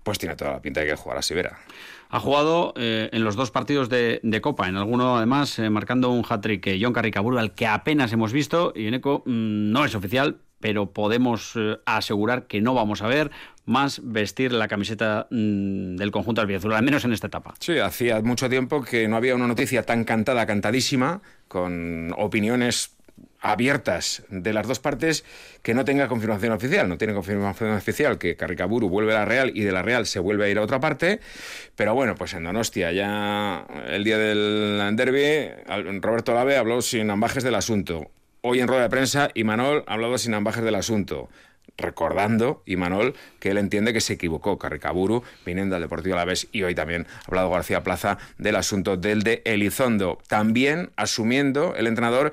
pues 0.03 0.17
tiene 0.17 0.35
toda 0.35 0.51
la 0.51 0.61
pinta 0.61 0.81
de 0.81 0.87
que 0.87 0.95
jugará 0.95 1.21
Sibera. 1.21 1.59
Ha 2.09 2.19
jugado 2.19 2.73
eh, 2.75 3.09
en 3.13 3.23
los 3.23 3.35
dos 3.35 3.51
partidos 3.51 3.87
de, 3.87 4.39
Copa, 4.41 4.67
en 4.67 4.77
alguno 4.77 5.17
además 5.17 5.59
eh, 5.59 5.69
marcando 5.69 6.09
un 6.09 6.25
hat-trick 6.27 6.65
eh, 6.65 6.79
John 6.81 6.93
Carricaburu, 6.93 7.37
al 7.37 7.53
que 7.53 7.67
apenas 7.67 8.11
hemos 8.11 8.33
visto, 8.33 8.73
y 8.75 8.87
en 8.87 8.95
Eco 8.95 9.21
mm, 9.25 9.71
no 9.71 9.85
es 9.85 9.93
oficial, 9.93 10.37
pero 10.59 10.91
podemos 10.91 11.53
asegurar 11.85 12.47
que 12.47 12.59
no 12.59 12.73
vamos 12.73 13.01
a 13.01 13.07
ver 13.07 13.31
más 13.65 14.01
vestir 14.03 14.51
la 14.51 14.67
camiseta 14.67 15.27
mm, 15.29 15.97
del 15.97 16.09
conjunto 16.09 16.41
albiazul, 16.41 16.73
al 16.73 16.83
menos 16.83 17.05
en 17.05 17.13
esta 17.13 17.27
etapa. 17.27 17.53
Sí, 17.59 17.77
hacía 17.77 18.19
mucho 18.21 18.49
tiempo 18.49 18.81
que 18.83 19.07
no 19.07 19.15
había 19.15 19.35
una 19.35 19.47
noticia 19.47 19.83
tan 19.83 20.03
cantada, 20.03 20.47
cantadísima, 20.47 21.21
con 21.47 22.13
opiniones 22.17 22.97
abiertas 23.41 24.23
de 24.29 24.53
las 24.53 24.67
dos 24.67 24.79
partes 24.79 25.23
que 25.61 25.73
no 25.73 25.85
tenga 25.85 26.07
confirmación 26.07 26.53
oficial. 26.53 26.87
No 26.89 26.97
tiene 26.97 27.13
confirmación 27.13 27.71
oficial 27.71 28.17
que 28.17 28.35
Carricaburu 28.35 28.89
vuelve 28.89 29.13
a 29.13 29.19
la 29.19 29.25
Real 29.25 29.51
y 29.53 29.61
de 29.61 29.71
la 29.71 29.81
Real 29.81 30.05
se 30.05 30.19
vuelve 30.19 30.45
a 30.45 30.49
ir 30.49 30.57
a 30.57 30.61
otra 30.61 30.79
parte. 30.79 31.19
Pero 31.75 31.93
bueno, 31.93 32.15
pues 32.15 32.33
en 32.33 32.43
Donostia 32.43 32.91
ya 32.91 33.65
el 33.87 34.03
día 34.03 34.17
del 34.17 34.95
derby, 34.95 35.51
Roberto 36.01 36.33
Lave 36.33 36.57
habló 36.57 36.81
sin 36.81 37.09
ambajes 37.09 37.43
del 37.43 37.55
asunto. 37.55 38.11
Hoy 38.41 38.61
en 38.61 38.67
rueda 38.67 38.83
de 38.83 38.89
prensa, 38.89 39.29
Imanol 39.33 39.83
ha 39.87 39.93
hablado 39.93 40.17
sin 40.17 40.33
ambajes 40.33 40.63
del 40.63 40.75
asunto 40.75 41.29
recordando, 41.79 42.61
Imanol, 42.65 43.15
que 43.39 43.51
él 43.51 43.57
entiende 43.57 43.93
que 43.93 44.01
se 44.01 44.13
equivocó 44.13 44.57
Carricaburu 44.57 45.23
viniendo 45.45 45.75
al 45.75 45.81
Deportivo 45.81 46.15
Alavés 46.15 46.47
y 46.51 46.63
hoy 46.63 46.75
también 46.75 47.07
ha 47.09 47.27
hablado 47.27 47.49
García 47.49 47.83
Plaza 47.83 48.17
del 48.37 48.55
asunto 48.55 48.97
del 48.97 49.23
de 49.23 49.41
Elizondo. 49.45 50.19
También 50.27 50.91
asumiendo 50.95 51.75
el 51.75 51.87
entrenador 51.87 52.31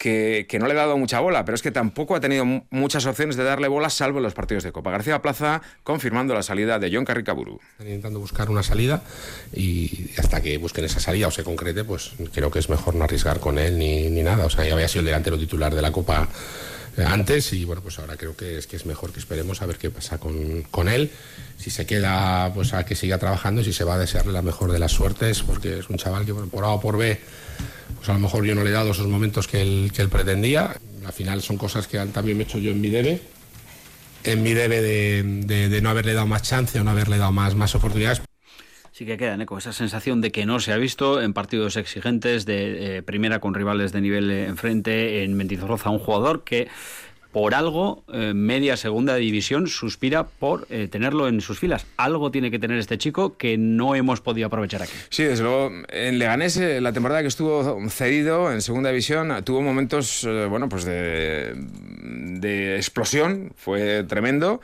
que, 0.00 0.56
no 0.58 0.66
le 0.66 0.72
ha 0.72 0.76
dado 0.76 0.96
mucha 0.96 1.20
bola, 1.20 1.44
pero 1.44 1.54
es 1.54 1.60
que 1.60 1.70
tampoco 1.70 2.16
ha 2.16 2.20
tenido 2.20 2.46
muchas 2.70 3.04
opciones 3.04 3.36
de 3.36 3.44
darle 3.44 3.68
bola 3.68 3.90
salvo 3.90 4.18
en 4.18 4.22
los 4.22 4.32
partidos 4.32 4.64
de 4.64 4.72
Copa. 4.72 4.90
García 4.90 5.20
Plaza 5.20 5.60
confirmando 5.84 6.32
la 6.32 6.42
salida 6.42 6.78
de 6.78 6.90
John 6.90 7.04
Carricaburu. 7.04 7.60
Están 7.72 7.86
intentando 7.88 8.18
buscar 8.18 8.48
una 8.48 8.62
salida 8.62 9.02
y 9.52 10.10
hasta 10.16 10.40
que 10.40 10.56
busquen 10.56 10.86
esa 10.86 11.00
salida 11.00 11.28
o 11.28 11.30
se 11.30 11.44
concrete, 11.44 11.84
pues 11.84 12.12
creo 12.32 12.50
que 12.50 12.60
es 12.60 12.70
mejor 12.70 12.94
no 12.94 13.04
arriesgar 13.04 13.40
con 13.40 13.58
él 13.58 13.78
ni, 13.78 14.08
ni 14.08 14.22
nada. 14.22 14.46
O 14.46 14.50
sea, 14.50 14.64
ya 14.64 14.72
había 14.72 14.88
sido 14.88 15.00
el 15.00 15.06
delantero 15.06 15.38
titular 15.38 15.74
de 15.74 15.82
la 15.82 15.92
Copa 15.92 16.26
eh, 16.96 17.04
antes 17.06 17.52
y 17.52 17.66
bueno, 17.66 17.82
pues 17.82 17.98
ahora 17.98 18.16
creo 18.16 18.34
que 18.34 18.56
es 18.56 18.66
que 18.66 18.76
es 18.76 18.86
mejor 18.86 19.12
que 19.12 19.20
esperemos 19.20 19.60
a 19.60 19.66
ver 19.66 19.76
qué 19.76 19.90
pasa 19.90 20.16
con, 20.16 20.62
con 20.70 20.88
él. 20.88 21.10
Si 21.58 21.68
se 21.68 21.84
queda, 21.84 22.50
pues 22.54 22.72
a 22.72 22.86
que 22.86 22.96
siga 22.96 23.18
trabajando 23.18 23.60
y 23.60 23.64
si 23.64 23.74
se 23.74 23.84
va 23.84 23.96
a 23.96 23.98
desearle 23.98 24.32
la 24.32 24.40
mejor 24.40 24.72
de 24.72 24.78
las 24.78 24.92
suertes, 24.92 25.42
porque 25.42 25.80
es 25.80 25.90
un 25.90 25.98
chaval 25.98 26.24
que 26.24 26.32
por 26.32 26.64
A 26.64 26.68
o 26.68 26.80
por 26.80 26.96
B, 26.96 27.20
pues 28.00 28.08
a 28.08 28.14
lo 28.14 28.18
mejor 28.18 28.44
yo 28.44 28.54
no 28.54 28.64
le 28.64 28.70
he 28.70 28.72
dado 28.72 28.92
esos 28.92 29.06
momentos 29.06 29.46
que 29.46 29.60
él, 29.60 29.92
que 29.94 30.00
él 30.00 30.08
pretendía. 30.08 30.74
Al 31.06 31.12
final 31.12 31.42
son 31.42 31.58
cosas 31.58 31.86
que 31.86 31.98
también 32.06 32.38
me 32.38 32.44
he 32.44 32.46
hecho 32.46 32.58
yo 32.58 32.70
en 32.70 32.80
mi 32.80 32.88
debe 32.88 33.20
en 34.24 34.42
mi 34.42 34.54
debe 34.54 34.80
de, 34.82 35.80
no 35.82 35.90
haberle 35.90 36.14
dado 36.14 36.26
más 36.26 36.42
chance 36.42 36.78
o 36.80 36.84
no 36.84 36.90
haberle 36.90 37.18
dado 37.18 37.32
más, 37.32 37.54
más 37.54 37.74
oportunidades. 37.74 38.22
Sí 38.92 39.06
que 39.06 39.16
queda 39.16 39.46
con 39.46 39.58
esa 39.58 39.72
sensación 39.72 40.20
de 40.20 40.30
que 40.30 40.44
no 40.44 40.60
se 40.60 40.72
ha 40.72 40.76
visto 40.76 41.22
en 41.22 41.32
partidos 41.32 41.76
exigentes 41.76 42.44
de 42.44 42.98
eh, 42.98 43.02
primera 43.02 43.38
con 43.38 43.54
rivales 43.54 43.92
de 43.92 44.00
nivel 44.00 44.30
enfrente 44.30 45.22
en 45.22 45.34
Mendizorroza, 45.34 45.90
un 45.90 46.00
jugador 46.00 46.44
que 46.44 46.68
por 47.32 47.54
algo 47.54 48.02
eh, 48.12 48.32
media 48.34 48.76
segunda 48.76 49.14
división 49.14 49.68
suspira 49.68 50.26
por 50.26 50.66
eh, 50.70 50.88
tenerlo 50.90 51.28
en 51.28 51.40
sus 51.40 51.58
filas. 51.58 51.86
Algo 51.96 52.30
tiene 52.30 52.50
que 52.50 52.58
tener 52.58 52.78
este 52.78 52.98
chico 52.98 53.36
que 53.36 53.56
no 53.56 53.94
hemos 53.94 54.20
podido 54.20 54.48
aprovechar 54.48 54.82
aquí. 54.82 54.92
Sí, 55.10 55.24
desde 55.24 55.44
luego. 55.44 55.70
En 55.88 56.18
Leganés, 56.18 56.56
eh, 56.56 56.80
la 56.80 56.92
temporada 56.92 57.22
que 57.22 57.28
estuvo 57.28 57.88
cedido 57.88 58.52
en 58.52 58.62
segunda 58.62 58.90
división, 58.90 59.44
tuvo 59.44 59.62
momentos, 59.62 60.26
bueno, 60.48 60.68
pues 60.68 60.84
de, 60.84 61.54
de, 61.54 62.76
explosión, 62.76 63.52
fue 63.56 64.04
tremendo. 64.04 64.60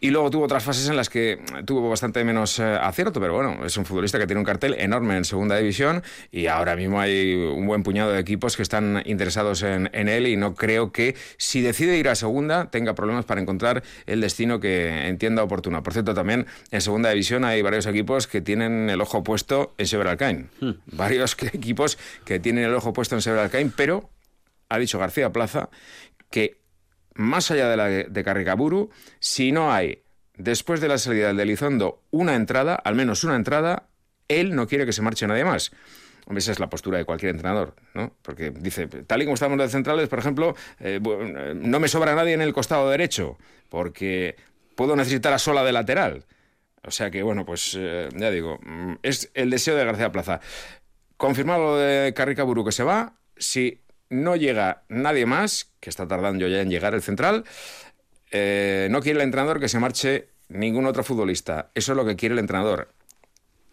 Y 0.00 0.10
luego 0.10 0.30
tuvo 0.30 0.44
otras 0.44 0.64
fases 0.64 0.88
en 0.88 0.96
las 0.96 1.08
que 1.08 1.40
tuvo 1.64 1.88
bastante 1.88 2.22
menos 2.24 2.60
acierto, 2.60 3.20
pero 3.20 3.34
bueno, 3.34 3.64
es 3.64 3.76
un 3.76 3.84
futbolista 3.84 4.18
que 4.18 4.26
tiene 4.26 4.40
un 4.40 4.46
cartel 4.46 4.74
enorme 4.78 5.16
en 5.16 5.24
segunda 5.24 5.56
división 5.56 6.02
y 6.30 6.46
ahora 6.46 6.76
mismo 6.76 7.00
hay 7.00 7.34
un 7.34 7.66
buen 7.66 7.82
puñado 7.82 8.12
de 8.12 8.20
equipos 8.20 8.56
que 8.56 8.62
están 8.62 9.02
interesados 9.06 9.62
en, 9.62 9.88
en 9.92 10.08
él 10.08 10.26
y 10.26 10.36
no 10.36 10.54
creo 10.54 10.92
que 10.92 11.14
si 11.36 11.60
decide 11.60 11.96
ir 11.96 12.09
a 12.10 12.14
segunda 12.14 12.70
tenga 12.70 12.94
problemas 12.94 13.24
para 13.24 13.40
encontrar 13.40 13.82
el 14.06 14.20
destino 14.20 14.60
que 14.60 15.08
entienda 15.08 15.42
oportuno. 15.42 15.82
Por 15.82 15.92
cierto, 15.92 16.14
también 16.14 16.46
en 16.70 16.80
segunda 16.80 17.10
división 17.10 17.44
hay 17.44 17.62
varios 17.62 17.86
equipos 17.86 18.26
que 18.26 18.40
tienen 18.40 18.90
el 18.90 19.00
ojo 19.00 19.22
puesto 19.22 19.74
en 19.78 19.86
Severalcain. 19.86 20.50
Hmm. 20.60 20.70
Varios 20.86 21.36
equipos 21.52 21.98
que 22.24 22.40
tienen 22.40 22.64
el 22.64 22.74
ojo 22.74 22.92
puesto 22.92 23.14
en 23.14 23.22
Severalcain, 23.22 23.72
pero 23.74 24.10
ha 24.68 24.78
dicho 24.78 24.98
García 24.98 25.32
Plaza 25.32 25.68
que 26.30 26.60
más 27.14 27.50
allá 27.50 27.68
de 27.68 27.76
la 27.76 27.86
de 27.88 28.24
Carricaburu, 28.24 28.90
si 29.18 29.52
no 29.52 29.72
hay 29.72 30.02
después 30.36 30.80
de 30.80 30.88
la 30.88 30.98
salida 30.98 31.28
del 31.28 31.40
Elizondo 31.40 32.02
una 32.10 32.34
entrada, 32.34 32.74
al 32.74 32.94
menos 32.94 33.24
una 33.24 33.36
entrada, 33.36 33.88
él 34.28 34.54
no 34.54 34.66
quiere 34.66 34.86
que 34.86 34.92
se 34.92 35.02
marche 35.02 35.26
nadie 35.26 35.44
más. 35.44 35.72
Esa 36.36 36.52
es 36.52 36.60
la 36.60 36.70
postura 36.70 36.98
de 36.98 37.04
cualquier 37.04 37.30
entrenador, 37.30 37.74
¿no? 37.94 38.12
Porque 38.22 38.50
dice, 38.50 38.86
tal 38.86 39.22
y 39.22 39.24
como 39.24 39.34
estamos 39.34 39.58
de 39.58 39.68
centrales, 39.68 40.08
por 40.08 40.20
ejemplo, 40.20 40.54
eh, 40.78 41.00
no 41.56 41.80
me 41.80 41.88
sobra 41.88 42.14
nadie 42.14 42.34
en 42.34 42.42
el 42.42 42.52
costado 42.52 42.88
derecho, 42.88 43.36
porque 43.68 44.36
puedo 44.76 44.94
necesitar 44.96 45.32
a 45.32 45.38
sola 45.38 45.64
de 45.64 45.72
lateral. 45.72 46.24
O 46.82 46.90
sea 46.90 47.10
que, 47.10 47.22
bueno, 47.22 47.44
pues 47.44 47.76
eh, 47.78 48.08
ya 48.14 48.30
digo, 48.30 48.58
mm, 48.62 48.94
es 49.02 49.30
el 49.34 49.50
deseo 49.50 49.76
de 49.76 49.84
García 49.84 50.12
Plaza. 50.12 50.40
Confirmado 51.16 51.78
de 51.78 52.14
Carricaburu 52.14 52.64
que 52.64 52.72
se 52.72 52.84
va, 52.84 53.14
si 53.36 53.80
no 54.08 54.36
llega 54.36 54.82
nadie 54.88 55.26
más, 55.26 55.70
que 55.80 55.90
está 55.90 56.06
tardando 56.06 56.46
ya 56.48 56.60
en 56.60 56.70
llegar 56.70 56.94
el 56.94 57.02
central, 57.02 57.44
eh, 58.30 58.88
no 58.90 59.00
quiere 59.00 59.18
el 59.18 59.24
entrenador 59.24 59.60
que 59.60 59.68
se 59.68 59.80
marche 59.80 60.28
ningún 60.48 60.86
otro 60.86 61.02
futbolista. 61.04 61.70
Eso 61.74 61.92
es 61.92 61.96
lo 61.96 62.06
que 62.06 62.16
quiere 62.16 62.34
el 62.34 62.38
entrenador 62.38 62.88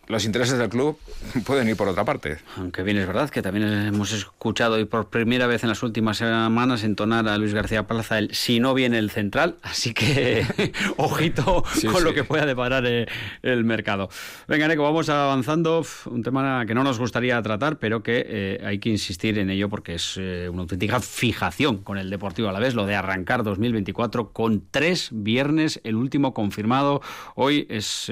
los 0.07 0.23
intereses 0.25 0.57
del 0.57 0.69
club 0.69 0.97
pueden 1.45 1.67
ir 1.67 1.75
por 1.75 1.87
otra 1.87 2.05
parte. 2.05 2.37
Aunque 2.55 2.83
bien 2.83 2.97
es 2.97 3.07
verdad 3.07 3.29
que 3.29 3.41
también 3.41 3.67
hemos 3.67 4.13
escuchado 4.13 4.79
y 4.79 4.85
por 4.85 5.09
primera 5.09 5.47
vez 5.47 5.63
en 5.63 5.69
las 5.69 5.83
últimas 5.83 6.17
semanas 6.17 6.83
entonar 6.83 7.27
a 7.27 7.37
Luis 7.37 7.53
García 7.53 7.87
Plaza 7.87 8.17
el 8.17 8.33
si 8.33 8.59
no 8.59 8.73
viene 8.73 8.99
el 8.99 9.09
central, 9.11 9.57
así 9.63 9.93
que 9.93 10.45
ojito 10.97 11.63
con 11.91 12.03
lo 12.03 12.13
que 12.13 12.23
pueda 12.23 12.45
deparar 12.45 12.85
eh, 12.85 13.07
el 13.41 13.65
mercado. 13.65 14.09
Venga, 14.47 14.67
Neco, 14.67 14.83
vamos 14.83 15.09
avanzando. 15.09 15.85
Un 16.05 16.23
tema 16.23 16.65
que 16.65 16.73
no 16.73 16.83
nos 16.83 16.99
gustaría 16.99 17.41
tratar, 17.41 17.77
pero 17.77 18.01
que 18.01 18.25
eh, 18.27 18.61
hay 18.65 18.79
que 18.79 18.89
insistir 18.89 19.37
en 19.37 19.49
ello 19.49 19.69
porque 19.69 19.95
es 19.95 20.15
eh, 20.17 20.47
una 20.49 20.61
auténtica 20.61 20.99
fijación 21.01 21.79
con 21.79 21.97
el 21.97 22.09
Deportivo 22.09 22.47
a 22.47 22.53
la 22.53 22.59
vez, 22.59 22.73
lo 22.73 22.85
de 22.85 22.95
arrancar 22.95 23.43
2024 23.43 24.31
con 24.31 24.63
tres 24.71 25.09
viernes, 25.11 25.81
el 25.83 25.95
último 25.95 26.33
confirmado. 26.33 27.01
Hoy 27.35 27.67
es 27.69 28.09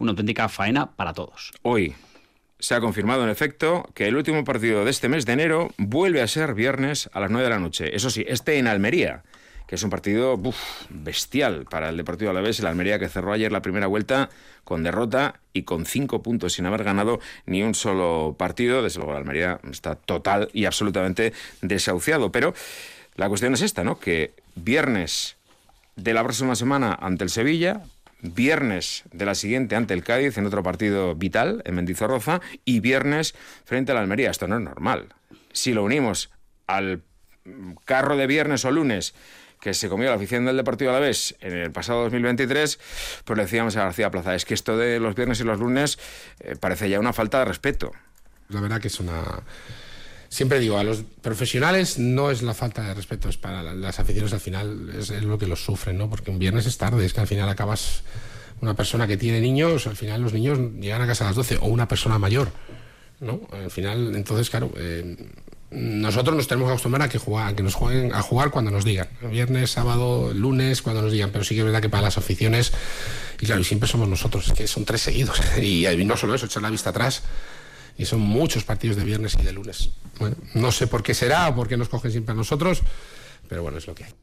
una 0.00 0.10
auténtica 0.10 0.48
faena 0.48 0.90
para 0.92 1.14
todos. 1.14 1.29
Hoy 1.62 1.94
se 2.58 2.74
ha 2.74 2.80
confirmado 2.80 3.24
en 3.24 3.30
efecto 3.30 3.88
que 3.94 4.06
el 4.06 4.16
último 4.16 4.44
partido 4.44 4.84
de 4.84 4.90
este 4.90 5.08
mes 5.08 5.26
de 5.26 5.32
enero 5.32 5.70
vuelve 5.78 6.20
a 6.22 6.26
ser 6.26 6.54
viernes 6.54 7.08
a 7.12 7.20
las 7.20 7.30
9 7.30 7.44
de 7.44 7.50
la 7.50 7.58
noche. 7.58 7.96
Eso 7.96 8.10
sí, 8.10 8.24
este 8.28 8.58
en 8.58 8.66
Almería, 8.66 9.22
que 9.66 9.76
es 9.76 9.82
un 9.82 9.90
partido 9.90 10.38
bestial 10.90 11.64
para 11.64 11.88
el 11.88 11.96
Deportivo 11.96 12.30
Alavés, 12.30 12.60
el 12.60 12.66
Almería 12.66 12.98
que 12.98 13.08
cerró 13.08 13.32
ayer 13.32 13.50
la 13.50 13.62
primera 13.62 13.86
vuelta 13.86 14.28
con 14.64 14.82
derrota 14.82 15.40
y 15.52 15.62
con 15.62 15.86
cinco 15.86 16.22
puntos 16.22 16.52
sin 16.52 16.66
haber 16.66 16.84
ganado 16.84 17.20
ni 17.46 17.62
un 17.62 17.74
solo 17.74 18.34
partido. 18.38 18.82
Desde 18.82 18.98
luego, 18.98 19.12
el 19.12 19.18
Almería 19.18 19.60
está 19.70 19.94
total 19.94 20.50
y 20.52 20.66
absolutamente 20.66 21.32
desahuciado. 21.62 22.30
Pero 22.30 22.52
la 23.16 23.28
cuestión 23.28 23.54
es 23.54 23.62
esta, 23.62 23.84
¿no? 23.84 23.98
Que 23.98 24.34
viernes 24.54 25.36
de 25.96 26.14
la 26.14 26.22
próxima 26.22 26.54
semana 26.56 26.96
ante 27.00 27.24
el 27.24 27.30
Sevilla, 27.30 27.82
viernes 28.22 29.04
de 29.12 29.24
la 29.24 29.34
siguiente 29.34 29.76
ante 29.76 29.94
el 29.94 30.04
Cádiz 30.04 30.38
en 30.38 30.46
otro 30.46 30.62
partido 30.62 31.14
vital 31.14 31.62
en 31.64 31.74
Mendizorroza 31.74 32.40
y 32.64 32.80
viernes 32.80 33.34
frente 33.64 33.92
a 33.92 33.94
la 33.94 34.00
Almería. 34.00 34.30
Esto 34.30 34.48
no 34.48 34.56
es 34.56 34.62
normal. 34.62 35.14
Si 35.52 35.72
lo 35.72 35.84
unimos 35.84 36.30
al 36.66 37.02
carro 37.84 38.16
de 38.16 38.26
viernes 38.26 38.64
o 38.64 38.70
lunes 38.70 39.14
que 39.60 39.74
se 39.74 39.88
comió 39.88 40.08
la 40.08 40.16
afición 40.16 40.46
del 40.46 40.56
Deportivo 40.56 40.90
Alavés 40.90 41.36
en 41.40 41.52
el 41.52 41.70
pasado 41.70 42.02
2023, 42.04 42.78
pues 43.24 43.36
le 43.36 43.42
decíamos 43.44 43.76
a 43.76 43.84
García 43.84 44.10
Plaza, 44.10 44.34
es 44.34 44.44
que 44.44 44.54
esto 44.54 44.76
de 44.76 44.98
los 45.00 45.14
viernes 45.14 45.40
y 45.40 45.44
los 45.44 45.58
lunes 45.58 45.98
eh, 46.40 46.56
parece 46.58 46.88
ya 46.88 46.98
una 46.98 47.12
falta 47.12 47.40
de 47.40 47.44
respeto. 47.44 47.92
La 48.48 48.60
verdad 48.60 48.80
que 48.80 48.88
es 48.88 49.00
una... 49.00 49.22
Siempre 50.30 50.60
digo, 50.60 50.78
a 50.78 50.84
los 50.84 51.02
profesionales 51.22 51.98
no 51.98 52.30
es 52.30 52.42
la 52.42 52.54
falta 52.54 52.82
de 52.82 52.94
respeto, 52.94 53.28
es 53.28 53.36
para 53.36 53.74
las 53.74 53.98
aficiones 53.98 54.32
al 54.32 54.38
final, 54.38 54.88
es, 54.96 55.10
lo 55.24 55.36
que 55.38 55.48
los 55.48 55.64
sufren, 55.64 55.98
¿no? 55.98 56.08
Porque 56.08 56.30
un 56.30 56.38
viernes 56.38 56.66
es 56.66 56.78
tarde, 56.78 57.04
es 57.04 57.12
que 57.12 57.20
al 57.20 57.26
final 57.26 57.48
acabas 57.48 58.04
una 58.60 58.74
persona 58.74 59.08
que 59.08 59.16
tiene 59.16 59.40
niños, 59.40 59.88
al 59.88 59.96
final 59.96 60.22
los 60.22 60.32
niños 60.32 60.56
llegan 60.78 61.02
a 61.02 61.08
casa 61.08 61.24
a 61.24 61.26
las 61.28 61.36
12, 61.36 61.58
o 61.62 61.66
una 61.66 61.88
persona 61.88 62.16
mayor, 62.20 62.52
¿no? 63.18 63.40
Al 63.50 63.72
final, 63.72 64.14
entonces, 64.14 64.50
claro, 64.50 64.70
eh, 64.76 65.16
nosotros 65.72 66.36
nos 66.36 66.46
tenemos 66.46 66.68
que 66.68 66.74
acostumbrar 66.74 67.08
a 67.08 67.08
que, 67.08 67.18
jugar, 67.18 67.56
que 67.56 67.64
nos 67.64 67.74
jueguen 67.74 68.14
a 68.14 68.22
jugar 68.22 68.52
cuando 68.52 68.70
nos 68.70 68.84
digan. 68.84 69.08
Viernes, 69.32 69.72
sábado, 69.72 70.32
lunes, 70.32 70.80
cuando 70.80 71.02
nos 71.02 71.10
digan. 71.10 71.30
Pero 71.32 71.42
sí 71.42 71.54
que 71.56 71.60
es 71.60 71.64
verdad 71.64 71.82
que 71.82 71.88
para 71.88 72.04
las 72.04 72.18
aficiones, 72.18 72.72
y 73.40 73.46
claro, 73.46 73.60
y 73.60 73.64
siempre 73.64 73.88
somos 73.88 74.08
nosotros, 74.08 74.46
es 74.46 74.52
que 74.52 74.68
son 74.68 74.84
tres 74.84 75.00
seguidos. 75.00 75.40
Y 75.60 75.86
no 76.04 76.16
solo 76.16 76.36
eso, 76.36 76.46
echar 76.46 76.62
la 76.62 76.70
vista 76.70 76.90
atrás 76.90 77.22
y 77.96 78.04
son 78.04 78.20
muchos 78.20 78.64
partidos 78.64 78.96
de 78.96 79.04
viernes 79.04 79.36
y 79.40 79.42
de 79.42 79.52
lunes. 79.52 79.90
Bueno, 80.18 80.36
no 80.54 80.72
sé 80.72 80.86
por 80.86 81.02
qué 81.02 81.14
será 81.14 81.48
o 81.48 81.54
por 81.54 81.68
qué 81.68 81.76
nos 81.76 81.88
cogen 81.88 82.10
siempre 82.10 82.32
a 82.32 82.36
nosotros, 82.36 82.82
pero 83.48 83.62
bueno, 83.62 83.78
es 83.78 83.86
lo 83.86 83.94
que 83.94 84.04
hay. 84.04 84.14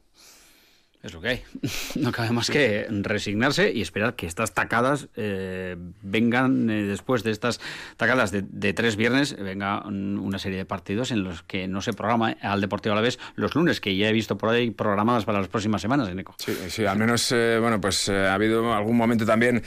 Es 1.02 1.12
lo 1.12 1.20
que 1.20 1.28
hay. 1.28 1.42
No 1.94 2.12
cabe 2.12 2.30
más 2.30 2.50
que 2.50 2.86
resignarse 2.88 3.72
y 3.72 3.82
esperar 3.82 4.14
que 4.14 4.26
estas 4.26 4.54
tacadas 4.54 5.08
eh, 5.16 5.76
vengan 6.02 6.70
eh, 6.70 6.82
después 6.84 7.22
de 7.22 7.30
estas 7.30 7.60
tacadas 7.96 8.32
de, 8.32 8.72
tres 8.72 8.96
viernes, 8.96 9.36
venga 9.36 9.84
una 9.86 10.38
serie 10.38 10.58
de 10.58 10.64
partidos 10.64 11.10
en 11.10 11.24
los 11.24 11.42
que 11.42 11.68
no 11.68 11.80
se 11.80 11.92
programa 11.92 12.36
al 12.42 12.60
Deportivo 12.60 12.92
a 12.92 12.96
la 12.96 13.02
vez 13.02 13.18
los 13.34 13.54
lunes, 13.54 13.80
que 13.80 13.96
ya 13.96 14.08
he 14.08 14.12
visto 14.12 14.38
por 14.38 14.50
ahí 14.50 14.70
programadas 14.70 15.24
para 15.24 15.38
las 15.38 15.48
próximas 15.48 15.82
semanas, 15.82 16.08
Eneco. 16.08 16.34
Sí, 16.38 16.56
sí, 16.68 16.84
al 16.84 16.98
menos, 16.98 17.32
eh, 17.32 17.58
bueno, 17.60 17.80
pues 17.80 18.08
ha 18.08 18.34
habido 18.34 18.72
algún 18.74 18.96
momento 18.96 19.24
también 19.24 19.62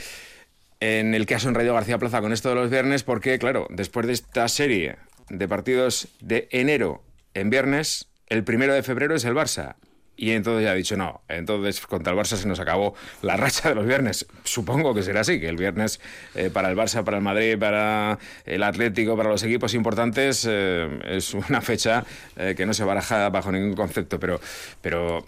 en 0.82 1.14
el 1.14 1.26
que 1.26 1.36
ha 1.36 1.38
sonreído 1.38 1.74
García 1.74 1.96
Plaza 1.98 2.20
con 2.20 2.32
esto 2.32 2.48
de 2.48 2.56
los 2.56 2.68
viernes, 2.68 3.04
porque, 3.04 3.38
claro, 3.38 3.68
después 3.70 4.04
de 4.04 4.14
esta 4.14 4.48
serie 4.48 4.96
de 5.28 5.46
partidos 5.46 6.08
de 6.18 6.48
enero 6.50 7.04
en 7.34 7.50
viernes, 7.50 8.08
el 8.26 8.42
primero 8.42 8.74
de 8.74 8.82
febrero 8.82 9.14
es 9.14 9.24
el 9.24 9.32
Barça. 9.32 9.76
Y 10.16 10.32
entonces 10.32 10.64
ya 10.64 10.72
ha 10.72 10.74
dicho, 10.74 10.96
no, 10.96 11.22
entonces 11.28 11.80
contra 11.86 12.12
el 12.12 12.18
Barça 12.18 12.36
se 12.36 12.46
nos 12.46 12.60
acabó 12.60 12.94
la 13.22 13.36
racha 13.36 13.70
de 13.70 13.74
los 13.74 13.86
viernes. 13.86 14.26
Supongo 14.44 14.94
que 14.94 15.02
será 15.02 15.20
así, 15.22 15.40
que 15.40 15.48
el 15.48 15.56
viernes 15.56 16.00
eh, 16.34 16.50
para 16.52 16.70
el 16.70 16.76
Barça, 16.76 17.02
para 17.02 17.16
el 17.16 17.22
Madrid, 17.22 17.58
para 17.58 18.18
el 18.44 18.62
Atlético, 18.62 19.16
para 19.16 19.30
los 19.30 19.42
equipos 19.42 19.72
importantes, 19.74 20.46
eh, 20.48 21.00
es 21.06 21.32
una 21.32 21.62
fecha 21.62 22.04
eh, 22.36 22.54
que 22.56 22.66
no 22.66 22.74
se 22.74 22.84
baraja 22.84 23.30
bajo 23.30 23.50
ningún 23.50 23.74
concepto. 23.74 24.20
Pero, 24.20 24.40
pero 24.82 25.24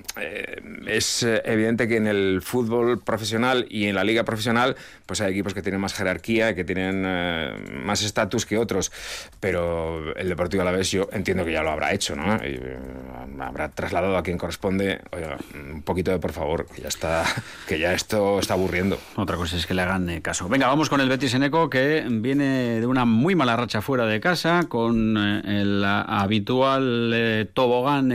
es 0.87 1.23
evidente 1.23 1.89
que 1.89 1.97
en 1.97 2.07
el 2.07 2.43
fútbol 2.43 3.01
profesional 3.01 3.67
y 3.71 3.87
en 3.87 3.95
la 3.95 4.05
liga 4.05 4.25
profesional, 4.25 4.77
pues 5.07 5.21
hay 5.23 5.33
equipos 5.33 5.55
que 5.55 5.63
tienen 5.63 5.81
más 5.81 5.95
jerarquía, 5.95 6.55
que 6.55 6.65
tienen 6.65 7.03
más 7.85 8.03
estatus 8.03 8.45
que 8.45 8.59
otros. 8.59 8.93
Pero 9.41 10.15
el 10.15 10.29
Deportivo 10.29 10.63
a 10.63 10.65
la 10.67 10.73
vez 10.73 10.91
yo 10.91 11.09
entiendo 11.13 11.45
que 11.45 11.53
ya 11.53 11.63
lo 11.63 11.71
habrá 11.71 11.93
hecho, 11.93 12.15
¿no? 12.17 12.37
Y, 12.37 12.61
habrá 13.41 13.69
trasladado 13.71 14.17
a 14.17 14.23
quien 14.23 14.39
corresponde 14.39 14.74
oiga, 14.81 15.39
un 15.55 15.83
poquito 15.83 16.11
de 16.11 16.19
por 16.19 16.33
favor, 16.33 16.67
que 16.67 16.83
ya 16.83 16.89
está, 16.89 17.25
que 17.69 17.79
ya 17.79 17.93
esto 17.93 18.39
está 18.39 18.55
aburriendo. 18.55 18.99
Otra 19.17 19.37
cosa 19.37 19.57
es 19.57 19.67
que 19.67 19.75
le 19.75 19.83
hagan 19.83 20.09
eh, 20.09 20.23
caso. 20.23 20.49
Venga, 20.49 20.67
vamos 20.67 20.89
con 20.89 21.01
el 21.01 21.09
Betis 21.09 21.35
Eneco, 21.35 21.71
que 21.71 22.05
viene 22.09 22.81
de 22.81 22.87
una 22.87 23.05
muy 23.05 23.35
mala 23.35 23.57
racha 23.57 23.83
fuera 23.83 24.07
de 24.07 24.21
casa, 24.21 24.65
con 24.69 25.17
eh, 25.17 25.61
el 25.63 25.85
habitual 25.85 27.13
eh, 27.15 27.47
tobogán 27.53 28.13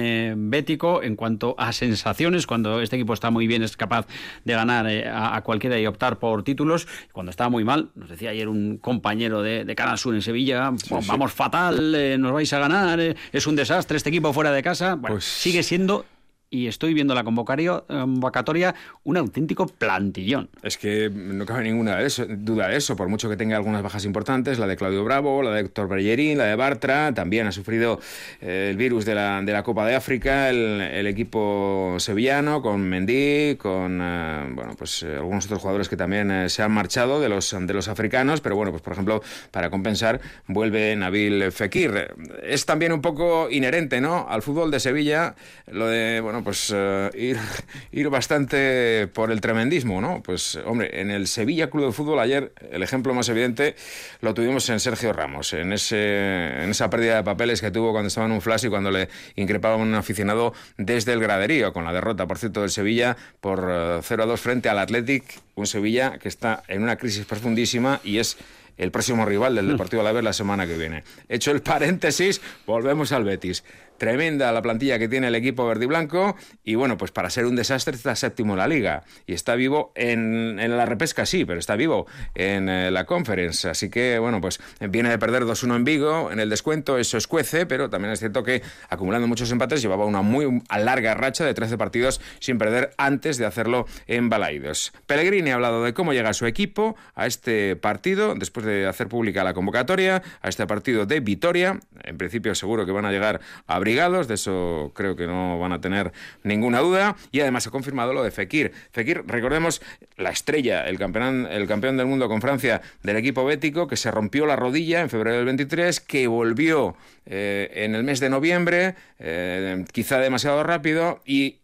bético 0.49 1.03
en 1.03 1.15
cuanto 1.15 1.55
a 1.57 1.71
sensaciones, 1.73 2.47
cuando 2.47 2.81
este 2.81 2.95
equipo 2.95 3.13
está 3.13 3.29
muy 3.29 3.47
bien 3.47 3.63
es 3.63 3.77
capaz 3.77 4.07
de 4.45 4.53
ganar 4.53 4.87
a, 4.87 5.41
cualquiera 5.41 5.79
y 5.79 5.85
optar 5.85 6.19
por 6.19 6.43
títulos, 6.43 6.87
cuando 7.11 7.29
está 7.31 7.49
muy 7.49 7.63
mal, 7.63 7.89
nos 7.95 8.09
decía 8.09 8.31
ayer 8.31 8.47
un 8.47 8.77
compañero 8.77 9.41
de, 9.41 9.65
de 9.65 9.75
Canal 9.75 9.97
Sur 9.97 10.15
en 10.15 10.21
Sevilla, 10.21 10.71
vamos 10.89 11.33
fatal, 11.33 12.21
nos 12.21 12.31
vais 12.31 12.51
a 12.53 12.59
ganar, 12.59 12.99
es 12.99 13.47
un 13.47 13.55
desastre 13.55 13.97
este 13.97 14.09
equipo 14.09 14.33
fuera 14.33 14.51
de 14.51 14.63
casa, 14.63 14.95
bueno, 14.95 15.15
pues 15.15 15.25
sigue 15.25 15.63
siendo 15.63 16.05
y 16.49 16.67
estoy 16.67 16.93
viendo 16.93 17.13
la 17.13 17.23
convocatoria 17.23 18.75
un 19.03 19.17
auténtico 19.17 19.67
plantillón. 19.67 20.49
Es 20.63 20.77
que 20.77 21.09
no 21.09 21.45
cabe 21.45 21.63
ninguna 21.63 21.99
duda 22.27 22.67
de 22.67 22.77
eso, 22.77 22.95
por 22.95 23.07
mucho 23.07 23.29
que 23.29 23.37
tenga 23.37 23.55
algunas 23.55 23.83
bajas 23.83 24.05
importantes, 24.05 24.57
la 24.57 24.67
de 24.67 24.75
Claudio 24.75 25.03
Bravo, 25.03 25.43
la 25.43 25.51
de 25.51 25.61
Héctor 25.61 25.87
Bellerín, 25.87 26.37
la 26.37 26.45
de 26.45 26.55
Bartra, 26.55 27.13
también 27.13 27.47
ha 27.47 27.51
sufrido 27.51 27.99
eh, 28.41 28.69
el 28.71 28.77
virus 28.77 29.05
de 29.05 29.15
la, 29.15 29.41
de 29.41 29.53
la 29.53 29.63
Copa 29.63 29.85
de 29.85 29.95
África, 29.95 30.49
el, 30.49 31.07
equipo 31.09 31.95
sevillano, 31.97 32.61
con 32.61 32.81
Mendy, 32.81 33.55
con 33.55 33.99
eh, 34.01 34.45
bueno, 34.53 34.75
pues, 34.77 35.03
eh, 35.03 35.15
algunos 35.15 35.45
otros 35.45 35.59
jugadores 35.59 35.89
que 35.89 35.97
también 35.97 36.49
se 36.49 36.61
han 36.61 36.71
marchado 36.71 37.19
de 37.19 37.29
los, 37.29 37.55
de 37.59 37.73
los 37.73 37.87
africanos, 37.87 38.41
pero 38.41 38.55
bueno, 38.55 38.71
pues 38.71 38.81
por 38.81 38.93
ejemplo, 38.93 39.21
para 39.51 39.69
compensar, 39.69 40.19
vuelve 40.47 40.95
Nabil 40.95 41.51
Fekir. 41.51 42.13
Es 42.43 42.65
también 42.65 42.91
un 42.91 43.01
poco 43.01 43.49
inherente, 43.49 44.01
¿no? 44.01 44.27
Al 44.29 44.41
fútbol 44.41 44.71
de 44.71 44.79
Sevilla, 44.79 45.35
lo 45.67 45.87
de, 45.87 46.21
bueno, 46.21 46.38
pues 46.43 46.73
ir, 47.15 47.37
ir 47.91 48.09
bastante 48.09 49.07
por 49.07 49.31
el 49.31 49.41
tremendismo, 49.41 50.01
¿no? 50.01 50.21
Pues, 50.23 50.57
hombre, 50.65 51.01
en 51.01 51.11
el 51.11 51.27
Sevilla 51.27 51.69
Club 51.69 51.87
de 51.87 51.91
Fútbol 51.91 52.19
ayer, 52.19 52.51
el 52.71 52.83
ejemplo 52.83 53.13
más 53.13 53.29
evidente 53.29 53.75
lo 54.21 54.33
tuvimos 54.33 54.69
en 54.69 54.79
Sergio 54.79 55.13
Ramos, 55.13 55.53
en, 55.53 55.73
ese, 55.73 56.63
en 56.63 56.69
esa 56.69 56.89
pérdida 56.89 57.17
de 57.17 57.23
papeles 57.23 57.61
que 57.61 57.71
tuvo 57.71 57.91
cuando 57.91 58.07
estaba 58.07 58.27
en 58.27 58.33
un 58.33 58.41
flash 58.41 58.65
y 58.65 58.69
cuando 58.69 58.91
le 58.91 59.09
increpaba 59.35 59.75
un 59.75 59.93
aficionado 59.95 60.53
desde 60.77 61.13
el 61.13 61.19
graderío, 61.19 61.73
con 61.73 61.85
la 61.85 61.93
derrota, 61.93 62.27
por 62.27 62.37
cierto, 62.37 62.61
del 62.61 62.69
Sevilla 62.69 63.17
por 63.41 64.01
0 64.03 64.23
a 64.23 64.25
2 64.25 64.39
frente 64.39 64.69
al 64.69 64.79
Athletic, 64.79 65.23
un 65.55 65.67
Sevilla 65.67 66.17
que 66.17 66.27
está 66.27 66.63
en 66.67 66.83
una 66.83 66.97
crisis 66.97 67.25
profundísima 67.25 67.99
y 68.03 68.17
es 68.17 68.37
el 68.79 68.91
próximo 68.91 69.25
rival 69.25 69.55
del 69.55 69.65
mm. 69.65 69.71
Deportivo 69.71 70.01
Alavés 70.01 70.23
la 70.23 70.33
semana 70.33 70.65
que 70.65 70.77
viene. 70.77 71.03
Hecho 71.27 71.51
el 71.51 71.61
paréntesis, 71.61 72.41
volvemos 72.65 73.11
al 73.11 73.25
Betis. 73.25 73.63
Tremenda 73.99 74.51
la 74.51 74.61
plantilla 74.61 74.97
que 74.97 75.07
tiene 75.07 75.27
el 75.27 75.35
equipo 75.35 75.67
verde 75.67 75.85
y 75.85 75.87
blanco 75.87 76.35
y 76.63 76.75
bueno, 76.75 76.97
pues 76.97 77.11
para 77.11 77.29
ser 77.29 77.45
un 77.45 77.55
desastre 77.55 77.95
está 77.95 78.15
séptimo 78.15 78.53
en 78.53 78.59
la 78.59 78.67
liga 78.67 79.03
y 79.27 79.33
está 79.33 79.55
vivo 79.55 79.91
en, 79.93 80.57
la 80.57 80.85
repesca, 80.85 81.25
sí, 81.25 81.45
pero 81.45 81.59
está 81.59 81.75
vivo 81.75 82.07
en 82.33 82.69
eh, 82.69 82.89
la 82.89 83.05
conference. 83.05 83.69
Así 83.69 83.89
que 83.89 84.17
bueno, 84.17 84.41
pues 84.41 84.59
viene 84.89 85.09
de 85.09 85.19
perder 85.19 85.43
2-1 85.43 85.75
en 85.75 85.83
Vigo, 85.83 86.31
en 86.31 86.39
el 86.39 86.49
descuento 86.49 86.97
eso 86.97 87.17
escuece, 87.17 87.65
pero 87.65 87.89
también 87.89 88.13
es 88.13 88.19
cierto 88.19 88.43
que 88.43 88.61
acumulando 88.89 89.27
muchos 89.27 89.51
empates 89.51 89.81
llevaba 89.81 90.05
una 90.05 90.21
muy 90.21 90.61
larga 90.75 91.13
racha 91.13 91.45
de 91.45 91.53
13 91.53 91.77
partidos 91.77 92.21
sin 92.39 92.57
perder 92.57 92.91
antes 92.97 93.37
de 93.37 93.45
hacerlo 93.45 93.85
en 94.07 94.29
Balaidos. 94.29 94.93
Pellegrini 95.05 95.51
ha 95.51 95.55
hablado 95.55 95.83
de 95.83 95.93
cómo 95.93 96.13
llega 96.13 96.33
su 96.33 96.45
equipo 96.45 96.95
a 97.15 97.27
este 97.27 97.75
partido 97.75 98.33
después 98.35 98.65
de 98.65 98.87
hacer 98.87 99.09
pública 99.09 99.43
la 99.43 99.53
convocatoria, 99.53 100.21
a 100.41 100.49
este 100.49 100.65
partido 100.65 101.05
de 101.05 101.19
Vitoria. 101.19 101.79
En 102.03 102.17
principio 102.17 102.55
seguro 102.55 102.85
que 102.85 102.91
van 102.91 103.05
a 103.05 103.11
llegar 103.11 103.41
a 103.67 103.75
abrir 103.75 103.88
de 103.95 104.33
eso 104.33 104.91
creo 104.93 105.15
que 105.15 105.27
no 105.27 105.59
van 105.59 105.71
a 105.71 105.81
tener 105.81 106.11
ninguna 106.43 106.79
duda. 106.79 107.15
Y 107.31 107.39
además 107.41 107.67
ha 107.67 107.71
confirmado 107.71 108.13
lo 108.13 108.23
de 108.23 108.31
Fekir. 108.31 108.71
Fekir, 108.91 109.23
recordemos, 109.25 109.81
la 110.17 110.29
estrella, 110.29 110.87
el 110.87 110.97
campeón, 110.97 111.47
el 111.49 111.67
campeón 111.67 111.97
del 111.97 112.07
mundo 112.07 112.27
con 112.27 112.41
Francia 112.41 112.81
del 113.03 113.17
equipo 113.17 113.45
bético, 113.45 113.87
que 113.87 113.97
se 113.97 114.11
rompió 114.11 114.45
la 114.45 114.55
rodilla 114.55 115.01
en 115.01 115.09
febrero 115.09 115.37
del 115.37 115.45
23, 115.45 115.99
que 115.99 116.27
volvió 116.27 116.95
eh, 117.25 117.71
en 117.73 117.95
el 117.95 118.03
mes 118.03 118.19
de 118.19 118.29
noviembre, 118.29 118.95
eh, 119.19 119.85
quizá 119.91 120.19
demasiado 120.19 120.63
rápido, 120.63 121.21
y 121.25 121.59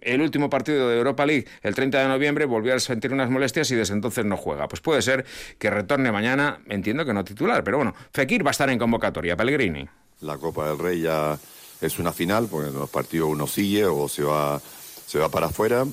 el 0.00 0.20
último 0.20 0.50
partido 0.50 0.88
de 0.88 0.98
Europa 0.98 1.26
League, 1.26 1.46
el 1.62 1.74
30 1.74 2.02
de 2.02 2.08
noviembre, 2.08 2.44
volvió 2.44 2.74
a 2.74 2.78
sentir 2.78 3.12
unas 3.12 3.30
molestias 3.30 3.70
y 3.70 3.74
desde 3.74 3.94
entonces 3.94 4.24
no 4.24 4.36
juega. 4.36 4.68
Pues 4.68 4.80
puede 4.80 5.02
ser 5.02 5.24
que 5.58 5.70
retorne 5.70 6.12
mañana, 6.12 6.60
entiendo 6.68 7.04
que 7.04 7.14
no 7.14 7.24
titular, 7.24 7.64
pero 7.64 7.78
bueno, 7.78 7.94
Fekir 8.12 8.44
va 8.44 8.50
a 8.50 8.52
estar 8.52 8.68
en 8.70 8.78
convocatoria, 8.78 9.36
Pellegrini. 9.36 9.88
La 10.20 10.36
Copa 10.36 10.68
del 10.68 10.78
Rey 10.78 11.00
ya 11.00 11.38
es 11.86 11.98
una 11.98 12.12
final, 12.12 12.48
porque 12.48 12.68
en 12.68 12.74
los 12.74 12.90
partidos 12.90 13.28
uno 13.30 13.46
sigue 13.46 13.86
o 13.86 14.08
se 14.08 14.22
va, 14.22 14.60
se 15.06 15.18
va 15.18 15.28
para 15.28 15.46
afuera. 15.46 15.86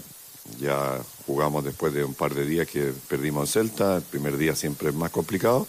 Ya 0.59 0.99
jugamos 1.25 1.63
después 1.63 1.93
de 1.93 2.03
un 2.03 2.13
par 2.13 2.33
de 2.33 2.45
días 2.45 2.67
que 2.67 2.93
perdimos 3.07 3.55
en 3.55 3.69
Celta, 3.69 3.97
el 3.97 4.01
primer 4.01 4.37
día 4.37 4.55
siempre 4.55 4.89
es 4.89 4.95
más 4.95 5.11
complicado, 5.11 5.67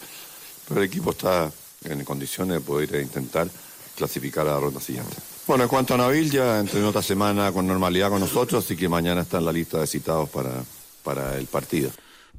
pero 0.68 0.80
el 0.80 0.86
equipo 0.86 1.10
está 1.10 1.50
en 1.84 2.04
condiciones 2.04 2.54
de 2.54 2.60
poder 2.60 3.00
intentar 3.02 3.48
clasificar 3.96 4.46
a 4.46 4.54
la 4.54 4.60
ronda 4.60 4.80
siguiente. 4.80 5.16
Bueno, 5.46 5.64
en 5.64 5.68
cuanto 5.68 5.94
a 5.94 5.96
Nabil, 5.98 6.30
ya 6.30 6.60
entrenó 6.60 6.88
otra 6.88 7.02
semana 7.02 7.52
con 7.52 7.66
normalidad 7.66 8.10
con 8.10 8.20
nosotros, 8.20 8.64
así 8.64 8.76
que 8.76 8.88
mañana 8.88 9.22
está 9.22 9.38
en 9.38 9.44
la 9.44 9.52
lista 9.52 9.78
de 9.80 9.86
citados 9.86 10.28
para, 10.30 10.64
para 11.02 11.36
el 11.36 11.46
partido. 11.46 11.90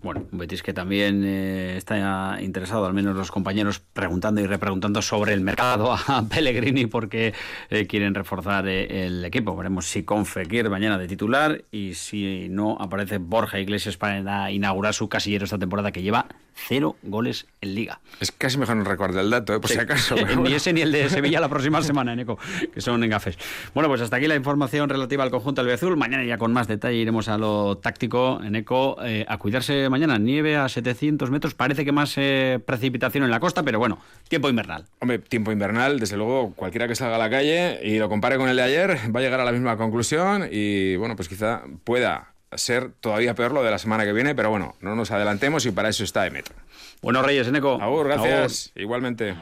Bueno, 0.04 0.26
un 0.34 0.38
Betis 0.38 0.62
que 0.62 0.74
también 0.74 1.24
eh, 1.24 1.78
está 1.78 2.38
interesado, 2.42 2.86
al 2.86 2.94
menos 2.94 3.16
los 3.16 3.32
compañeros, 3.32 3.80
preguntando 3.80 4.42
y 4.42 4.46
repreguntando 4.46 5.02
sobre 5.02 5.32
el 5.32 5.40
mercado 5.40 5.94
a 5.94 6.26
Pellegrini 6.30 6.88
porque 6.88 7.34
eh, 7.70 7.88
quieren 7.88 8.14
reforzar 8.14 8.68
eh, 8.68 9.06
el 9.06 9.24
equipo. 9.24 9.56
Veremos 9.56 9.86
si 9.86 10.04
con 10.04 10.26
Fekir 10.26 10.70
mañana 10.70 10.98
de 10.98 11.08
titular 11.08 11.64
y 11.72 11.94
si 11.94 12.48
no 12.50 12.76
aparece 12.82 13.18
Borja 13.18 13.62
Iglesias 13.62 13.96
para 13.96 14.52
inaugurar 14.52 14.94
su 14.94 15.08
casillero 15.08 15.46
esta 15.46 15.58
temporada 15.58 15.94
que 15.94 16.02
lleva 16.02 16.26
cero 16.54 16.98
goles 17.02 17.48
en 17.62 17.74
Liga. 17.74 18.02
Es 18.20 18.34
casi 18.34 18.58
mejor 18.58 18.76
no 18.76 18.84
recuerdo 18.84 19.22
el 19.22 19.30
dato, 19.30 19.60
por 19.62 19.70
si 19.70 19.80
acaso. 19.80 20.16
ni 20.44 20.54
ese 20.54 20.74
ni 20.74 20.82
el 20.82 20.92
de 20.92 21.10
Sevilla 21.10 21.40
la 21.40 21.50
próxima 21.50 21.82
semana, 21.82 22.14
Eco, 22.14 22.38
que 22.74 22.82
son 22.82 23.02
en 23.06 23.10
gafes. 23.10 23.38
Bueno, 23.74 23.88
pues 23.88 24.02
hasta 24.02 24.18
aquí 24.18 24.28
la 24.28 24.36
información 24.36 24.90
relativa 24.90 25.24
al 25.24 25.32
conjunto 25.32 25.62
Azul. 25.62 25.96
Mañana 25.96 26.26
ya 26.26 26.38
con 26.38 26.52
más 26.52 26.68
detalle 26.68 26.98
iremos 26.98 27.30
a 27.30 27.38
lo 27.38 27.78
táctico, 27.78 28.42
en 28.44 28.58
Eco, 28.58 28.98
a 29.00 29.38
cuidarse 29.38 29.90
mañana. 29.94 30.18
Nieve 30.18 30.58
a 30.58 30.68
700 30.68 31.30
metros, 31.30 31.54
parece 31.54 31.86
que 31.86 31.92
más 31.92 32.14
eh, 32.18 32.60
precipitación 32.66 33.24
en 33.24 33.32
la 33.32 33.40
costa, 33.40 33.64
pero 33.64 33.80
bueno, 33.80 34.00
tiempo 34.28 34.50
invernal. 34.50 34.86
Hombre, 35.00 35.20
tiempo 35.20 35.52
invernal, 35.52 36.00
desde 36.00 36.18
luego, 36.18 36.54
cualquiera 36.56 36.88
que 36.88 36.96
salga 36.96 37.16
a 37.16 37.20
la 37.20 37.30
calle 37.30 37.80
y 37.84 38.00
lo 38.00 38.10
compare 38.10 38.38
con 38.38 38.50
el 38.50 38.56
de 38.56 38.64
ayer, 38.64 38.98
va 39.16 39.20
a 39.20 39.24
llegar 39.24 39.40
a 39.40 39.46
la 39.46 39.52
misma 39.52 39.78
conclusión 39.78 40.48
y 40.52 40.96
bueno, 40.96 41.16
pues 41.16 41.30
quizá 41.30 41.64
pueda 41.84 42.34
ser 42.56 42.92
todavía 43.00 43.36
peor 43.36 43.52
lo 43.52 43.64
de 43.64 43.72
la 43.72 43.78
semana 43.78 44.04
que 44.04 44.14
viene, 44.14 44.36
pero 44.36 44.50
bueno, 44.50 44.76
no 44.82 44.96
nos 44.96 45.12
adelantemos 45.12 45.66
y 45.66 45.72
para 45.72 45.90
eso 45.90 46.04
está 46.04 46.26
Emetro. 46.28 46.56
Buenos 47.02 47.26
Reyes, 47.26 47.48
Eneco. 47.48 47.82
Agur, 47.82 48.08
gracias. 48.08 48.72
Igualmente. 48.76 49.36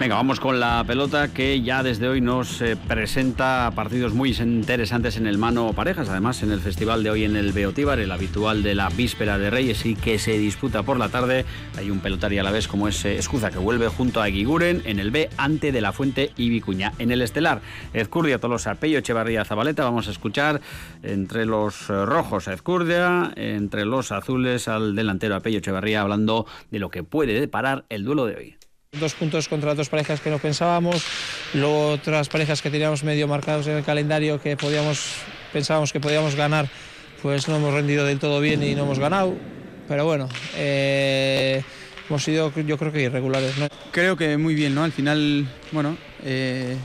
Venga, 0.00 0.16
vamos 0.16 0.40
con 0.40 0.58
la 0.58 0.82
pelota 0.84 1.32
que 1.32 1.62
ya 1.62 1.84
desde 1.84 2.08
hoy 2.08 2.20
nos 2.20 2.60
eh, 2.60 2.76
presenta 2.76 3.70
partidos 3.76 4.12
muy 4.12 4.32
interesantes 4.32 5.16
en 5.16 5.28
el 5.28 5.38
mano 5.38 5.72
parejas. 5.72 6.08
Además, 6.08 6.42
en 6.42 6.50
el 6.50 6.58
festival 6.58 7.04
de 7.04 7.10
hoy 7.10 7.24
en 7.24 7.36
el 7.36 7.52
Beotíbar, 7.52 8.00
el 8.00 8.10
habitual 8.10 8.64
de 8.64 8.74
la 8.74 8.88
víspera 8.88 9.38
de 9.38 9.50
Reyes 9.50 9.86
y 9.86 9.94
que 9.94 10.18
se 10.18 10.36
disputa 10.36 10.82
por 10.82 10.98
la 10.98 11.10
tarde, 11.10 11.44
hay 11.78 11.92
un 11.92 12.00
pelotario 12.00 12.40
a 12.40 12.44
la 12.44 12.50
vez 12.50 12.66
como 12.66 12.88
es 12.88 13.04
eh, 13.04 13.16
Escuza 13.16 13.52
que 13.52 13.58
vuelve 13.58 13.86
junto 13.86 14.20
a 14.20 14.26
Guiguren 14.26 14.82
en 14.84 14.98
el 14.98 15.12
B 15.12 15.30
ante 15.36 15.70
de 15.70 15.80
la 15.80 15.92
Fuente 15.92 16.32
y 16.36 16.48
Vicuña. 16.50 16.92
En 16.98 17.12
el 17.12 17.22
estelar, 17.22 17.60
Ezcurdia, 17.92 18.40
Tolosa, 18.40 18.74
Pello, 18.74 18.98
Echevarría, 18.98 19.44
Zabaleta, 19.44 19.84
vamos 19.84 20.08
a 20.08 20.10
escuchar 20.10 20.60
entre 21.04 21.46
los 21.46 21.88
eh, 21.88 22.04
rojos 22.04 22.48
a 22.48 22.54
Ezcurdia, 22.54 23.32
entre 23.36 23.84
los 23.84 24.10
azules 24.10 24.66
al 24.66 24.96
delantero 24.96 25.36
a 25.36 25.40
Pello 25.40 25.58
Echevarría 25.58 26.00
hablando 26.00 26.46
de 26.72 26.80
lo 26.80 26.90
que 26.90 27.04
puede 27.04 27.38
deparar 27.38 27.84
el 27.88 28.04
duelo 28.04 28.26
de 28.26 28.36
hoy. 28.36 28.56
Dos 29.00 29.14
puntos 29.14 29.48
contra 29.48 29.74
dos 29.74 29.88
parejas 29.88 30.20
que 30.20 30.30
no 30.30 30.38
pensábamos, 30.38 31.04
luego 31.52 31.90
otras 31.90 32.28
parejas 32.28 32.62
que 32.62 32.70
teníamos 32.70 33.02
medio 33.02 33.26
marcados 33.26 33.66
en 33.66 33.76
el 33.76 33.84
calendario 33.84 34.40
que 34.40 34.56
podíamos, 34.56 35.16
pensábamos 35.52 35.92
que 35.92 36.00
podíamos 36.00 36.34
ganar, 36.36 36.68
pues 37.22 37.48
no 37.48 37.56
hemos 37.56 37.74
rendido 37.74 38.04
del 38.04 38.18
todo 38.18 38.40
bien 38.40 38.62
y 38.62 38.74
no 38.74 38.84
hemos 38.84 38.98
ganado. 38.98 39.34
Pero 39.88 40.04
bueno, 40.04 40.28
eh, 40.56 41.62
hemos 42.08 42.22
sido 42.22 42.52
yo 42.54 42.78
creo 42.78 42.92
que 42.92 43.02
irregulares. 43.02 43.54
Creo 43.90 44.16
que 44.16 44.36
muy 44.36 44.54
bien, 44.54 44.74
¿no? 44.74 44.84
Al 44.84 44.92
final, 44.92 45.46
bueno, 45.72 45.96
eh, 46.22 46.76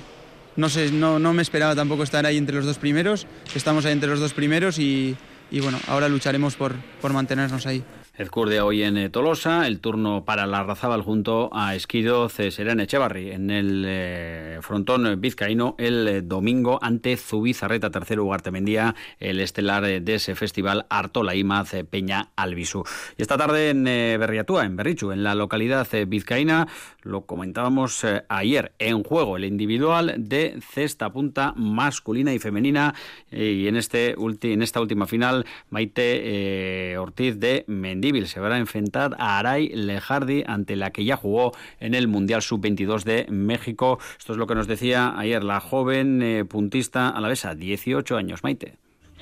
no, 0.55 0.69
sé, 0.69 0.91
no, 0.91 1.19
no, 1.19 1.33
me 1.33 1.41
esperaba 1.41 1.75
tampoco 1.75 2.03
estar 2.03 2.25
ahí 2.25 2.37
entre 2.37 2.55
los 2.55 2.65
dos 2.65 2.77
primeros, 2.77 3.27
estamos 3.55 3.85
ahí 3.85 3.93
entre 3.93 4.09
los 4.09 4.19
dos 4.19 4.33
primeros 4.33 4.79
y, 4.79 5.15
y 5.51 5.59
bueno, 5.59 5.79
ahora 5.87 6.09
lucharemos 6.09 6.55
por, 6.55 6.75
por 7.01 7.13
mantenernos 7.13 7.65
ahí. 7.65 7.83
Ezcurdia 8.19 8.65
hoy 8.65 8.83
en 8.83 8.97
eh, 8.97 9.09
Tolosa, 9.09 9.65
el 9.65 9.79
turno 9.79 10.25
para 10.25 10.45
la 10.45 10.61
Razábal 10.63 11.03
junto 11.03 11.49
a 11.53 11.73
Esquido 11.73 12.27
Cesarán 12.27 12.81
Echevarri 12.81 13.31
en 13.31 13.49
el 13.49 13.85
eh, 13.87 14.59
frontón 14.61 15.21
vizcaíno 15.21 15.75
el 15.77 16.05
eh, 16.05 16.21
domingo 16.21 16.79
ante 16.81 17.15
Zubizarreta, 17.15 17.91
tercero 17.91 18.25
Ugartemendía, 18.25 18.93
el 19.21 19.39
estelar 19.39 19.83
de 19.85 20.13
ese 20.13 20.35
festival 20.35 20.85
Artola 20.89 21.33
Imaz 21.33 21.71
Peña 21.89 22.31
Albisu. 22.35 22.83
Y 23.17 23.21
esta 23.21 23.37
tarde 23.37 23.69
en 23.69 23.85
Berriatúa, 23.85 24.65
en 24.65 24.75
Berrichu, 24.75 25.13
en 25.13 25.23
la 25.23 25.33
localidad 25.33 25.87
vizcaína, 26.05 26.67
lo 27.03 27.21
comentábamos 27.21 28.05
ayer, 28.27 28.73
en 28.79 29.01
juego 29.03 29.37
el 29.37 29.45
individual 29.45 30.15
de 30.17 30.59
cesta 30.73 31.09
punta 31.13 31.53
masculina 31.55 32.33
y 32.33 32.39
femenina 32.39 32.93
y 33.31 33.67
en, 33.67 33.77
este 33.77 34.15
en 34.17 34.61
esta 34.61 34.81
última 34.81 35.07
final 35.07 35.38
Maite 35.69 36.97
Ortiz 36.97 37.39
de 37.39 37.63
Mendí 37.67 38.09
se 38.25 38.39
va 38.39 38.53
a 38.53 38.57
enfrentar 38.57 39.15
a 39.19 39.39
Aray 39.39 39.69
Lejardi, 39.69 40.43
ante 40.45 40.75
la 40.75 40.91
que 40.91 41.05
ya 41.05 41.15
jugó 41.15 41.51
en 41.79 41.93
el 41.93 42.07
Mundial 42.07 42.41
Sub-22 42.41 43.03
de 43.03 43.25
México. 43.29 43.99
Esto 44.17 44.33
es 44.33 44.39
lo 44.39 44.47
que 44.47 44.55
nos 44.55 44.67
decía 44.67 45.17
ayer 45.17 45.43
la 45.43 45.59
joven 45.59 46.21
eh, 46.21 46.45
puntista 46.45 47.09
alavesa, 47.09 47.55
18 47.55 48.17
años. 48.17 48.43
Maite. 48.43 48.73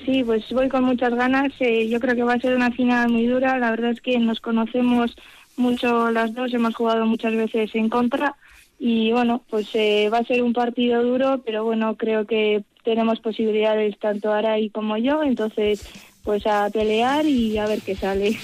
Sí, 0.04 0.22
pues 0.24 0.44
voy 0.50 0.68
con 0.68 0.84
muchas 0.84 1.14
ganas. 1.14 1.52
Eh, 1.60 1.88
yo 1.88 2.00
creo 2.00 2.14
que 2.14 2.22
va 2.22 2.34
a 2.34 2.40
ser 2.40 2.54
una 2.54 2.70
final 2.70 3.10
muy 3.10 3.26
dura. 3.26 3.58
La 3.58 3.70
verdad 3.70 3.90
es 3.90 4.00
que 4.00 4.18
nos 4.18 4.40
conocemos 4.40 5.14
mucho 5.56 6.10
las 6.10 6.34
dos, 6.34 6.54
hemos 6.54 6.74
jugado 6.74 7.04
muchas 7.04 7.34
veces 7.34 7.74
en 7.74 7.88
contra 7.88 8.36
y 8.78 9.10
bueno, 9.10 9.42
pues 9.50 9.74
eh, 9.74 10.08
va 10.08 10.18
a 10.18 10.24
ser 10.24 10.42
un 10.42 10.52
partido 10.52 11.02
duro, 11.02 11.42
pero 11.44 11.64
bueno, 11.64 11.96
creo 11.96 12.26
que 12.26 12.62
tenemos 12.84 13.18
posibilidades 13.20 13.98
tanto 13.98 14.32
Aray 14.32 14.70
como 14.70 14.96
yo, 14.96 15.24
entonces 15.24 15.90
pues 16.28 16.46
a 16.46 16.68
pelear 16.68 17.24
y 17.24 17.56
a 17.56 17.66
ver 17.66 17.80
qué 17.80 17.96
sale. 17.96 18.38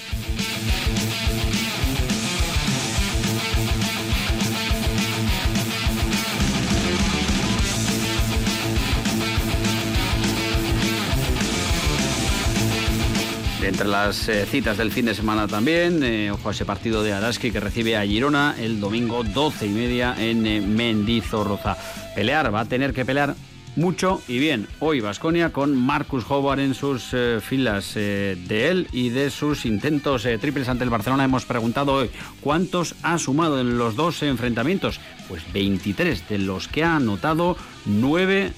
Entre 13.63 13.87
las 13.87 14.31
eh, 14.31 14.47
citas 14.47 14.79
del 14.79 14.91
fin 14.91 15.05
de 15.05 15.15
semana 15.15 15.47
también, 15.47 16.03
eh, 16.03 16.31
ojo 16.31 16.49
a 16.49 16.53
ese 16.53 16.65
partido 16.65 17.03
de 17.03 17.13
Araski 17.13 17.51
que 17.51 17.61
recibe 17.61 17.99
a 17.99 18.07
Girona 18.07 18.57
el 18.59 18.81
domingo 18.81 19.25
12 19.25 19.67
y 19.67 19.69
media 19.69 20.15
en 20.19 20.47
eh, 20.47 20.63
Mendizorroza. 20.63 21.77
Pelear, 22.15 22.55
va 22.55 22.61
a 22.61 22.65
tener 22.65 22.95
que 22.95 23.05
pelear 23.05 23.35
mucho 23.77 24.23
y 24.29 24.39
bien. 24.39 24.69
Hoy 24.81 25.01
Vasconia 25.01 25.53
con 25.53 25.77
Marcus 25.77 26.25
Howard 26.29 26.61
en 26.61 26.75
sus 26.75 27.11
eh, 27.13 27.41
filas 27.41 27.93
eh, 27.97 28.37
de 28.47 28.69
él 28.69 28.89
y 28.93 29.11
de 29.11 29.31
sus 29.31 29.67
intentos 29.67 30.25
eh, 30.27 30.39
triples 30.39 30.69
ante 30.69 30.85
el 30.85 30.91
Barcelona. 30.91 31.25
Hemos 31.25 31.45
preguntado 31.45 31.95
hoy 31.95 32.11
cuántos 32.41 32.95
ha 33.03 33.19
sumado 33.19 33.61
en 33.61 33.79
los 33.79 33.97
dos 33.97 34.23
enfrentamientos. 34.23 35.01
Pues 35.29 35.43
23 35.53 36.29
de 36.29 36.39
los 36.39 36.69
que 36.69 36.85
ha 36.85 36.97
anotado 36.97 37.57
9 37.87 38.53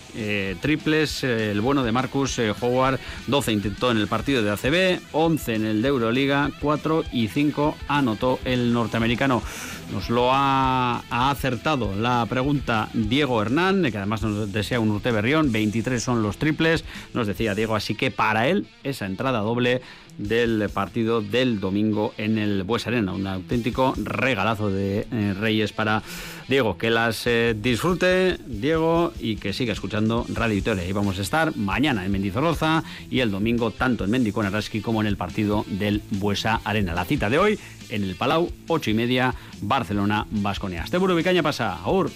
triples 0.60 1.24
el 1.24 1.60
bueno 1.60 1.82
de 1.82 1.92
Marcus 1.92 2.38
Howard. 2.60 2.98
12 3.26 3.52
intentó 3.52 3.90
en 3.90 3.98
el 3.98 4.08
partido 4.08 4.42
de 4.42 4.50
ACB, 4.50 5.00
11 5.12 5.54
en 5.54 5.66
el 5.66 5.82
de 5.82 5.88
Euroliga, 5.88 6.50
4 6.60 7.04
y 7.12 7.28
5 7.28 7.76
anotó 7.88 8.38
el 8.44 8.72
norteamericano. 8.72 9.42
Nos 9.92 10.10
lo 10.10 10.32
ha, 10.32 11.04
ha, 11.10 11.30
acertado 11.30 11.94
la 11.94 12.26
pregunta 12.28 12.88
Diego 12.92 13.40
Hernán, 13.40 13.88
que 13.90 13.98
además 13.98 14.22
nos 14.22 14.52
desea 14.52 14.80
un 14.80 14.90
Urte 14.90 15.12
Berrión. 15.12 15.52
23 15.52 16.02
son 16.02 16.22
los 16.22 16.38
triples, 16.38 16.84
nos 17.14 17.28
decía 17.28 17.54
Diego. 17.54 17.76
Así 17.76 17.94
que 17.94 18.10
para 18.10 18.48
él, 18.48 18.66
esa 18.82 19.06
entrada 19.06 19.40
doble 19.40 19.82
del 20.18 20.68
partido 20.72 21.20
del 21.20 21.60
domingo 21.60 22.14
en 22.18 22.38
el 22.38 22.62
Bues 22.62 22.86
Arena. 22.86 23.12
Un 23.12 23.26
auténtico 23.26 23.94
regalazo 23.96 24.70
de 24.70 25.06
eh, 25.10 25.34
Reyes 25.38 25.72
para 25.72 26.02
Diego. 26.48 26.78
Que 26.78 26.90
las 26.90 27.26
eh, 27.26 27.54
disfrute, 27.60 28.38
Diego, 28.46 29.12
y 29.20 29.36
que 29.36 29.52
siga 29.52 29.72
escuchando 29.72 30.26
Radio 30.32 30.54
Victoria. 30.54 30.82
Ahí 30.82 30.92
vamos 30.92 31.18
a 31.18 31.22
estar 31.22 31.56
mañana 31.56 32.04
en 32.04 32.12
Mendizorroza 32.12 32.84
y 33.10 33.20
el 33.20 33.30
domingo 33.30 33.70
tanto 33.70 34.04
en 34.04 34.10
Mendicón 34.10 34.46
Araski 34.46 34.80
como 34.80 35.00
en 35.00 35.06
el 35.06 35.16
partido 35.16 35.64
del 35.68 36.02
Buesa 36.12 36.60
Arena. 36.64 36.94
La 36.94 37.04
cita 37.04 37.30
de 37.30 37.38
hoy 37.38 37.58
en 37.88 38.02
el 38.02 38.14
Palau, 38.16 38.50
8 38.68 38.90
y 38.90 38.94
media, 38.94 39.34
Barcelona, 39.60 40.26
Vasconia. 40.30 40.82
Este 40.84 40.98
Buru 40.98 41.14
Vicaña 41.14 41.42
pasa. 41.42 41.78
Aur. 41.84 42.10